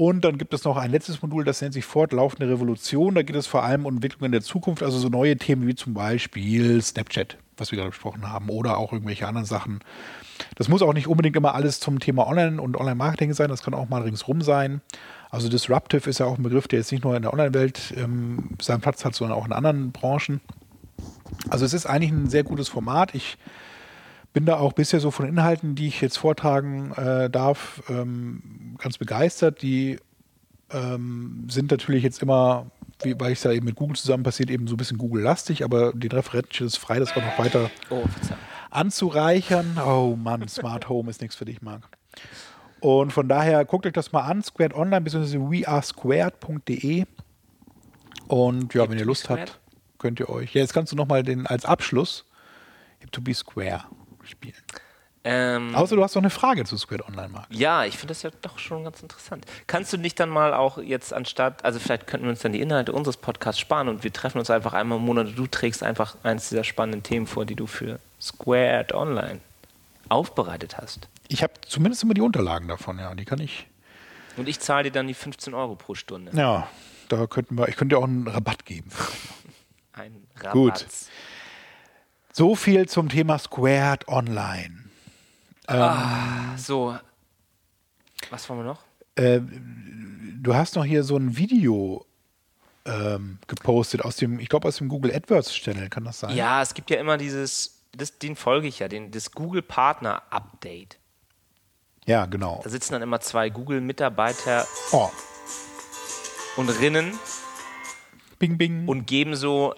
Und 0.00 0.24
dann 0.24 0.38
gibt 0.38 0.54
es 0.54 0.62
noch 0.62 0.76
ein 0.76 0.92
letztes 0.92 1.22
Modul, 1.22 1.42
das 1.42 1.60
nennt 1.60 1.74
sich 1.74 1.84
Fortlaufende 1.84 2.48
Revolution. 2.48 3.16
Da 3.16 3.22
geht 3.22 3.34
es 3.34 3.48
vor 3.48 3.64
allem 3.64 3.84
um 3.84 3.96
Entwicklungen 3.96 4.30
der 4.30 4.42
Zukunft, 4.42 4.84
also 4.84 4.96
so 4.96 5.08
neue 5.08 5.36
Themen 5.36 5.66
wie 5.66 5.74
zum 5.74 5.92
Beispiel 5.92 6.80
Snapchat, 6.80 7.36
was 7.56 7.72
wir 7.72 7.78
gerade 7.78 7.90
besprochen 7.90 8.30
haben, 8.30 8.48
oder 8.48 8.78
auch 8.78 8.92
irgendwelche 8.92 9.26
anderen 9.26 9.44
Sachen. 9.44 9.80
Das 10.54 10.68
muss 10.68 10.82
auch 10.82 10.92
nicht 10.92 11.08
unbedingt 11.08 11.34
immer 11.34 11.56
alles 11.56 11.80
zum 11.80 11.98
Thema 11.98 12.28
Online 12.28 12.62
und 12.62 12.76
Online-Marketing 12.76 13.34
sein, 13.34 13.48
das 13.48 13.64
kann 13.64 13.74
auch 13.74 13.88
mal 13.88 14.02
ringsrum 14.02 14.40
sein. 14.40 14.82
Also 15.30 15.48
Disruptive 15.48 16.08
ist 16.08 16.20
ja 16.20 16.26
auch 16.26 16.38
ein 16.38 16.44
Begriff, 16.44 16.68
der 16.68 16.78
jetzt 16.78 16.92
nicht 16.92 17.02
nur 17.02 17.16
in 17.16 17.22
der 17.22 17.32
Online-Welt 17.32 17.92
ähm, 17.96 18.50
seinen 18.62 18.80
Platz 18.80 19.04
hat, 19.04 19.16
sondern 19.16 19.36
auch 19.36 19.46
in 19.46 19.52
anderen 19.52 19.90
Branchen. 19.90 20.40
Also 21.50 21.64
es 21.64 21.74
ist 21.74 21.86
eigentlich 21.86 22.12
ein 22.12 22.30
sehr 22.30 22.44
gutes 22.44 22.68
Format. 22.68 23.16
Ich 23.16 23.36
bin 24.38 24.46
da 24.46 24.58
auch 24.58 24.72
bisher 24.72 25.00
so 25.00 25.10
von 25.10 25.26
Inhalten, 25.26 25.74
die 25.74 25.88
ich 25.88 26.00
jetzt 26.00 26.16
vortragen 26.16 26.92
äh, 26.92 27.28
darf, 27.28 27.82
ähm, 27.88 28.76
ganz 28.78 28.96
begeistert. 28.96 29.62
Die 29.62 29.98
ähm, 30.70 31.48
sind 31.50 31.72
natürlich 31.72 32.04
jetzt 32.04 32.22
immer, 32.22 32.70
wie, 33.02 33.18
weil 33.18 33.32
ich 33.32 33.40
da 33.40 33.50
eben 33.50 33.66
mit 33.66 33.74
Google 33.74 33.96
zusammen 33.96 34.22
passiert, 34.22 34.48
eben 34.48 34.68
so 34.68 34.74
ein 34.74 34.76
bisschen 34.76 34.96
Google-lastig, 34.96 35.64
aber 35.64 35.92
den 35.92 36.12
Referenten 36.12 36.68
ist 36.68 36.76
frei, 36.76 37.00
das 37.00 37.16
war 37.16 37.24
noch 37.24 37.36
weiter 37.36 37.68
Oh, 37.90 38.04
anzureichern. 38.70 39.76
Oh 39.84 40.14
Mann, 40.16 40.46
Smart 40.46 40.88
Home 40.88 41.10
ist 41.10 41.20
nichts 41.20 41.34
für 41.34 41.44
dich, 41.44 41.60
Marc. 41.60 41.88
Und 42.78 43.12
von 43.12 43.26
daher 43.26 43.64
guckt 43.64 43.86
euch 43.86 43.92
das 43.92 44.12
mal 44.12 44.20
an, 44.20 44.44
Squared 44.44 44.72
Online 44.72 45.00
bzw. 45.00 45.50
wearesquared.de. 45.50 47.06
Und 48.28 48.72
ja, 48.72 48.88
wenn 48.88 49.00
ihr 49.00 49.04
Lust 49.04 49.30
habt, 49.30 49.58
könnt 49.98 50.20
ihr 50.20 50.28
euch. 50.28 50.54
Ja, 50.54 50.60
jetzt 50.60 50.74
kannst 50.74 50.92
du 50.92 50.96
nochmal 50.96 51.24
den 51.24 51.44
als 51.48 51.64
Abschluss 51.64 52.24
Hip 53.00 53.10
to 53.10 53.20
be 53.20 53.34
Square 53.34 53.82
spielen. 54.28 54.54
Ähm, 55.24 55.74
Außer 55.74 55.96
du 55.96 56.02
hast 56.02 56.14
noch 56.14 56.22
eine 56.22 56.30
Frage 56.30 56.64
zu 56.64 56.76
Squared 56.76 57.06
Online, 57.06 57.28
Marc. 57.28 57.46
Ja, 57.50 57.84
ich 57.84 57.98
finde 57.98 58.12
das 58.12 58.22
ja 58.22 58.30
doch 58.40 58.58
schon 58.58 58.84
ganz 58.84 59.02
interessant. 59.02 59.44
Kannst 59.66 59.92
du 59.92 59.98
nicht 59.98 60.18
dann 60.20 60.30
mal 60.30 60.54
auch 60.54 60.78
jetzt 60.78 61.12
anstatt, 61.12 61.64
also 61.64 61.78
vielleicht 61.80 62.06
könnten 62.06 62.26
wir 62.26 62.30
uns 62.30 62.40
dann 62.40 62.52
die 62.52 62.60
Inhalte 62.60 62.92
unseres 62.92 63.16
Podcasts 63.16 63.60
sparen 63.60 63.88
und 63.88 64.04
wir 64.04 64.12
treffen 64.12 64.38
uns 64.38 64.48
einfach 64.48 64.72
einmal 64.74 64.98
im 64.98 65.04
Monat 65.04 65.26
und 65.26 65.38
du 65.38 65.46
trägst 65.46 65.82
einfach 65.82 66.16
eins 66.22 66.48
dieser 66.48 66.64
spannenden 66.64 67.02
Themen 67.02 67.26
vor, 67.26 67.44
die 67.44 67.56
du 67.56 67.66
für 67.66 67.98
Squared 68.20 68.94
Online 68.94 69.40
aufbereitet 70.08 70.78
hast. 70.78 71.08
Ich 71.28 71.42
habe 71.42 71.52
zumindest 71.66 72.04
immer 72.04 72.14
die 72.14 72.22
Unterlagen 72.22 72.68
davon, 72.68 72.98
ja. 72.98 73.14
Die 73.14 73.24
kann 73.24 73.40
ich. 73.40 73.66
Und 74.36 74.48
ich 74.48 74.60
zahle 74.60 74.84
dir 74.84 74.92
dann 74.92 75.08
die 75.08 75.14
15 75.14 75.52
Euro 75.52 75.74
pro 75.74 75.94
Stunde. 75.94 76.32
Ja, 76.34 76.68
da 77.08 77.26
könnten 77.26 77.58
wir. 77.58 77.68
Ich 77.68 77.76
könnte 77.76 77.96
dir 77.96 77.98
auch 77.98 78.04
einen 78.04 78.26
Rabatt 78.26 78.64
geben. 78.64 78.90
Ein 79.92 80.26
Rabatt. 80.36 80.52
Gut. 80.52 80.86
So 82.38 82.54
viel 82.54 82.88
zum 82.88 83.08
Thema 83.08 83.36
Squared 83.36 84.06
Online. 84.06 84.84
So. 86.56 86.96
Was 88.30 88.48
wollen 88.48 88.60
wir 88.60 88.64
noch? 88.64 88.84
Äh, 89.16 89.40
du 90.40 90.54
hast 90.54 90.76
noch 90.76 90.84
hier 90.84 91.02
so 91.02 91.16
ein 91.16 91.36
Video 91.36 92.06
ähm, 92.84 93.40
gepostet 93.48 94.04
aus 94.04 94.14
dem, 94.14 94.38
ich 94.38 94.48
glaube 94.48 94.68
aus 94.68 94.76
dem 94.76 94.88
Google 94.88 95.12
AdWords 95.16 95.52
Channel, 95.52 95.88
kann 95.88 96.04
das 96.04 96.20
sein? 96.20 96.36
Ja, 96.36 96.62
es 96.62 96.74
gibt 96.74 96.90
ja 96.90 97.00
immer 97.00 97.18
dieses, 97.18 97.82
das, 97.90 98.20
den 98.20 98.36
folge 98.36 98.68
ich 98.68 98.78
ja, 98.78 98.86
den, 98.86 99.10
das 99.10 99.32
Google 99.32 99.62
Partner 99.62 100.22
Update. 100.30 100.96
Ja, 102.06 102.26
genau. 102.26 102.60
Da 102.62 102.70
sitzen 102.70 102.92
dann 102.92 103.02
immer 103.02 103.18
zwei 103.18 103.50
Google-Mitarbeiter 103.50 104.64
Oh, 104.92 105.10
und 106.56 106.68
Rinnen 106.68 107.18
bing, 108.38 108.56
bing. 108.56 108.86
und 108.86 109.08
geben 109.08 109.34
so 109.34 109.74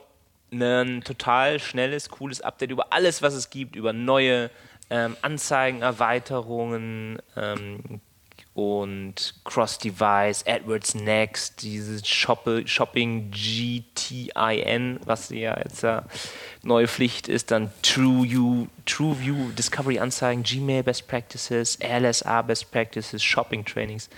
ein 0.52 1.02
total 1.02 1.58
schnelles, 1.60 2.08
cooles 2.08 2.40
Update 2.40 2.70
über 2.70 2.92
alles, 2.92 3.22
was 3.22 3.34
es 3.34 3.50
gibt, 3.50 3.76
über 3.76 3.92
neue 3.92 4.50
ähm, 4.90 5.16
Anzeigen, 5.22 5.82
Erweiterungen 5.82 7.20
ähm, 7.36 8.00
und 8.54 9.34
Cross-Device, 9.44 10.44
AdWords 10.46 10.96
Next, 10.96 11.62
dieses 11.62 12.06
Shoppe, 12.06 12.66
Shopping 12.66 13.30
GTIN, 13.30 15.00
was 15.04 15.30
ja 15.30 15.56
jetzt 15.58 15.82
ja 15.82 16.04
neue 16.62 16.88
Pflicht 16.88 17.28
ist, 17.28 17.52
dann 17.52 17.70
TrueView, 17.82 18.66
TrueView 18.86 19.52
Discovery 19.52 20.00
Anzeigen, 20.00 20.42
Gmail 20.42 20.82
Best 20.82 21.06
Practices, 21.06 21.78
LSA 21.80 22.42
Best 22.42 22.70
Practices, 22.72 23.22
Shopping 23.22 23.64
Trainings. 23.64 24.10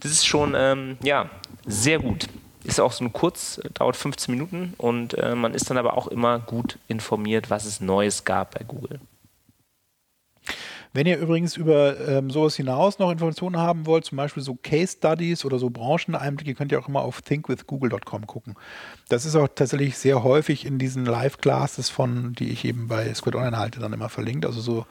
Das 0.00 0.12
ist 0.12 0.26
schon, 0.26 0.54
ähm, 0.56 0.98
ja, 1.02 1.30
sehr 1.66 1.98
gut. 1.98 2.28
Ist 2.64 2.80
auch 2.80 2.92
so 2.92 3.04
ein 3.04 3.12
kurz, 3.12 3.60
dauert 3.74 3.96
15 3.96 4.32
Minuten 4.32 4.74
und 4.78 5.14
äh, 5.14 5.34
man 5.34 5.54
ist 5.54 5.68
dann 5.68 5.78
aber 5.78 5.96
auch 5.96 6.06
immer 6.06 6.38
gut 6.38 6.78
informiert, 6.88 7.50
was 7.50 7.64
es 7.64 7.80
Neues 7.80 8.24
gab 8.24 8.56
bei 8.56 8.64
Google. 8.64 9.00
Wenn 10.94 11.06
ihr 11.06 11.16
übrigens 11.16 11.56
über 11.56 11.98
ähm, 12.06 12.28
sowas 12.28 12.54
hinaus 12.54 12.98
noch 12.98 13.10
Informationen 13.10 13.56
haben 13.56 13.86
wollt, 13.86 14.04
zum 14.04 14.16
Beispiel 14.16 14.42
so 14.42 14.58
Case 14.62 14.94
Studies 14.98 15.44
oder 15.46 15.58
so 15.58 15.70
Brancheneinblicke, 15.70 16.54
könnt 16.54 16.70
ihr 16.70 16.78
auch 16.78 16.88
immer 16.88 17.00
auf 17.00 17.22
thinkwithgoogle.com 17.22 18.26
gucken. 18.26 18.56
Das 19.08 19.24
ist 19.24 19.34
auch 19.34 19.48
tatsächlich 19.54 19.96
sehr 19.96 20.22
häufig 20.22 20.66
in 20.66 20.78
diesen 20.78 21.06
Live-Classes 21.06 21.88
von, 21.88 22.34
die 22.34 22.50
ich 22.50 22.66
eben 22.66 22.88
bei 22.88 23.12
Squid 23.14 23.36
Online 23.36 23.56
halte, 23.56 23.80
dann 23.80 23.94
immer 23.94 24.10
verlinkt. 24.10 24.44
Also 24.44 24.60
so 24.60 24.84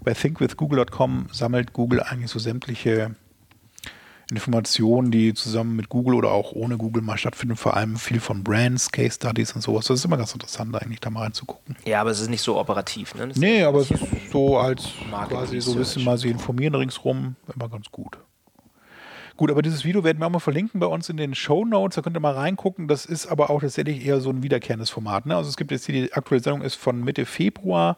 bei 0.00 0.14
thinkwithgoogle.com 0.14 1.26
sammelt 1.32 1.72
Google 1.72 2.02
eigentlich 2.02 2.30
so 2.30 2.38
sämtliche 2.38 3.16
Informationen, 4.30 5.10
die 5.10 5.32
zusammen 5.32 5.74
mit 5.74 5.88
Google 5.88 6.14
oder 6.14 6.30
auch 6.30 6.52
ohne 6.52 6.76
Google 6.76 7.02
mal 7.02 7.16
stattfinden, 7.16 7.56
vor 7.56 7.76
allem 7.76 7.96
viel 7.96 8.20
von 8.20 8.44
Brands, 8.44 8.92
Case 8.92 9.14
Studies 9.14 9.52
und 9.52 9.62
sowas. 9.62 9.86
Das 9.86 10.00
ist 10.00 10.04
immer 10.04 10.18
ganz 10.18 10.34
interessant, 10.34 10.74
eigentlich 10.76 11.00
da 11.00 11.08
mal 11.08 11.22
reinzugucken. 11.22 11.76
Ja, 11.86 12.00
aber 12.00 12.10
es 12.10 12.20
ist 12.20 12.28
nicht 12.28 12.42
so 12.42 12.58
operativ. 12.58 13.14
Ne? 13.14 13.28
Das 13.28 13.38
Nee, 13.38 13.62
aber 13.62 13.80
es 13.80 13.90
ist 13.90 14.04
so 14.30 14.58
als 14.58 14.88
quasi 15.28 15.60
so 15.60 15.72
ein 15.72 15.78
bisschen 15.78 16.04
mal 16.04 16.18
sie 16.18 16.28
informieren 16.28 16.74
ringsrum, 16.74 17.36
immer 17.54 17.68
ganz 17.68 17.90
gut. 17.90 18.18
Gut, 19.38 19.52
aber 19.52 19.62
dieses 19.62 19.84
Video 19.84 20.02
werden 20.02 20.18
wir 20.18 20.26
auch 20.26 20.30
mal 20.30 20.40
verlinken 20.40 20.80
bei 20.80 20.88
uns 20.88 21.08
in 21.08 21.16
den 21.16 21.32
Show 21.32 21.64
Notes. 21.64 21.94
Da 21.94 22.02
könnt 22.02 22.16
ihr 22.16 22.20
mal 22.20 22.34
reingucken. 22.34 22.88
Das 22.88 23.06
ist 23.06 23.28
aber 23.28 23.50
auch 23.50 23.60
tatsächlich 23.60 24.04
eher 24.04 24.20
so 24.20 24.30
ein 24.30 24.42
wiederkehrendes 24.42 24.90
Format. 24.90 25.26
Ne? 25.26 25.36
Also 25.36 25.48
es 25.48 25.56
gibt 25.56 25.70
jetzt 25.70 25.86
hier 25.86 25.94
die 25.94 26.12
aktuelle 26.12 26.42
Sendung 26.42 26.62
ist 26.62 26.74
von 26.74 27.04
Mitte 27.04 27.24
Februar 27.24 27.96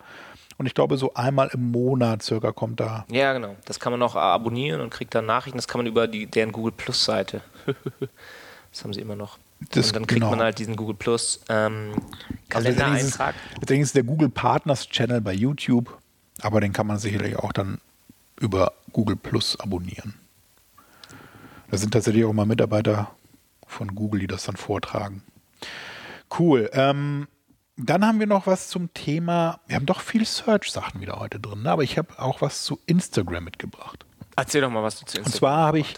und 0.61 0.67
ich 0.67 0.75
glaube 0.75 0.99
so 0.99 1.15
einmal 1.15 1.49
im 1.55 1.71
Monat 1.71 2.23
circa 2.23 2.53
kommt 2.53 2.81
da. 2.81 3.07
Ja, 3.11 3.33
genau. 3.33 3.57
Das 3.65 3.81
kann 3.81 3.93
man 3.93 4.03
auch 4.03 4.15
abonnieren 4.15 4.83
und 4.83 4.91
kriegt 4.91 5.15
dann 5.15 5.25
Nachrichten. 5.25 5.57
Das 5.57 5.67
kann 5.67 5.79
man 5.79 5.87
über 5.87 6.07
die, 6.07 6.27
deren 6.27 6.53
Google 6.53 6.73
Plus 6.73 7.03
Seite. 7.03 7.41
das 8.71 8.85
haben 8.85 8.93
sie 8.93 9.01
immer 9.01 9.17
noch. 9.17 9.39
Das- 9.71 9.87
und 9.87 9.97
dann 9.97 10.07
kriegt 10.07 10.21
genau. 10.21 10.33
man 10.33 10.41
halt 10.41 10.59
diesen 10.59 10.77
Google 10.77 10.97
Plus 10.97 11.41
ähm, 11.49 11.93
Also 11.95 12.05
Kalendereintrag. 12.51 13.35
letztendlich 13.55 13.81
ist 13.81 13.95
der 13.95 14.03
Google 14.03 14.29
Partners 14.29 14.87
Channel 14.87 15.23
bei 15.23 15.33
YouTube, 15.33 15.97
aber 16.43 16.61
den 16.61 16.75
kann 16.75 16.87
man 16.87 16.99
sicherlich 16.99 17.39
auch 17.39 17.55
dann 17.55 17.81
über 18.39 18.75
Google 18.93 19.17
Plus 19.17 19.59
abonnieren. 19.59 20.13
Da 21.71 21.79
sind 21.79 21.95
tatsächlich 21.95 22.27
auch 22.27 22.35
mal 22.35 22.45
Mitarbeiter 22.45 23.11
von 23.67 23.95
Google, 23.95 24.21
die 24.21 24.27
das 24.27 24.45
dann 24.45 24.57
vortragen. 24.57 25.23
Cool. 26.39 26.69
Ähm, 26.75 27.29
dann 27.89 28.05
haben 28.05 28.19
wir 28.19 28.27
noch 28.27 28.47
was 28.47 28.69
zum 28.69 28.93
Thema. 28.95 29.61
Wir 29.67 29.77
haben 29.77 29.87
doch 29.87 30.01
viel 30.01 30.25
Search-Sachen 30.25 31.01
wieder 31.01 31.21
heute 31.21 31.39
drin, 31.39 31.63
ne? 31.63 31.71
aber 31.71 31.83
ich 31.83 31.99
habe 31.99 32.19
auch 32.19 32.41
was 32.41 32.65
zu 32.65 32.81
Instagram 32.87 33.45
mitgebracht. 33.45 34.05
Erzähl 34.37 34.61
doch 34.61 34.71
mal, 34.71 34.83
was 34.83 34.99
du 34.99 35.07
zu 35.07 35.19
Und 35.19 35.27
Instagram 35.27 35.39
zwar 35.39 35.67
habe 35.67 35.79
ich, 35.79 35.95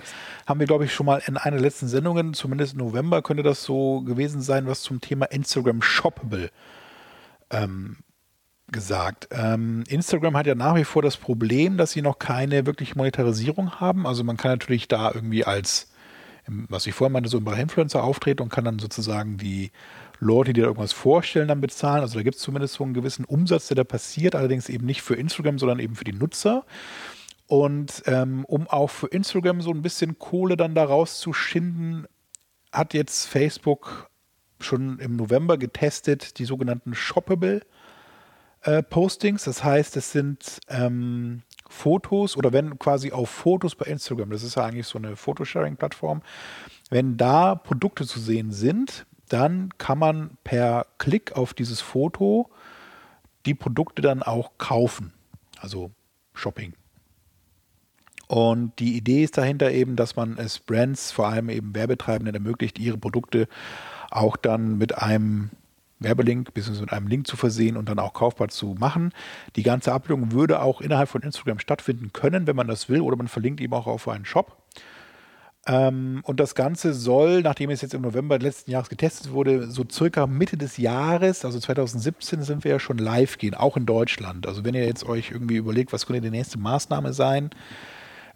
haben 0.46 0.60
wir, 0.60 0.66
glaube 0.66 0.84
ich, 0.84 0.92
schon 0.92 1.06
mal 1.06 1.22
in 1.26 1.36
einer 1.36 1.56
der 1.56 1.62
letzten 1.62 1.88
Sendungen, 1.88 2.34
zumindest 2.34 2.72
im 2.72 2.80
November, 2.80 3.22
könnte 3.22 3.42
das 3.42 3.62
so 3.62 4.02
gewesen 4.02 4.42
sein, 4.42 4.66
was 4.66 4.82
zum 4.82 5.00
Thema 5.00 5.26
Instagram 5.26 5.82
Shoppable 5.82 6.50
ähm, 7.50 7.98
gesagt. 8.72 9.28
Ähm, 9.30 9.84
Instagram 9.86 10.36
hat 10.36 10.46
ja 10.46 10.54
nach 10.54 10.74
wie 10.74 10.84
vor 10.84 11.02
das 11.02 11.16
Problem, 11.16 11.76
dass 11.76 11.92
sie 11.92 12.02
noch 12.02 12.18
keine 12.18 12.66
wirkliche 12.66 12.96
Monetarisierung 12.96 13.80
haben. 13.80 14.06
Also 14.06 14.24
man 14.24 14.36
kann 14.36 14.50
natürlich 14.50 14.88
da 14.88 15.12
irgendwie 15.12 15.44
als, 15.44 15.92
was 16.46 16.86
ich 16.86 16.94
vorhin 16.94 17.12
meinte, 17.12 17.28
so 17.28 17.38
im 17.38 17.44
Bereich 17.44 17.60
Influencer 17.60 18.02
auftreten 18.02 18.42
und 18.42 18.48
kann 18.48 18.64
dann 18.64 18.78
sozusagen 18.78 19.36
die 19.36 19.70
Leute, 20.22 20.52
die 20.52 20.60
da 20.60 20.68
irgendwas 20.68 20.92
vorstellen, 20.92 21.48
dann 21.48 21.60
bezahlen. 21.60 22.02
Also 22.02 22.16
da 22.16 22.22
gibt 22.22 22.36
es 22.36 22.42
zumindest 22.42 22.74
so 22.74 22.84
einen 22.84 22.94
gewissen 22.94 23.24
Umsatz, 23.24 23.66
der 23.66 23.74
da 23.74 23.84
passiert, 23.84 24.36
allerdings 24.36 24.68
eben 24.68 24.86
nicht 24.86 25.02
für 25.02 25.16
Instagram, 25.16 25.58
sondern 25.58 25.80
eben 25.80 25.96
für 25.96 26.04
die 26.04 26.12
Nutzer. 26.12 26.64
Und 27.48 28.04
ähm, 28.06 28.44
um 28.44 28.68
auch 28.68 28.88
für 28.88 29.08
Instagram 29.08 29.60
so 29.60 29.70
ein 29.70 29.82
bisschen 29.82 30.18
Kohle 30.20 30.56
dann 30.56 30.76
da 30.76 30.84
rauszuschinden, 30.84 32.06
hat 32.70 32.94
jetzt 32.94 33.26
Facebook 33.26 34.10
schon 34.60 35.00
im 35.00 35.16
November 35.16 35.58
getestet 35.58 36.38
die 36.38 36.44
sogenannten 36.44 36.94
Shoppable 36.94 37.62
äh, 38.62 38.82
Postings. 38.84 39.42
Das 39.42 39.64
heißt, 39.64 39.96
es 39.96 40.12
sind 40.12 40.60
ähm, 40.68 41.42
Fotos 41.68 42.36
oder 42.36 42.52
wenn 42.52 42.78
quasi 42.78 43.10
auf 43.10 43.28
Fotos 43.28 43.74
bei 43.74 43.86
Instagram, 43.86 44.30
das 44.30 44.44
ist 44.44 44.54
ja 44.54 44.64
eigentlich 44.64 44.86
so 44.86 44.98
eine 44.98 45.16
Photosharing-Plattform, 45.16 46.22
wenn 46.90 47.16
da 47.16 47.56
Produkte 47.56 48.06
zu 48.06 48.20
sehen 48.20 48.52
sind, 48.52 49.04
dann 49.28 49.70
kann 49.78 49.98
man 49.98 50.36
per 50.44 50.86
Klick 50.98 51.32
auf 51.32 51.54
dieses 51.54 51.80
Foto 51.80 52.50
die 53.46 53.54
Produkte 53.54 54.02
dann 54.02 54.22
auch 54.22 54.52
kaufen. 54.58 55.12
Also 55.58 55.90
Shopping. 56.34 56.74
Und 58.28 58.78
die 58.78 58.96
Idee 58.96 59.24
ist 59.24 59.36
dahinter 59.36 59.70
eben, 59.72 59.94
dass 59.94 60.16
man 60.16 60.38
es 60.38 60.58
Brands, 60.58 61.12
vor 61.12 61.28
allem 61.28 61.50
eben 61.50 61.74
Werbetreibenden, 61.74 62.34
ermöglicht, 62.34 62.78
ihre 62.78 62.96
Produkte 62.96 63.46
auch 64.10 64.36
dann 64.36 64.78
mit 64.78 64.96
einem 64.96 65.50
Werbelink 65.98 66.54
bzw. 66.54 66.80
mit 66.80 66.92
einem 66.92 67.08
Link 67.08 67.26
zu 67.26 67.36
versehen 67.36 67.76
und 67.76 67.88
dann 67.88 67.98
auch 67.98 68.14
kaufbar 68.14 68.48
zu 68.48 68.74
machen. 68.78 69.12
Die 69.56 69.62
ganze 69.62 69.92
Abbildung 69.92 70.32
würde 70.32 70.62
auch 70.62 70.80
innerhalb 70.80 71.08
von 71.08 71.22
Instagram 71.22 71.58
stattfinden 71.58 72.12
können, 72.12 72.46
wenn 72.46 72.56
man 72.56 72.68
das 72.68 72.88
will, 72.88 73.00
oder 73.00 73.16
man 73.16 73.28
verlinkt 73.28 73.60
eben 73.60 73.74
auch 73.74 73.86
auf 73.86 74.08
einen 74.08 74.24
Shop. 74.24 74.61
Ähm, 75.66 76.22
und 76.24 76.40
das 76.40 76.54
Ganze 76.56 76.92
soll, 76.92 77.42
nachdem 77.42 77.70
es 77.70 77.82
jetzt 77.82 77.94
im 77.94 78.02
November 78.02 78.38
letzten 78.38 78.72
Jahres 78.72 78.88
getestet 78.88 79.30
wurde, 79.30 79.70
so 79.70 79.84
circa 79.90 80.26
Mitte 80.26 80.56
des 80.56 80.76
Jahres, 80.76 81.44
also 81.44 81.60
2017, 81.60 82.42
sind 82.42 82.64
wir 82.64 82.72
ja 82.72 82.80
schon 82.80 82.98
live 82.98 83.38
gehen, 83.38 83.54
auch 83.54 83.76
in 83.76 83.86
Deutschland. 83.86 84.46
Also 84.46 84.64
wenn 84.64 84.74
ihr 84.74 84.84
jetzt 84.84 85.04
euch 85.04 85.30
irgendwie 85.30 85.56
überlegt, 85.56 85.92
was 85.92 86.06
könnte 86.06 86.20
die 86.22 86.30
nächste 86.30 86.58
Maßnahme 86.58 87.12
sein, 87.12 87.50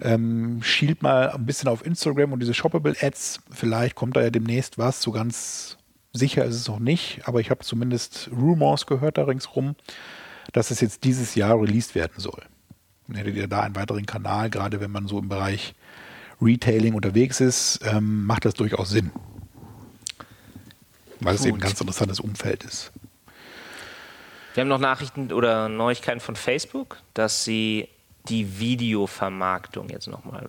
ähm, 0.01 0.63
schielt 0.63 1.03
mal 1.03 1.31
ein 1.31 1.47
bisschen 1.47 1.69
auf 1.69 1.85
Instagram 1.85 2.33
und 2.33 2.41
diese 2.41 2.55
Shoppable 2.55 2.95
Ads. 3.01 3.41
Vielleicht 3.51 3.97
kommt 3.97 4.17
da 4.17 4.23
ja 4.23 4.31
demnächst 4.31 4.79
was. 4.79 5.03
So 5.03 5.11
ganz 5.11 5.79
sicher 6.13 6.45
ist 6.45 6.55
es 6.55 6.69
noch 6.69 6.79
nicht, 6.79 7.23
aber 7.25 7.41
ich 7.41 7.51
habe 7.51 7.65
zumindest 7.65 8.31
Rumors 8.31 8.87
gehört 8.87 9.19
da 9.19 9.25
ringsrum, 9.25 9.75
dass 10.53 10.71
es 10.71 10.81
jetzt 10.81 11.03
dieses 11.05 11.35
Jahr 11.35 11.61
released 11.61 11.95
werden 11.95 12.19
soll. 12.19 12.43
Dann 13.09 13.17
hättet 13.17 13.37
ihr 13.37 13.49
da 13.49 13.63
einen 13.63 13.75
weiteren 13.75 14.07
Kanal, 14.07 14.51
gerade 14.51 14.81
wenn 14.81 14.91
man 14.91 15.09
so 15.09 15.19
im 15.19 15.29
Bereich 15.29 15.75
Retailing 16.41 16.95
unterwegs 16.95 17.41
ist, 17.41 17.81
ähm, 17.85 18.27
macht 18.27 18.45
das 18.45 18.55
durchaus 18.55 18.91
Sinn. 18.91 19.11
Weil 21.21 21.35
es 21.35 21.45
eben 21.45 21.57
ein 21.57 21.61
ganz 21.61 21.81
interessantes 21.81 22.21
Umfeld 22.21 22.63
ist. 22.65 22.93
Wir 24.55 24.63
haben 24.63 24.69
noch 24.69 24.79
Nachrichten 24.79 25.33
oder 25.33 25.69
Neuigkeiten 25.69 26.21
von 26.21 26.37
Facebook, 26.37 26.99
dass 27.15 27.45
sie 27.45 27.89
die 28.29 28.59
Videovermarktung 28.59 29.89
jetzt 29.89 30.09
nochmal. 30.09 30.49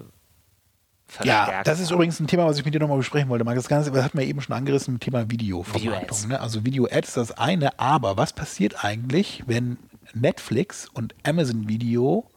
Ja, 1.24 1.64
das 1.64 1.80
ist 1.80 1.92
übrigens 1.92 2.20
ein 2.20 2.28
Thema, 2.28 2.46
was 2.46 2.58
ich 2.58 2.66
mit 2.66 2.74
dir 2.74 2.80
nochmal 2.80 2.98
besprechen 2.98 3.30
wollte. 3.30 3.46
Das 3.46 3.68
Ganze 3.70 3.92
das 3.92 4.04
hat 4.04 4.14
man 4.14 4.26
eben 4.26 4.42
schon 4.42 4.56
angerissen 4.56 4.94
mit 4.94 5.02
dem 5.02 5.06
Thema 5.06 5.30
Videovermarktung. 5.30 6.18
Video 6.18 6.28
ne? 6.28 6.42
Also 6.42 6.66
Video-Ads 6.66 7.08
ist 7.10 7.18
das 7.18 7.32
eine, 7.32 7.80
aber 7.80 8.18
was 8.18 8.34
passiert 8.34 8.84
eigentlich, 8.84 9.44
wenn 9.46 9.78
Netflix 10.14 10.88
und 10.90 11.16
Amazon 11.24 11.70
Video 11.70 12.30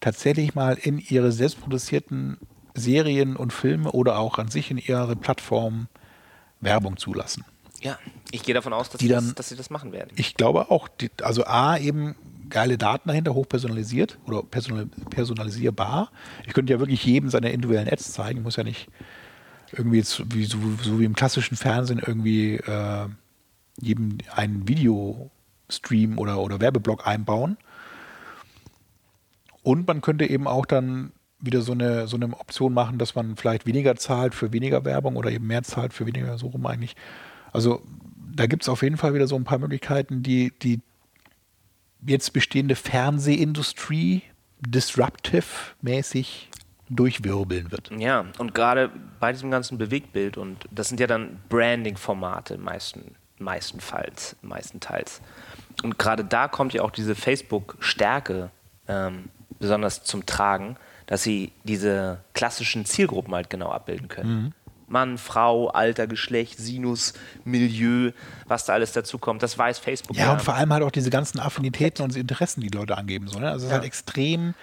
tatsächlich 0.00 0.54
mal 0.54 0.74
in 0.74 0.98
ihre 0.98 1.32
selbstproduzierten 1.32 2.38
Serien 2.76 3.36
und 3.36 3.52
Filme 3.52 3.90
oder 3.92 4.18
auch 4.18 4.38
an 4.38 4.48
sich 4.48 4.70
in 4.70 4.78
ihre 4.78 5.16
Plattformen 5.16 5.88
Werbung 6.60 6.96
zulassen. 6.96 7.44
Ja, 7.82 7.98
ich 8.32 8.42
gehe 8.42 8.54
davon 8.54 8.72
aus, 8.72 8.88
dass, 8.90 8.98
Die 8.98 9.06
sie 9.06 9.12
dann- 9.12 9.24
das, 9.26 9.34
dass 9.34 9.48
sie 9.50 9.56
das 9.56 9.70
machen 9.70 9.92
werden. 9.92 10.10
Ich 10.16 10.34
glaube 10.34 10.70
auch, 10.70 10.88
die, 10.88 11.10
also 11.22 11.44
A, 11.44 11.76
eben 11.78 12.14
geile 12.48 12.78
Daten 12.78 13.08
dahinter, 13.08 13.34
hochpersonalisiert 13.34 14.18
oder 14.26 14.42
personal, 14.42 14.86
personalisierbar. 15.10 16.10
Ich 16.46 16.54
könnte 16.54 16.72
ja 16.72 16.78
wirklich 16.78 17.04
jedem 17.04 17.28
seine 17.28 17.50
individuellen 17.52 17.88
Ads 17.92 18.12
zeigen, 18.12 18.42
muss 18.42 18.56
ja 18.56 18.64
nicht 18.64 18.88
irgendwie 19.72 19.98
jetzt 19.98 20.22
wie, 20.34 20.44
so, 20.44 20.58
so 20.82 21.00
wie 21.00 21.04
im 21.04 21.14
klassischen 21.16 21.56
Fernsehen 21.56 21.98
irgendwie 22.04 22.54
äh, 22.54 23.08
jedem 23.80 24.18
einen 24.34 24.66
Videostream 24.68 26.18
oder, 26.18 26.38
oder 26.38 26.60
Werbeblock 26.60 27.06
einbauen. 27.06 27.56
Und 29.62 29.86
man 29.86 30.00
könnte 30.00 30.24
eben 30.26 30.46
auch 30.46 30.66
dann 30.66 31.12
wieder 31.38 31.60
so 31.60 31.72
eine, 31.72 32.06
so 32.08 32.16
eine 32.16 32.38
Option 32.38 32.72
machen, 32.72 32.98
dass 32.98 33.14
man 33.14 33.36
vielleicht 33.36 33.66
weniger 33.66 33.96
zahlt 33.96 34.34
für 34.34 34.52
weniger 34.52 34.84
Werbung 34.84 35.16
oder 35.16 35.30
eben 35.30 35.46
mehr 35.46 35.62
zahlt 35.62 35.92
für 35.92 36.06
weniger, 36.06 36.38
so 36.38 36.48
rum 36.48 36.66
eigentlich. 36.66 36.96
Also 37.52 37.82
da 38.34 38.46
gibt 38.46 38.62
es 38.62 38.68
auf 38.68 38.82
jeden 38.82 38.96
Fall 38.96 39.14
wieder 39.14 39.26
so 39.26 39.36
ein 39.36 39.44
paar 39.44 39.58
Möglichkeiten, 39.58 40.22
die 40.22 40.52
die 40.62 40.80
jetzt 42.06 42.32
bestehende 42.32 42.74
Fernsehindustrie 42.74 44.22
disruptive-mäßig 44.60 46.50
durchwirbeln 46.88 47.72
wird. 47.72 47.90
Ja, 47.96 48.26
und 48.38 48.54
gerade 48.54 48.90
bei 49.18 49.32
diesem 49.32 49.50
ganzen 49.50 49.76
Bewegtbild 49.76 50.36
und 50.36 50.66
das 50.70 50.88
sind 50.88 51.00
ja 51.00 51.06
dann 51.06 51.40
Branding-Formate 51.48 52.58
meisten, 52.58 53.16
meistenfalls, 53.38 54.36
meistenteils. 54.42 55.20
Und 55.82 55.98
gerade 55.98 56.24
da 56.24 56.48
kommt 56.48 56.72
ja 56.74 56.82
auch 56.82 56.90
diese 56.90 57.14
Facebook-Stärke 57.14 58.50
ähm, 58.88 59.24
besonders 59.58 60.04
zum 60.04 60.26
Tragen, 60.26 60.76
dass 61.06 61.22
sie 61.22 61.52
diese 61.64 62.18
klassischen 62.34 62.84
Zielgruppen 62.84 63.34
halt 63.34 63.50
genau 63.50 63.70
abbilden 63.70 64.08
können. 64.08 64.54
Mann, 64.88 65.18
Frau, 65.18 65.68
Alter, 65.68 66.06
Geschlecht, 66.06 66.58
Sinus, 66.58 67.14
Milieu, 67.44 68.12
was 68.46 68.66
da 68.66 68.74
alles 68.74 68.92
dazu 68.92 69.18
kommt, 69.18 69.42
das 69.42 69.58
weiß 69.58 69.78
Facebook 69.78 70.16
Ja, 70.16 70.32
und 70.32 70.42
vor 70.42 70.54
allem 70.54 70.72
halt 70.72 70.82
auch 70.84 70.90
diese 70.90 71.10
ganzen 71.10 71.40
Affinitäten 71.40 72.04
und 72.04 72.14
Interessen, 72.14 72.60
die 72.60 72.68
Leute 72.68 72.96
angeben. 72.96 73.26
So, 73.26 73.38
ne? 73.38 73.50
Also 73.50 73.66
es 73.66 73.70
ist 73.70 73.74
halt 73.74 73.84
extrem 73.84 74.54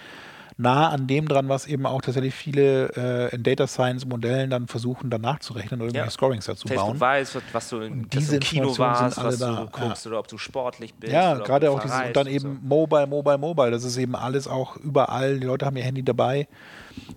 nah 0.56 0.88
an 0.90 1.06
dem 1.06 1.26
dran, 1.28 1.48
was 1.48 1.66
eben 1.66 1.84
auch 1.86 2.00
tatsächlich 2.02 2.34
viele 2.34 2.88
äh, 2.96 3.34
in 3.34 3.42
Data 3.42 3.66
Science 3.66 4.06
Modellen 4.06 4.50
dann 4.50 4.66
versuchen, 4.68 5.10
dann 5.10 5.20
nachzurechnen 5.22 5.80
oder 5.80 5.86
irgendwelche 5.88 6.06
Ja. 6.06 6.10
Scorings 6.10 6.44
dazu 6.46 6.68
Facebook 6.68 6.86
bauen. 6.92 7.00
weiß, 7.00 7.38
was- 7.52 7.68
du, 7.70 7.80
in, 7.80 8.08
diese 8.08 8.38
du 8.38 8.46
Kino 8.46 8.78
warst, 8.78 9.16
was 9.22 9.38
du 9.38 9.44
da, 9.44 9.68
guckst 9.72 10.04
ja. 10.04 10.10
oder 10.10 10.20
ob 10.20 10.28
du 10.28 10.38
sportlich 10.38 10.94
bist. 10.94 11.12
Ja, 11.12 11.34
gerade 11.34 11.66
du 11.66 11.72
auch 11.72 11.80
dieses 11.82 11.98
und 12.00 12.16
dann 12.16 12.26
und 12.26 12.32
eben 12.32 12.60
so. 12.62 12.68
Mobile, 12.68 13.06
Mobile, 13.06 13.38
Mobile. 13.38 13.70
Das 13.70 13.84
ist 13.84 13.96
eben 13.96 14.14
alles 14.14 14.46
auch 14.46 14.76
überall. 14.76 15.40
Die 15.40 15.46
Leute 15.46 15.66
haben 15.66 15.76
ihr 15.76 15.82
Handy 15.84 16.02
dabei. 16.02 16.46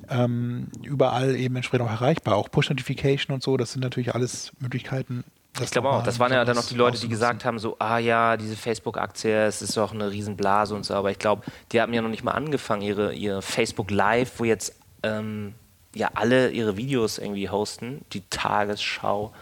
Ähm, 0.09 0.67
überall 0.81 1.35
eben 1.35 1.55
entsprechend 1.55 1.87
auch 1.87 1.91
erreichbar. 1.91 2.35
Auch 2.35 2.49
Push-Notification 2.49 3.33
und 3.33 3.43
so. 3.43 3.57
Das 3.57 3.73
sind 3.73 3.81
natürlich 3.83 4.15
alles 4.15 4.51
Möglichkeiten. 4.59 5.23
Ich 5.61 5.71
glaube 5.71 5.89
auch. 5.89 6.03
Das 6.03 6.19
waren 6.19 6.31
ja 6.31 6.45
dann 6.45 6.57
auch 6.57 6.65
die 6.65 6.75
Leute, 6.75 6.99
die 6.99 7.09
gesagt 7.09 7.45
haben, 7.45 7.59
so, 7.59 7.75
ah 7.79 7.97
ja, 7.97 8.37
diese 8.37 8.55
Facebook-Aktie, 8.55 9.45
es 9.45 9.61
ist 9.61 9.75
doch 9.77 9.93
eine 9.93 10.11
Riesenblase 10.11 10.75
und 10.75 10.85
so. 10.85 10.93
Aber 10.93 11.11
ich 11.11 11.19
glaube, 11.19 11.43
die 11.71 11.81
haben 11.81 11.93
ja 11.93 12.01
noch 12.01 12.09
nicht 12.09 12.23
mal 12.23 12.31
angefangen, 12.31 12.81
ihre, 12.81 13.13
ihre 13.13 13.41
Facebook 13.41 13.91
Live, 13.91 14.33
wo 14.37 14.43
jetzt 14.43 14.75
ähm, 15.03 15.53
ja 15.93 16.09
alle 16.13 16.49
ihre 16.51 16.77
Videos 16.77 17.17
irgendwie 17.17 17.49
hosten. 17.49 18.01
Die 18.13 18.23
Tagesschau 18.29 19.33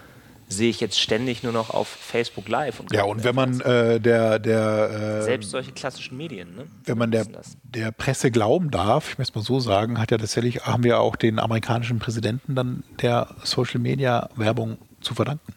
sehe 0.48 0.70
ich 0.70 0.80
jetzt 0.80 1.00
ständig 1.00 1.44
nur 1.44 1.52
noch 1.52 1.72
auf 1.72 1.88
Facebook 1.88 2.48
Live. 2.48 2.80
Und 2.80 2.94
Ja, 2.94 3.04
und 3.04 3.24
wenn 3.24 3.36
man 3.36 3.62
äh, 3.62 4.00
der, 4.00 4.40
der, 4.40 5.20
äh, 5.20 5.24
selbst 5.24 5.50
solche 5.50 5.72
klassischen 5.72 6.18
Medien, 6.18 6.56
ne? 6.56 6.68
wenn 6.86 6.98
man 6.98 7.12
der, 7.12 7.26
das. 7.26 7.58
der 7.64 7.92
Presse 7.92 8.30
glauben 8.32 8.70
darf, 8.70 9.12
ich 9.12 9.18
möchte 9.18 9.38
mal 9.38 9.44
so 9.44 9.60
sagen, 9.60 10.00
hat 10.00 10.12
ja 10.12 10.18
tatsächlich, 10.18 10.66
haben 10.66 10.84
wir 10.84 11.00
auch 11.00 11.16
den 11.16 11.40
amerikanischen 11.40 12.00
Präsidenten 12.00 12.56
dann 12.56 12.84
der 13.02 13.28
Social 13.44 13.80
Media 13.80 14.30
Werbung 14.36 14.78
zu 15.02 15.16
verdanken. 15.16 15.55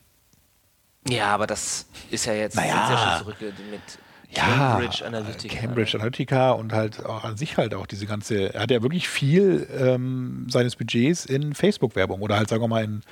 Ja, 1.08 1.26
aber 1.34 1.46
das 1.46 1.86
ist 2.10 2.26
ja 2.26 2.32
jetzt 2.34 2.56
Naja. 2.56 2.90
ja 2.90 3.16
schon 3.18 3.24
zurück 3.36 3.36
mit 3.70 3.80
Ja, 4.30 4.42
Cambridge 4.42 5.04
Analytica. 5.06 5.54
ne? 5.54 5.60
Cambridge 5.60 5.96
Analytica 5.96 6.50
und 6.52 6.72
halt 6.72 7.04
auch 7.04 7.24
an 7.24 7.36
sich 7.36 7.56
halt 7.56 7.74
auch 7.74 7.86
diese 7.86 8.06
ganze, 8.06 8.52
er 8.54 8.62
hat 8.62 8.70
ja 8.70 8.82
wirklich 8.82 9.08
viel 9.08 9.66
ähm, 9.78 10.46
seines 10.50 10.76
Budgets 10.76 11.24
in 11.24 11.54
Facebook-Werbung 11.54 12.20
oder 12.20 12.36
halt 12.36 12.48
sagen 12.48 12.62
wir 12.62 12.68
mal 12.68 12.84
in, 12.84 13.02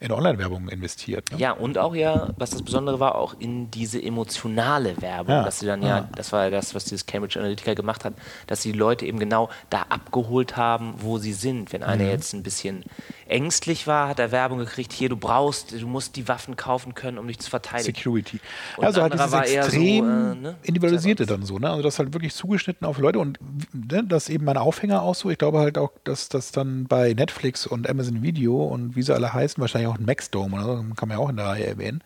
in 0.00 0.12
Online-Werbung 0.12 0.68
investiert. 0.68 1.32
Ne? 1.32 1.38
Ja, 1.38 1.52
und 1.52 1.78
auch 1.78 1.94
ja, 1.94 2.28
was 2.38 2.50
das 2.50 2.62
Besondere 2.62 3.00
war, 3.00 3.14
auch 3.14 3.34
in 3.38 3.70
diese 3.70 4.02
emotionale 4.02 5.00
Werbung, 5.00 5.34
Ja, 5.34 5.44
dass 5.44 5.60
sie 5.60 5.66
dann 5.66 5.82
ja, 5.82 5.88
ja. 5.98 6.08
das 6.16 6.32
war 6.32 6.44
ja 6.44 6.50
das, 6.50 6.74
was 6.74 6.84
dieses 6.84 7.06
Cambridge 7.06 7.38
Analytica 7.38 7.74
gemacht 7.74 8.04
hat, 8.04 8.14
dass 8.46 8.62
sie 8.62 8.72
die 8.72 8.78
Leute 8.78 9.06
eben 9.06 9.18
genau 9.18 9.48
da 9.70 9.82
abgeholt 9.88 10.56
haben, 10.56 10.94
wo 10.98 11.18
sie 11.18 11.32
sind. 11.32 11.72
Wenn 11.72 11.80
Mhm. 11.80 11.86
einer 11.86 12.04
jetzt 12.04 12.34
ein 12.34 12.42
bisschen 12.42 12.84
ängstlich 13.28 13.86
war, 13.86 14.08
hat 14.08 14.18
er 14.18 14.30
Werbung 14.32 14.58
gekriegt, 14.58 14.92
hier, 14.92 15.08
du 15.08 15.16
brauchst, 15.16 15.72
du 15.72 15.86
musst 15.86 16.16
die 16.16 16.28
Waffen 16.28 16.56
kaufen 16.56 16.94
können, 16.94 17.18
um 17.18 17.26
dich 17.26 17.38
zu 17.38 17.50
verteidigen. 17.50 17.94
Security. 17.94 18.40
Und 18.76 18.84
also 18.84 19.02
halt 19.02 19.14
dieses 19.14 19.32
eher 19.32 19.62
so, 19.64 19.68
extrem 19.68 20.04
äh, 20.04 20.34
ne? 20.34 20.54
individualisierte 20.62 21.26
dann 21.26 21.42
so, 21.42 21.58
ne? 21.58 21.70
Also 21.70 21.82
das 21.82 21.98
halt 21.98 22.12
wirklich 22.12 22.34
zugeschnitten 22.34 22.86
auf 22.86 22.98
Leute 22.98 23.18
und 23.18 23.38
ne, 23.72 24.04
das 24.04 24.28
eben 24.28 24.44
mein 24.44 24.56
Aufhänger 24.56 25.02
auch 25.02 25.14
so. 25.14 25.30
Ich 25.30 25.38
glaube 25.38 25.58
halt 25.58 25.78
auch, 25.78 25.90
dass 26.04 26.28
das 26.28 26.52
dann 26.52 26.84
bei 26.86 27.14
Netflix 27.14 27.66
und 27.66 27.88
Amazon 27.88 28.22
Video 28.22 28.62
und 28.64 28.94
wie 28.94 29.02
sie 29.02 29.14
alle 29.14 29.32
heißen, 29.32 29.60
wahrscheinlich 29.60 29.85
auch 29.88 29.98
ein 29.98 30.04
Maxdome 30.04 30.56
oder 30.56 30.76
so, 30.76 30.94
kann 30.94 31.08
man 31.08 31.18
ja 31.18 31.24
auch 31.24 31.30
in 31.30 31.36
der 31.36 31.46
Reihe 31.46 31.66
erwähnen, 31.66 32.02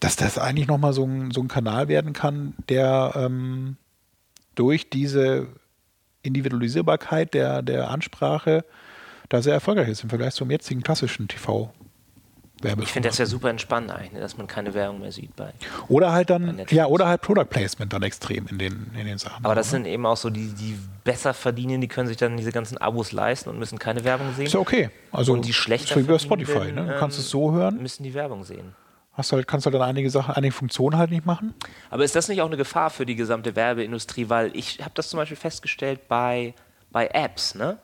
dass 0.00 0.16
das 0.16 0.38
eigentlich 0.38 0.68
nochmal 0.68 0.92
so 0.92 1.04
ein, 1.04 1.30
so 1.30 1.40
ein 1.40 1.48
Kanal 1.48 1.88
werden 1.88 2.12
kann, 2.12 2.54
der 2.68 3.12
ähm, 3.16 3.76
durch 4.54 4.90
diese 4.90 5.48
Individualisierbarkeit 6.22 7.34
der, 7.34 7.62
der 7.62 7.90
Ansprache 7.90 8.64
da 9.28 9.42
sehr 9.42 9.54
erfolgreich 9.54 9.88
ist 9.88 10.02
im 10.02 10.10
Vergleich 10.10 10.34
zum 10.34 10.50
jetzigen 10.50 10.82
klassischen 10.82 11.28
TV. 11.28 11.72
Ich 12.80 12.92
finde 12.92 13.08
das 13.08 13.18
ja 13.18 13.26
super 13.26 13.50
entspannt 13.50 13.90
eigentlich, 13.90 14.12
ne, 14.12 14.20
dass 14.20 14.36
man 14.36 14.46
keine 14.46 14.74
Werbung 14.74 15.00
mehr 15.00 15.12
sieht 15.12 15.34
bei. 15.36 15.52
Oder 15.88 16.12
halt 16.12 16.30
dann, 16.30 16.64
ja, 16.70 16.86
oder 16.86 17.06
halt 17.06 17.20
Product 17.20 17.44
Placement 17.44 17.92
dann 17.92 18.02
extrem 18.02 18.46
in 18.48 18.58
den, 18.58 18.90
in 18.98 19.06
den 19.06 19.18
Sachen. 19.18 19.44
Aber 19.44 19.54
das 19.54 19.66
ne? 19.68 19.70
sind 19.72 19.86
eben 19.86 20.06
auch 20.06 20.16
so 20.16 20.30
die, 20.30 20.48
die 20.48 20.78
besser 21.04 21.34
verdienen, 21.34 21.80
die 21.80 21.88
können 21.88 22.08
sich 22.08 22.16
dann 22.16 22.36
diese 22.36 22.52
ganzen 22.52 22.78
Abos 22.78 23.12
leisten 23.12 23.50
und 23.50 23.58
müssen 23.58 23.78
keine 23.78 24.04
Werbung 24.04 24.34
sehen. 24.34 24.46
Ist 24.46 24.54
ja 24.54 24.60
okay. 24.60 24.90
Also 25.12 25.32
und 25.32 25.44
die 25.44 25.52
schlechter 25.52 25.94
verdienenden, 25.94 26.20
Spotify, 26.20 26.72
ne? 26.72 26.86
Du 26.86 26.98
kannst 26.98 27.18
ähm, 27.18 27.22
es 27.22 27.30
so 27.30 27.52
hören, 27.52 27.80
Müssen 27.80 28.02
die 28.02 28.14
Werbung 28.14 28.44
sehen. 28.44 28.74
hast 29.12 29.32
halt, 29.32 29.46
kannst 29.46 29.66
halt 29.66 29.74
dann 29.74 29.82
einige 29.82 30.10
Sachen, 30.10 30.34
einige 30.34 30.52
Funktionen 30.52 30.96
halt 30.96 31.10
nicht 31.10 31.26
machen. 31.26 31.54
Aber 31.90 32.04
ist 32.04 32.16
das 32.16 32.28
nicht 32.28 32.40
auch 32.40 32.46
eine 32.46 32.56
Gefahr 32.56 32.90
für 32.90 33.06
die 33.06 33.14
gesamte 33.14 33.54
Werbeindustrie? 33.54 34.28
Weil 34.28 34.56
ich 34.56 34.80
habe 34.80 34.92
das 34.94 35.08
zum 35.10 35.18
Beispiel 35.18 35.36
festgestellt 35.36 36.08
bei, 36.08 36.54
bei 36.90 37.08
Apps. 37.08 37.54
Ne? 37.54 37.78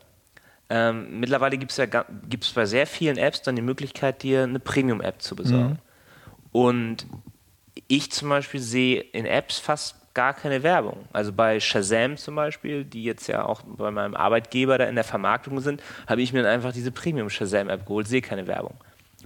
Ähm, 0.70 1.18
mittlerweile 1.18 1.58
gibt 1.58 1.72
es 1.72 1.76
ja 1.76 1.86
gibt's 2.28 2.52
bei 2.52 2.64
sehr 2.64 2.86
vielen 2.86 3.18
Apps 3.18 3.42
dann 3.42 3.56
die 3.56 3.62
Möglichkeit, 3.62 4.22
dir 4.22 4.44
eine 4.44 4.60
Premium-App 4.60 5.20
zu 5.20 5.34
besorgen. 5.34 5.78
Und 6.52 7.06
ich 7.88 8.12
zum 8.12 8.28
Beispiel 8.28 8.60
sehe 8.60 9.00
in 9.00 9.26
Apps 9.26 9.58
fast 9.58 9.96
gar 10.14 10.34
keine 10.34 10.62
Werbung. 10.62 11.08
Also 11.12 11.32
bei 11.32 11.60
Shazam 11.60 12.16
zum 12.16 12.34
Beispiel, 12.36 12.84
die 12.84 13.04
jetzt 13.04 13.26
ja 13.26 13.44
auch 13.44 13.62
bei 13.62 13.90
meinem 13.90 14.14
Arbeitgeber 14.14 14.78
da 14.78 14.84
in 14.84 14.94
der 14.94 15.04
Vermarktung 15.04 15.60
sind, 15.60 15.82
habe 16.06 16.22
ich 16.22 16.32
mir 16.32 16.42
dann 16.42 16.52
einfach 16.52 16.72
diese 16.72 16.90
Premium 16.90 17.30
Shazam-App 17.30 17.86
geholt, 17.86 18.08
sehe 18.08 18.22
keine 18.22 18.46
Werbung. 18.46 18.74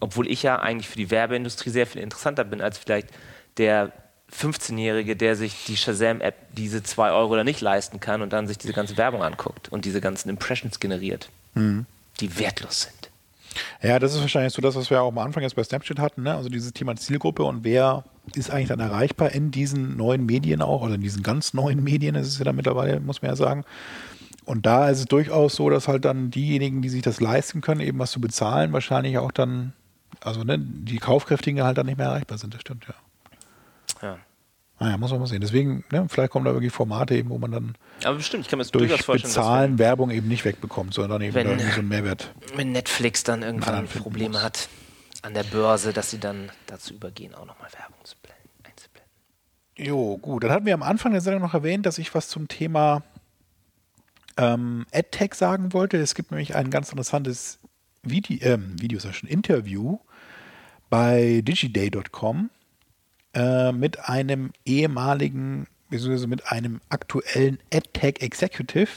Obwohl 0.01 0.31
ich 0.31 0.43
ja 0.43 0.59
eigentlich 0.59 0.89
für 0.89 0.97
die 0.97 1.11
Werbeindustrie 1.11 1.71
sehr 1.71 1.87
viel 1.87 2.03
interessanter 2.03 2.45
bin 2.45 2.61
als 2.61 2.79
vielleicht 2.79 3.09
der 3.57 3.93
15-Jährige, 4.39 5.17
der 5.17 5.37
sich 5.37 5.65
die 5.67 5.77
Shazam-App 5.77 6.35
diese 6.53 6.83
2 6.83 7.13
Euro 7.13 7.37
da 7.37 7.45
nicht 7.45 7.61
leisten 7.61 8.01
kann 8.01 8.23
und 8.23 8.33
dann 8.33 8.47
sich 8.47 8.59
diese 8.59 8.73
ganze 8.73 8.97
Werbung 8.97 9.23
anguckt 9.23 9.71
und 9.71 9.85
diese 9.85 10.01
ganzen 10.01 10.29
Impressions 10.29 10.81
generiert. 10.81 11.29
die 12.21 12.39
wertlos 12.39 12.83
sind. 12.83 13.11
Ja, 13.83 13.99
das 13.99 14.15
ist 14.15 14.21
wahrscheinlich 14.21 14.53
so 14.53 14.63
das, 14.63 14.75
was 14.75 14.91
wir 14.91 15.01
auch 15.03 15.09
am 15.09 15.19
Anfang 15.19 15.43
jetzt 15.43 15.55
bei 15.55 15.63
Snapchat 15.63 15.99
hatten, 15.99 16.23
ne? 16.23 16.35
also 16.35 16.49
dieses 16.49 16.73
Thema 16.73 16.97
Zielgruppe 16.97 17.45
und 17.45 17.63
wer 17.65 18.05
ist 18.35 18.51
eigentlich 18.51 18.69
dann 18.69 18.81
erreichbar 18.81 19.31
in 19.33 19.51
diesen 19.51 19.97
neuen 19.97 20.27
Medien 20.27 20.63
auch 20.63 20.83
oder 20.83 20.95
in 20.95 21.03
diesen 21.03 21.23
ganz 21.23 21.55
neuen 21.55 21.85
Medien, 21.85 22.15
ist 22.15 22.39
ja 22.39 22.45
dann 22.45 22.57
mittlerweile, 22.57 22.99
muss 23.01 23.23
man 23.23 23.31
ja 23.31 23.37
sagen. 23.37 23.65
Und 24.45 24.67
da 24.67 24.91
ist 24.91 24.99
es 24.99 25.05
durchaus 25.07 25.55
so, 25.55 25.71
dass 25.71 25.89
halt 25.89 26.05
dann 26.05 26.31
diejenigen, 26.31 26.83
die 26.83 26.89
sich 26.89 27.03
das 27.03 27.21
leisten 27.21 27.61
können, 27.61 27.81
eben 27.81 27.99
was 27.99 28.11
zu 28.11 28.21
bezahlen, 28.21 28.73
wahrscheinlich 28.73 29.19
auch 29.19 29.33
dann, 29.33 29.73
also 30.21 30.43
ne, 30.43 30.59
die 30.59 30.99
Kaufkräftigen 30.99 31.63
halt 31.63 31.79
dann 31.79 31.87
nicht 31.87 31.99
mehr 31.99 32.09
erreichbar 32.09 32.39
sind, 32.39 32.55
das 32.55 32.61
stimmt, 32.61 32.87
ja. 32.89 32.95
Ja. 34.05 34.19
Naja, 34.81 34.97
muss 34.99 35.11
man 35.13 35.21
mal 35.21 35.27
sehen. 35.27 35.41
Deswegen, 35.41 35.85
ne, 35.93 36.07
vielleicht 36.09 36.33
kommen 36.33 36.45
da 36.45 36.53
wirklich 36.53 36.73
Formate 36.73 37.15
eben, 37.15 37.31
wo 37.31 37.39
man 37.39 37.53
dann 37.53 37.75
Aber 38.05 38.17
bestimmt, 38.17 38.43
ich 38.45 38.51
kann 38.51 38.59
mir 38.59 38.65
durch 38.67 39.07
Bezahlen 39.07 39.79
Werbung 39.79 40.11
eben 40.11 40.27
nicht 40.29 40.45
wegbekommt, 40.45 40.93
sondern 40.95 41.23
eben 41.23 41.35
Wenn- 41.35 41.47
irgendwie 41.47 41.71
so 41.71 41.79
einen 41.79 41.89
Mehrwert. 41.89 42.35
wenn 42.57 42.73
Netflix 42.73 43.23
dann 43.23 43.43
irgendwann 43.43 43.87
Probleme 43.87 44.31
muss. 44.35 44.43
hat 44.43 44.69
an 45.23 45.33
der 45.33 45.45
Börse, 45.45 45.93
dass 45.93 46.11
sie 46.11 46.19
dann 46.19 46.51
dazu 46.67 46.93
übergehen, 46.93 47.35
auch 47.35 47.47
nochmal 47.47 47.69
Werbung 47.73 47.97
zu 48.05 48.17
blenden, 48.21 48.49
einzublenden. 48.65 49.11
Jo, 49.79 50.19
gut. 50.19 50.43
Dann 50.45 50.51
hatten 50.51 50.67
wir 50.67 50.75
am 50.75 50.83
Anfang 50.83 51.13
der 51.13 51.21
Sendung 51.21 51.43
noch 51.43 51.55
erwähnt, 51.55 51.87
dass 51.87 51.99
ich 51.99 52.13
was 52.15 52.29
zum 52.29 52.49
Thema 52.49 53.03
ähm, 54.37 54.87
AdTech 54.93 55.35
sagen 55.35 55.73
wollte. 55.73 55.97
Es 55.99 56.15
gibt 56.17 56.33
nämlich 56.33 56.57
ein 56.57 56.71
ganz 56.71 56.91
interessantes 56.91 57.61
Video, 58.03 58.39
ähm, 58.43 58.75
Video 58.81 58.99
ja 58.99 59.13
schon 59.13 59.29
Interview 59.29 59.99
bei 60.91 61.41
digiday.com 61.45 62.51
äh, 63.35 63.73
mit 63.73 64.09
einem 64.09 64.53
ehemaligen, 64.65 65.67
beziehungsweise 65.91 66.27
mit 66.27 66.51
einem 66.51 66.81
aktuellen 66.89 67.59
AdTech 67.73 68.21
Executive, 68.21 68.91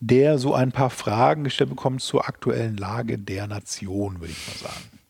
der 0.00 0.38
so 0.38 0.54
ein 0.54 0.72
paar 0.72 0.90
Fragen 0.90 1.44
gestellt 1.44 1.70
bekommt 1.70 2.00
zur 2.00 2.26
aktuellen 2.26 2.76
Lage 2.76 3.18
der 3.18 3.46
Nation, 3.46 4.20
würde 4.20 4.32
ich 4.32 4.46
mal 4.46 4.68
sagen. 4.68 5.00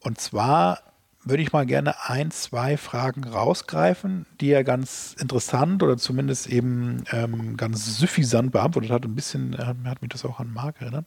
Und 0.00 0.20
zwar 0.20 0.80
würde 1.24 1.42
ich 1.42 1.52
mal 1.52 1.66
gerne 1.66 1.94
ein, 2.08 2.30
zwei 2.30 2.76
Fragen 2.76 3.24
rausgreifen, 3.24 4.26
die 4.40 4.50
er 4.50 4.64
ganz 4.64 5.14
interessant 5.20 5.82
oder 5.82 5.96
zumindest 5.96 6.48
eben 6.48 7.04
ähm, 7.12 7.56
ganz 7.56 7.98
suffisant 7.98 8.50
beantwortet 8.50 8.90
hat. 8.90 9.04
Ein 9.04 9.14
bisschen 9.14 9.54
äh, 9.54 9.74
hat 9.84 10.02
mich 10.02 10.10
das 10.10 10.24
auch 10.24 10.40
an 10.40 10.52
Marc 10.52 10.80
erinnert. 10.80 11.06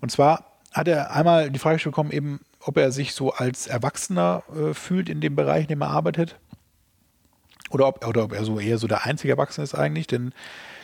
Und 0.00 0.10
zwar 0.10 0.44
hat 0.72 0.88
er 0.88 1.12
einmal 1.14 1.50
die 1.50 1.58
Frage 1.58 1.82
bekommen, 1.82 2.10
eben, 2.10 2.40
ob 2.60 2.76
er 2.76 2.90
sich 2.92 3.14
so 3.14 3.32
als 3.32 3.66
Erwachsener 3.66 4.42
äh, 4.54 4.74
fühlt 4.74 5.08
in 5.08 5.20
dem 5.20 5.36
Bereich, 5.36 5.62
in 5.62 5.68
dem 5.68 5.82
er 5.82 5.90
arbeitet. 5.90 6.38
Oder 7.70 7.86
ob, 7.86 8.06
oder 8.06 8.24
ob 8.24 8.32
er 8.32 8.44
so 8.44 8.58
eher 8.58 8.78
so 8.78 8.86
der 8.86 9.04
einzige 9.04 9.32
Erwachsene 9.32 9.64
ist 9.64 9.74
eigentlich, 9.74 10.06
denn 10.06 10.32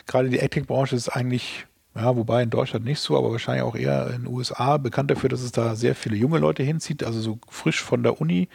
gerade 0.05 0.29
die 0.29 0.41
AdTech-Branche 0.41 0.95
ist 0.95 1.09
eigentlich, 1.09 1.65
ja, 1.95 2.15
wobei 2.15 2.43
in 2.43 2.51
Deutschland 2.51 2.85
nicht 2.85 2.99
so, 2.99 3.17
aber 3.17 3.31
wahrscheinlich 3.31 3.63
auch 3.63 3.75
eher 3.75 4.07
in 4.07 4.23
den 4.23 4.27
USA 4.27 4.77
bekannt 4.77 5.09
dafür, 5.09 5.29
dass 5.29 5.41
es 5.41 5.51
da 5.51 5.75
sehr 5.75 5.95
viele 5.95 6.15
junge 6.15 6.37
Leute 6.37 6.61
hinzieht, 6.61 7.03
also 7.03 7.19
so 7.19 7.39
frisch 7.49 7.81
von 7.81 8.03
der 8.03 8.21
Uni, 8.21 8.49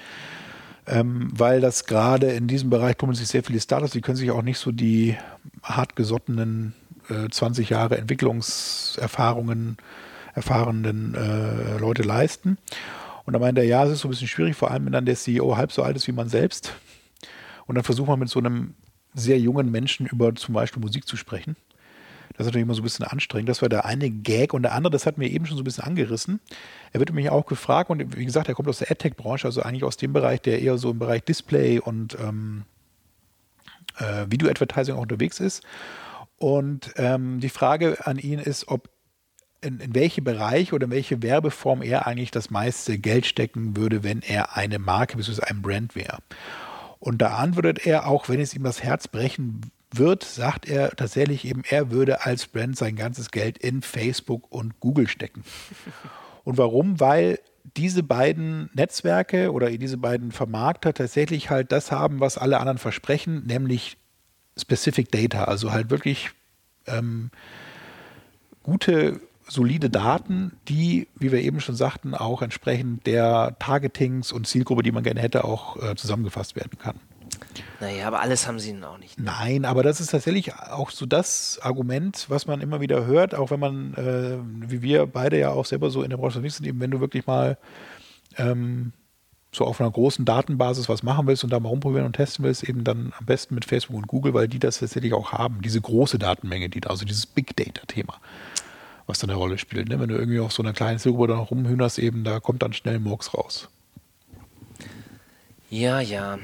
ähm, 0.86 1.28
weil 1.32 1.60
das 1.60 1.86
gerade 1.86 2.30
in 2.30 2.46
diesem 2.46 2.70
Bereich 2.70 2.96
tummeln 2.96 3.16
sich 3.16 3.28
sehr 3.28 3.42
viele 3.42 3.60
Startups, 3.60 3.92
die 3.92 4.00
können 4.00 4.16
sich 4.16 4.30
auch 4.30 4.42
nicht 4.42 4.58
so 4.58 4.70
die 4.70 5.16
hartgesottenen 5.64 6.74
äh, 7.08 7.28
20 7.28 7.68
Jahre 7.70 7.98
Entwicklungserfahrungen 7.98 9.76
erfahrenen 10.34 11.14
äh, 11.14 11.78
Leute 11.78 12.02
leisten. 12.02 12.58
Und 13.30 13.34
da 13.34 13.38
meint 13.38 13.56
er, 13.58 13.64
ja, 13.64 13.84
es 13.84 13.92
ist 13.92 14.00
so 14.00 14.08
ein 14.08 14.10
bisschen 14.10 14.26
schwierig, 14.26 14.56
vor 14.56 14.72
allem 14.72 14.86
wenn 14.86 14.92
dann 14.92 15.06
der 15.06 15.14
CEO 15.14 15.56
halb 15.56 15.70
so 15.70 15.84
alt 15.84 15.94
ist 15.94 16.08
wie 16.08 16.12
man 16.12 16.28
selbst. 16.28 16.74
Und 17.66 17.76
dann 17.76 17.84
versucht 17.84 18.08
man 18.08 18.18
mit 18.18 18.28
so 18.28 18.40
einem 18.40 18.74
sehr 19.14 19.38
jungen 19.38 19.70
Menschen 19.70 20.06
über 20.06 20.34
zum 20.34 20.52
Beispiel 20.52 20.82
Musik 20.82 21.06
zu 21.06 21.16
sprechen. 21.16 21.54
Das 22.30 22.40
ist 22.40 22.46
natürlich 22.46 22.64
immer 22.64 22.74
so 22.74 22.80
ein 22.80 22.82
bisschen 22.82 23.06
anstrengend. 23.06 23.48
Das 23.48 23.62
war 23.62 23.68
der 23.68 23.84
eine 23.84 24.10
Gag. 24.10 24.52
Und 24.52 24.64
der 24.64 24.72
andere, 24.72 24.90
das 24.90 25.06
hat 25.06 25.16
mir 25.16 25.28
eben 25.28 25.46
schon 25.46 25.56
so 25.56 25.62
ein 25.62 25.64
bisschen 25.64 25.84
angerissen. 25.84 26.40
Er 26.92 26.98
wird 26.98 27.12
mich 27.12 27.30
auch 27.30 27.46
gefragt, 27.46 27.88
und 27.88 28.16
wie 28.16 28.24
gesagt, 28.24 28.48
er 28.48 28.56
kommt 28.56 28.68
aus 28.68 28.80
der 28.80 28.90
AdTech-Branche, 28.90 29.46
also 29.46 29.62
eigentlich 29.62 29.84
aus 29.84 29.96
dem 29.96 30.12
Bereich, 30.12 30.40
der 30.42 30.60
eher 30.60 30.76
so 30.76 30.90
im 30.90 30.98
Bereich 30.98 31.22
Display 31.22 31.78
und 31.78 32.18
ähm, 32.20 32.64
äh, 33.98 34.26
Video-Advertising 34.28 34.96
auch 34.96 35.02
unterwegs 35.02 35.38
ist. 35.38 35.62
Und 36.36 36.92
ähm, 36.96 37.38
die 37.38 37.48
Frage 37.48 38.04
an 38.08 38.18
ihn 38.18 38.40
ist, 38.40 38.66
ob 38.66 38.88
in, 39.62 39.80
in 39.80 39.94
welche 39.94 40.22
Bereich 40.22 40.72
oder 40.72 40.86
in 40.86 40.90
welche 40.90 41.22
Werbeform 41.22 41.82
er 41.82 42.06
eigentlich 42.06 42.30
das 42.30 42.50
meiste 42.50 42.98
Geld 42.98 43.26
stecken 43.26 43.76
würde, 43.76 44.02
wenn 44.02 44.22
er 44.22 44.56
eine 44.56 44.78
Marke 44.78 45.16
bzw. 45.16 45.42
ein 45.42 45.62
Brand 45.62 45.94
wäre. 45.94 46.18
Und 46.98 47.22
da 47.22 47.36
antwortet 47.36 47.86
er, 47.86 48.06
auch 48.06 48.28
wenn 48.28 48.40
es 48.40 48.54
ihm 48.54 48.62
das 48.62 48.82
Herz 48.82 49.08
brechen 49.08 49.62
wird, 49.92 50.22
sagt 50.22 50.68
er 50.68 50.90
tatsächlich 50.90 51.44
eben, 51.44 51.62
er 51.68 51.90
würde 51.90 52.24
als 52.24 52.46
Brand 52.46 52.76
sein 52.76 52.96
ganzes 52.96 53.30
Geld 53.30 53.58
in 53.58 53.82
Facebook 53.82 54.50
und 54.50 54.80
Google 54.80 55.08
stecken. 55.08 55.42
Und 56.44 56.58
warum? 56.58 57.00
Weil 57.00 57.38
diese 57.76 58.02
beiden 58.02 58.70
Netzwerke 58.74 59.52
oder 59.52 59.70
diese 59.70 59.98
beiden 59.98 60.32
Vermarkter 60.32 60.94
tatsächlich 60.94 61.50
halt 61.50 61.72
das 61.72 61.90
haben, 61.92 62.20
was 62.20 62.38
alle 62.38 62.58
anderen 62.58 62.78
versprechen, 62.78 63.46
nämlich 63.46 63.96
Specific 64.58 65.10
Data, 65.10 65.44
also 65.44 65.72
halt 65.72 65.90
wirklich 65.90 66.30
ähm, 66.86 67.30
gute, 68.62 69.20
solide 69.50 69.90
Daten, 69.90 70.52
die, 70.68 71.08
wie 71.16 71.32
wir 71.32 71.40
eben 71.40 71.60
schon 71.60 71.74
sagten, 71.74 72.14
auch 72.14 72.42
entsprechend 72.42 73.06
der 73.06 73.56
Targetings 73.58 74.32
und 74.32 74.46
Zielgruppe, 74.46 74.82
die 74.82 74.92
man 74.92 75.02
gerne 75.02 75.20
hätte, 75.20 75.44
auch 75.44 75.76
äh, 75.82 75.96
zusammengefasst 75.96 76.56
werden 76.56 76.78
kann. 76.78 76.96
Naja, 77.80 78.06
aber 78.06 78.20
alles 78.20 78.46
haben 78.46 78.58
sie 78.58 78.72
nun 78.72 78.84
auch 78.84 78.98
nicht. 78.98 79.18
Nein, 79.18 79.64
aber 79.64 79.82
das 79.82 80.00
ist 80.00 80.10
tatsächlich 80.10 80.54
auch 80.54 80.90
so 80.90 81.06
das 81.06 81.58
Argument, 81.62 82.26
was 82.28 82.46
man 82.46 82.60
immer 82.60 82.80
wieder 82.80 83.06
hört, 83.06 83.34
auch 83.34 83.50
wenn 83.50 83.60
man, 83.60 83.94
äh, 83.94 84.38
wie 84.70 84.82
wir 84.82 85.06
beide 85.06 85.38
ja 85.38 85.50
auch 85.50 85.64
selber 85.64 85.90
so 85.90 86.02
in 86.02 86.10
der 86.10 86.16
Branche 86.16 86.38
unterwegs 86.38 86.56
sind, 86.56 86.66
eben 86.66 86.80
wenn 86.80 86.90
du 86.90 87.00
wirklich 87.00 87.26
mal 87.26 87.58
ähm, 88.36 88.92
so 89.52 89.64
auf 89.64 89.80
einer 89.80 89.90
großen 89.90 90.24
Datenbasis 90.24 90.88
was 90.88 91.02
machen 91.02 91.26
willst 91.26 91.42
und 91.42 91.50
da 91.50 91.58
mal 91.58 91.70
rumprobieren 91.70 92.06
und 92.06 92.14
testen 92.14 92.44
willst, 92.44 92.62
eben 92.62 92.84
dann 92.84 93.12
am 93.18 93.26
besten 93.26 93.54
mit 93.54 93.64
Facebook 93.64 93.96
und 93.96 94.06
Google, 94.06 94.34
weil 94.34 94.46
die 94.46 94.60
das 94.60 94.78
tatsächlich 94.78 95.12
auch 95.12 95.32
haben, 95.32 95.62
diese 95.62 95.80
große 95.80 96.18
Datenmenge, 96.18 96.68
die 96.68 96.80
da, 96.80 96.90
also 96.90 97.04
dieses 97.04 97.26
Big 97.26 97.56
Data-Thema, 97.56 98.20
was 99.10 99.18
dann 99.18 99.30
eine 99.30 99.38
Rolle 99.38 99.58
spielt. 99.58 99.88
Ne? 99.88 100.00
Wenn 100.00 100.08
du 100.08 100.16
irgendwie 100.16 100.40
auf 100.40 100.52
so 100.52 100.62
einer 100.62 100.72
kleinen 100.72 100.98
da 100.98 101.36
rumhühnerst, 101.36 101.98
eben, 101.98 102.24
da 102.24 102.40
kommt 102.40 102.62
dann 102.62 102.72
schnell 102.72 102.98
Murks 102.98 103.34
raus. 103.34 103.68
Ja, 105.68 106.00
ja. 106.00 106.38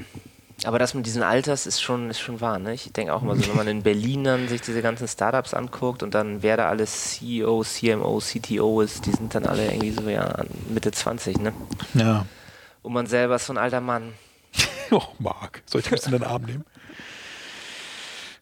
Aber 0.64 0.78
das 0.78 0.94
mit 0.94 1.04
diesen 1.04 1.22
Alters 1.22 1.66
ist 1.66 1.80
schon, 1.80 2.10
ist 2.10 2.20
schon 2.20 2.40
wahr. 2.40 2.58
Ne? 2.58 2.74
Ich 2.74 2.92
denke 2.92 3.12
auch 3.12 3.22
immer 3.22 3.36
so, 3.36 3.46
wenn 3.48 3.56
man 3.56 3.68
in 3.68 3.82
Berlin 3.82 4.24
dann 4.24 4.48
sich 4.48 4.62
diese 4.62 4.82
ganzen 4.82 5.06
Startups 5.06 5.52
anguckt 5.54 6.02
und 6.02 6.14
dann 6.14 6.42
wer 6.42 6.56
da 6.56 6.68
alles 6.68 7.12
CEO, 7.12 7.62
CMO, 7.62 8.20
CTO 8.20 8.80
ist, 8.80 9.04
die 9.06 9.12
sind 9.12 9.34
dann 9.34 9.44
alle 9.44 9.66
irgendwie 9.66 9.90
so 9.90 10.08
ja 10.08 10.44
Mitte 10.68 10.92
20, 10.92 11.38
ne? 11.38 11.52
Ja. 11.94 12.26
Und 12.82 12.92
man 12.94 13.06
selber 13.06 13.36
ist 13.36 13.46
so 13.46 13.52
ein 13.52 13.58
alter 13.58 13.80
Mann. 13.80 14.12
Oh, 14.92 15.02
Marc, 15.18 15.64
soll 15.66 15.80
ich 15.80 15.88
ein 15.88 15.90
bisschen 15.90 16.14
in 16.14 16.20
den 16.20 16.28
Arm 16.28 16.42
nehmen? 16.42 16.64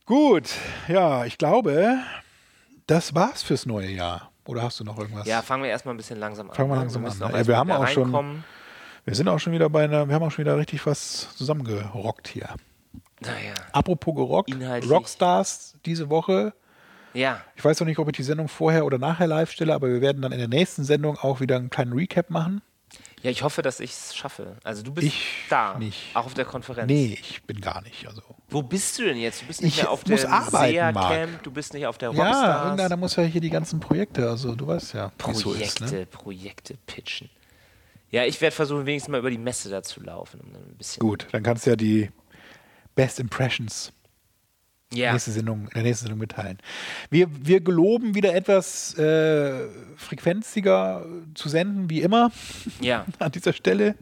Gut, 0.04 0.50
ja, 0.88 1.24
ich 1.24 1.38
glaube, 1.38 1.96
das 2.86 3.14
war's 3.14 3.42
fürs 3.42 3.66
neue 3.66 3.90
Jahr. 3.90 4.30
Oder 4.46 4.62
hast 4.62 4.78
du 4.80 4.84
noch 4.84 4.98
irgendwas? 4.98 5.26
Ja, 5.26 5.42
fangen 5.42 5.62
wir 5.62 5.70
erstmal 5.70 5.94
ein 5.94 5.96
bisschen 5.96 6.18
langsam 6.18 6.50
an. 6.50 6.56
Fangen 6.56 6.70
wir 6.70 6.76
langsam 6.76 7.02
müssen 7.02 7.22
an, 7.22 7.34
erst 7.34 7.48
Wir 7.48 7.56
haben 7.56 7.70
auch 7.70 7.88
schon-. 7.88 8.44
Wir 9.04 9.14
sind 9.14 9.28
auch 9.28 9.38
schon 9.38 9.52
wieder 9.52 9.68
bei 9.68 9.84
einer, 9.84 10.08
wir 10.08 10.14
haben 10.14 10.22
auch 10.22 10.30
schon 10.30 10.44
wieder 10.44 10.56
richtig 10.56 10.84
was 10.86 11.34
zusammengerockt 11.36 12.28
hier. 12.28 12.48
Naja. 13.20 13.54
Apropos 13.72 14.14
gerockt, 14.14 14.50
Inhaltlich. 14.50 14.90
Rockstars 14.90 15.76
diese 15.84 16.10
Woche. 16.10 16.52
Ja, 17.12 17.40
Ich 17.54 17.64
weiß 17.64 17.78
noch 17.80 17.86
nicht, 17.86 17.98
ob 17.98 18.08
ich 18.08 18.16
die 18.16 18.22
Sendung 18.24 18.48
vorher 18.48 18.84
oder 18.84 18.98
nachher 18.98 19.28
live 19.28 19.50
stelle, 19.50 19.72
aber 19.72 19.88
wir 19.88 20.00
werden 20.00 20.20
dann 20.20 20.32
in 20.32 20.38
der 20.38 20.48
nächsten 20.48 20.82
Sendung 20.82 21.16
auch 21.16 21.40
wieder 21.40 21.56
einen 21.56 21.70
kleinen 21.70 21.92
Recap 21.92 22.28
machen. 22.28 22.60
Ja, 23.24 23.30
ich 23.30 23.42
hoffe, 23.42 23.62
dass 23.62 23.80
ich 23.80 23.90
es 23.90 24.14
schaffe. 24.14 24.56
Also 24.64 24.82
du 24.82 24.92
bist 24.92 25.06
Ich 25.06 25.24
da, 25.48 25.78
nicht. 25.78 26.14
auch 26.14 26.26
auf 26.26 26.34
der 26.34 26.44
Konferenz. 26.44 26.86
Nee, 26.88 27.18
ich 27.20 27.42
bin 27.44 27.58
gar 27.60 27.80
nicht. 27.80 28.06
Also. 28.06 28.20
Wo 28.50 28.62
bist 28.62 28.98
du 28.98 29.04
denn 29.04 29.16
jetzt? 29.16 29.40
Du 29.40 29.46
bist 29.46 29.62
nicht 29.62 29.76
Ich 29.78 29.82
mehr 29.82 29.90
auf 29.90 30.04
Marc. 30.06 30.50
SEA-Camp, 30.50 31.42
du 31.42 31.50
bist 31.50 31.72
nicht 31.72 31.86
auf 31.86 31.96
der 31.96 32.12
Ja, 32.12 32.22
Rockstars. 32.26 32.64
irgendeiner 32.66 32.96
muss 32.98 33.16
ja 33.16 33.22
hier 33.22 33.40
die 33.40 33.48
ganzen 33.48 33.80
Projekte, 33.80 34.28
also 34.28 34.54
du 34.54 34.66
weißt 34.66 34.92
ja, 34.92 35.10
es 35.30 35.38
so 35.38 35.50
Projekte, 35.52 35.84
ist. 35.86 35.92
Ne? 35.92 36.04
Projekte 36.06 36.74
pitchen. 36.86 37.30
Ja, 38.10 38.24
ich 38.26 38.40
werde 38.42 38.54
versuchen, 38.54 38.84
wenigstens 38.84 39.10
mal 39.10 39.18
über 39.20 39.30
die 39.30 39.38
Messe 39.38 39.70
da 39.70 39.82
zu 39.82 40.00
laufen. 40.02 40.40
Um 40.40 40.54
ein 40.54 40.76
bisschen 40.76 41.00
Gut, 41.00 41.26
dann 41.32 41.42
kannst 41.42 41.64
du 41.64 41.70
ja 41.70 41.76
die 41.76 42.10
Best 42.94 43.18
Impressions 43.18 43.90
Ja, 44.94 45.12
nächste 45.12 45.32
Sendung, 45.32 45.62
in 45.68 45.74
der 45.74 45.82
nächsten 45.82 46.06
Sendung 46.06 46.20
mitteilen. 46.20 46.58
Wir, 47.10 47.28
wir 47.30 47.60
geloben 47.60 48.14
wieder 48.14 48.34
etwas 48.34 48.96
äh, 48.98 49.66
frequenziger 49.96 51.04
zu 51.34 51.48
senden, 51.48 51.90
wie 51.90 52.00
immer, 52.00 52.30
ja. 52.80 53.04
an 53.18 53.32
dieser 53.32 53.52
Stelle. 53.52 53.94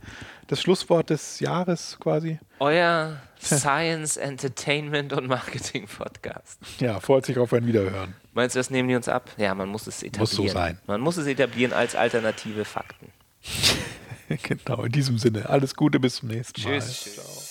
Das 0.49 0.61
Schlusswort 0.61 1.09
des 1.09 1.40
Jahres 1.40 1.97
quasi. 1.99 2.38
Euer 2.59 3.16
Science, 3.40 4.16
Entertainment 4.16 5.12
und 5.12 5.26
Marketing 5.26 5.86
Podcast. 5.86 6.59
Ja, 6.78 7.01
freut 7.01 7.24
sich 7.24 7.38
auf 7.38 7.53
ein 7.53 7.66
Wiederhören. 7.66 8.14
Meinst 8.34 8.57
du, 8.57 8.61
das 8.61 8.70
nehmen 8.70 8.88
die 8.88 8.95
uns 8.95 9.09
ab? 9.09 9.30
Ja, 9.36 9.55
man 9.55 9.68
muss 9.68 9.86
es 9.86 10.03
etablieren. 10.03 10.20
Muss 10.20 10.30
so 10.32 10.49
sein. 10.49 10.78
Man 10.86 11.01
muss 11.01 11.16
es 11.16 11.26
etablieren 11.26 11.72
als 11.72 11.95
alternative 11.95 12.64
Fakten. 12.64 13.12
genau, 14.43 14.84
in 14.84 14.93
diesem 14.93 15.18
Sinne. 15.18 15.49
Alles 15.49 15.74
Gute, 15.74 16.01
bis 16.01 16.16
zum 16.16 16.28
nächsten 16.28 16.62
Mal. 16.62 16.80
Tschüss. 16.80 17.41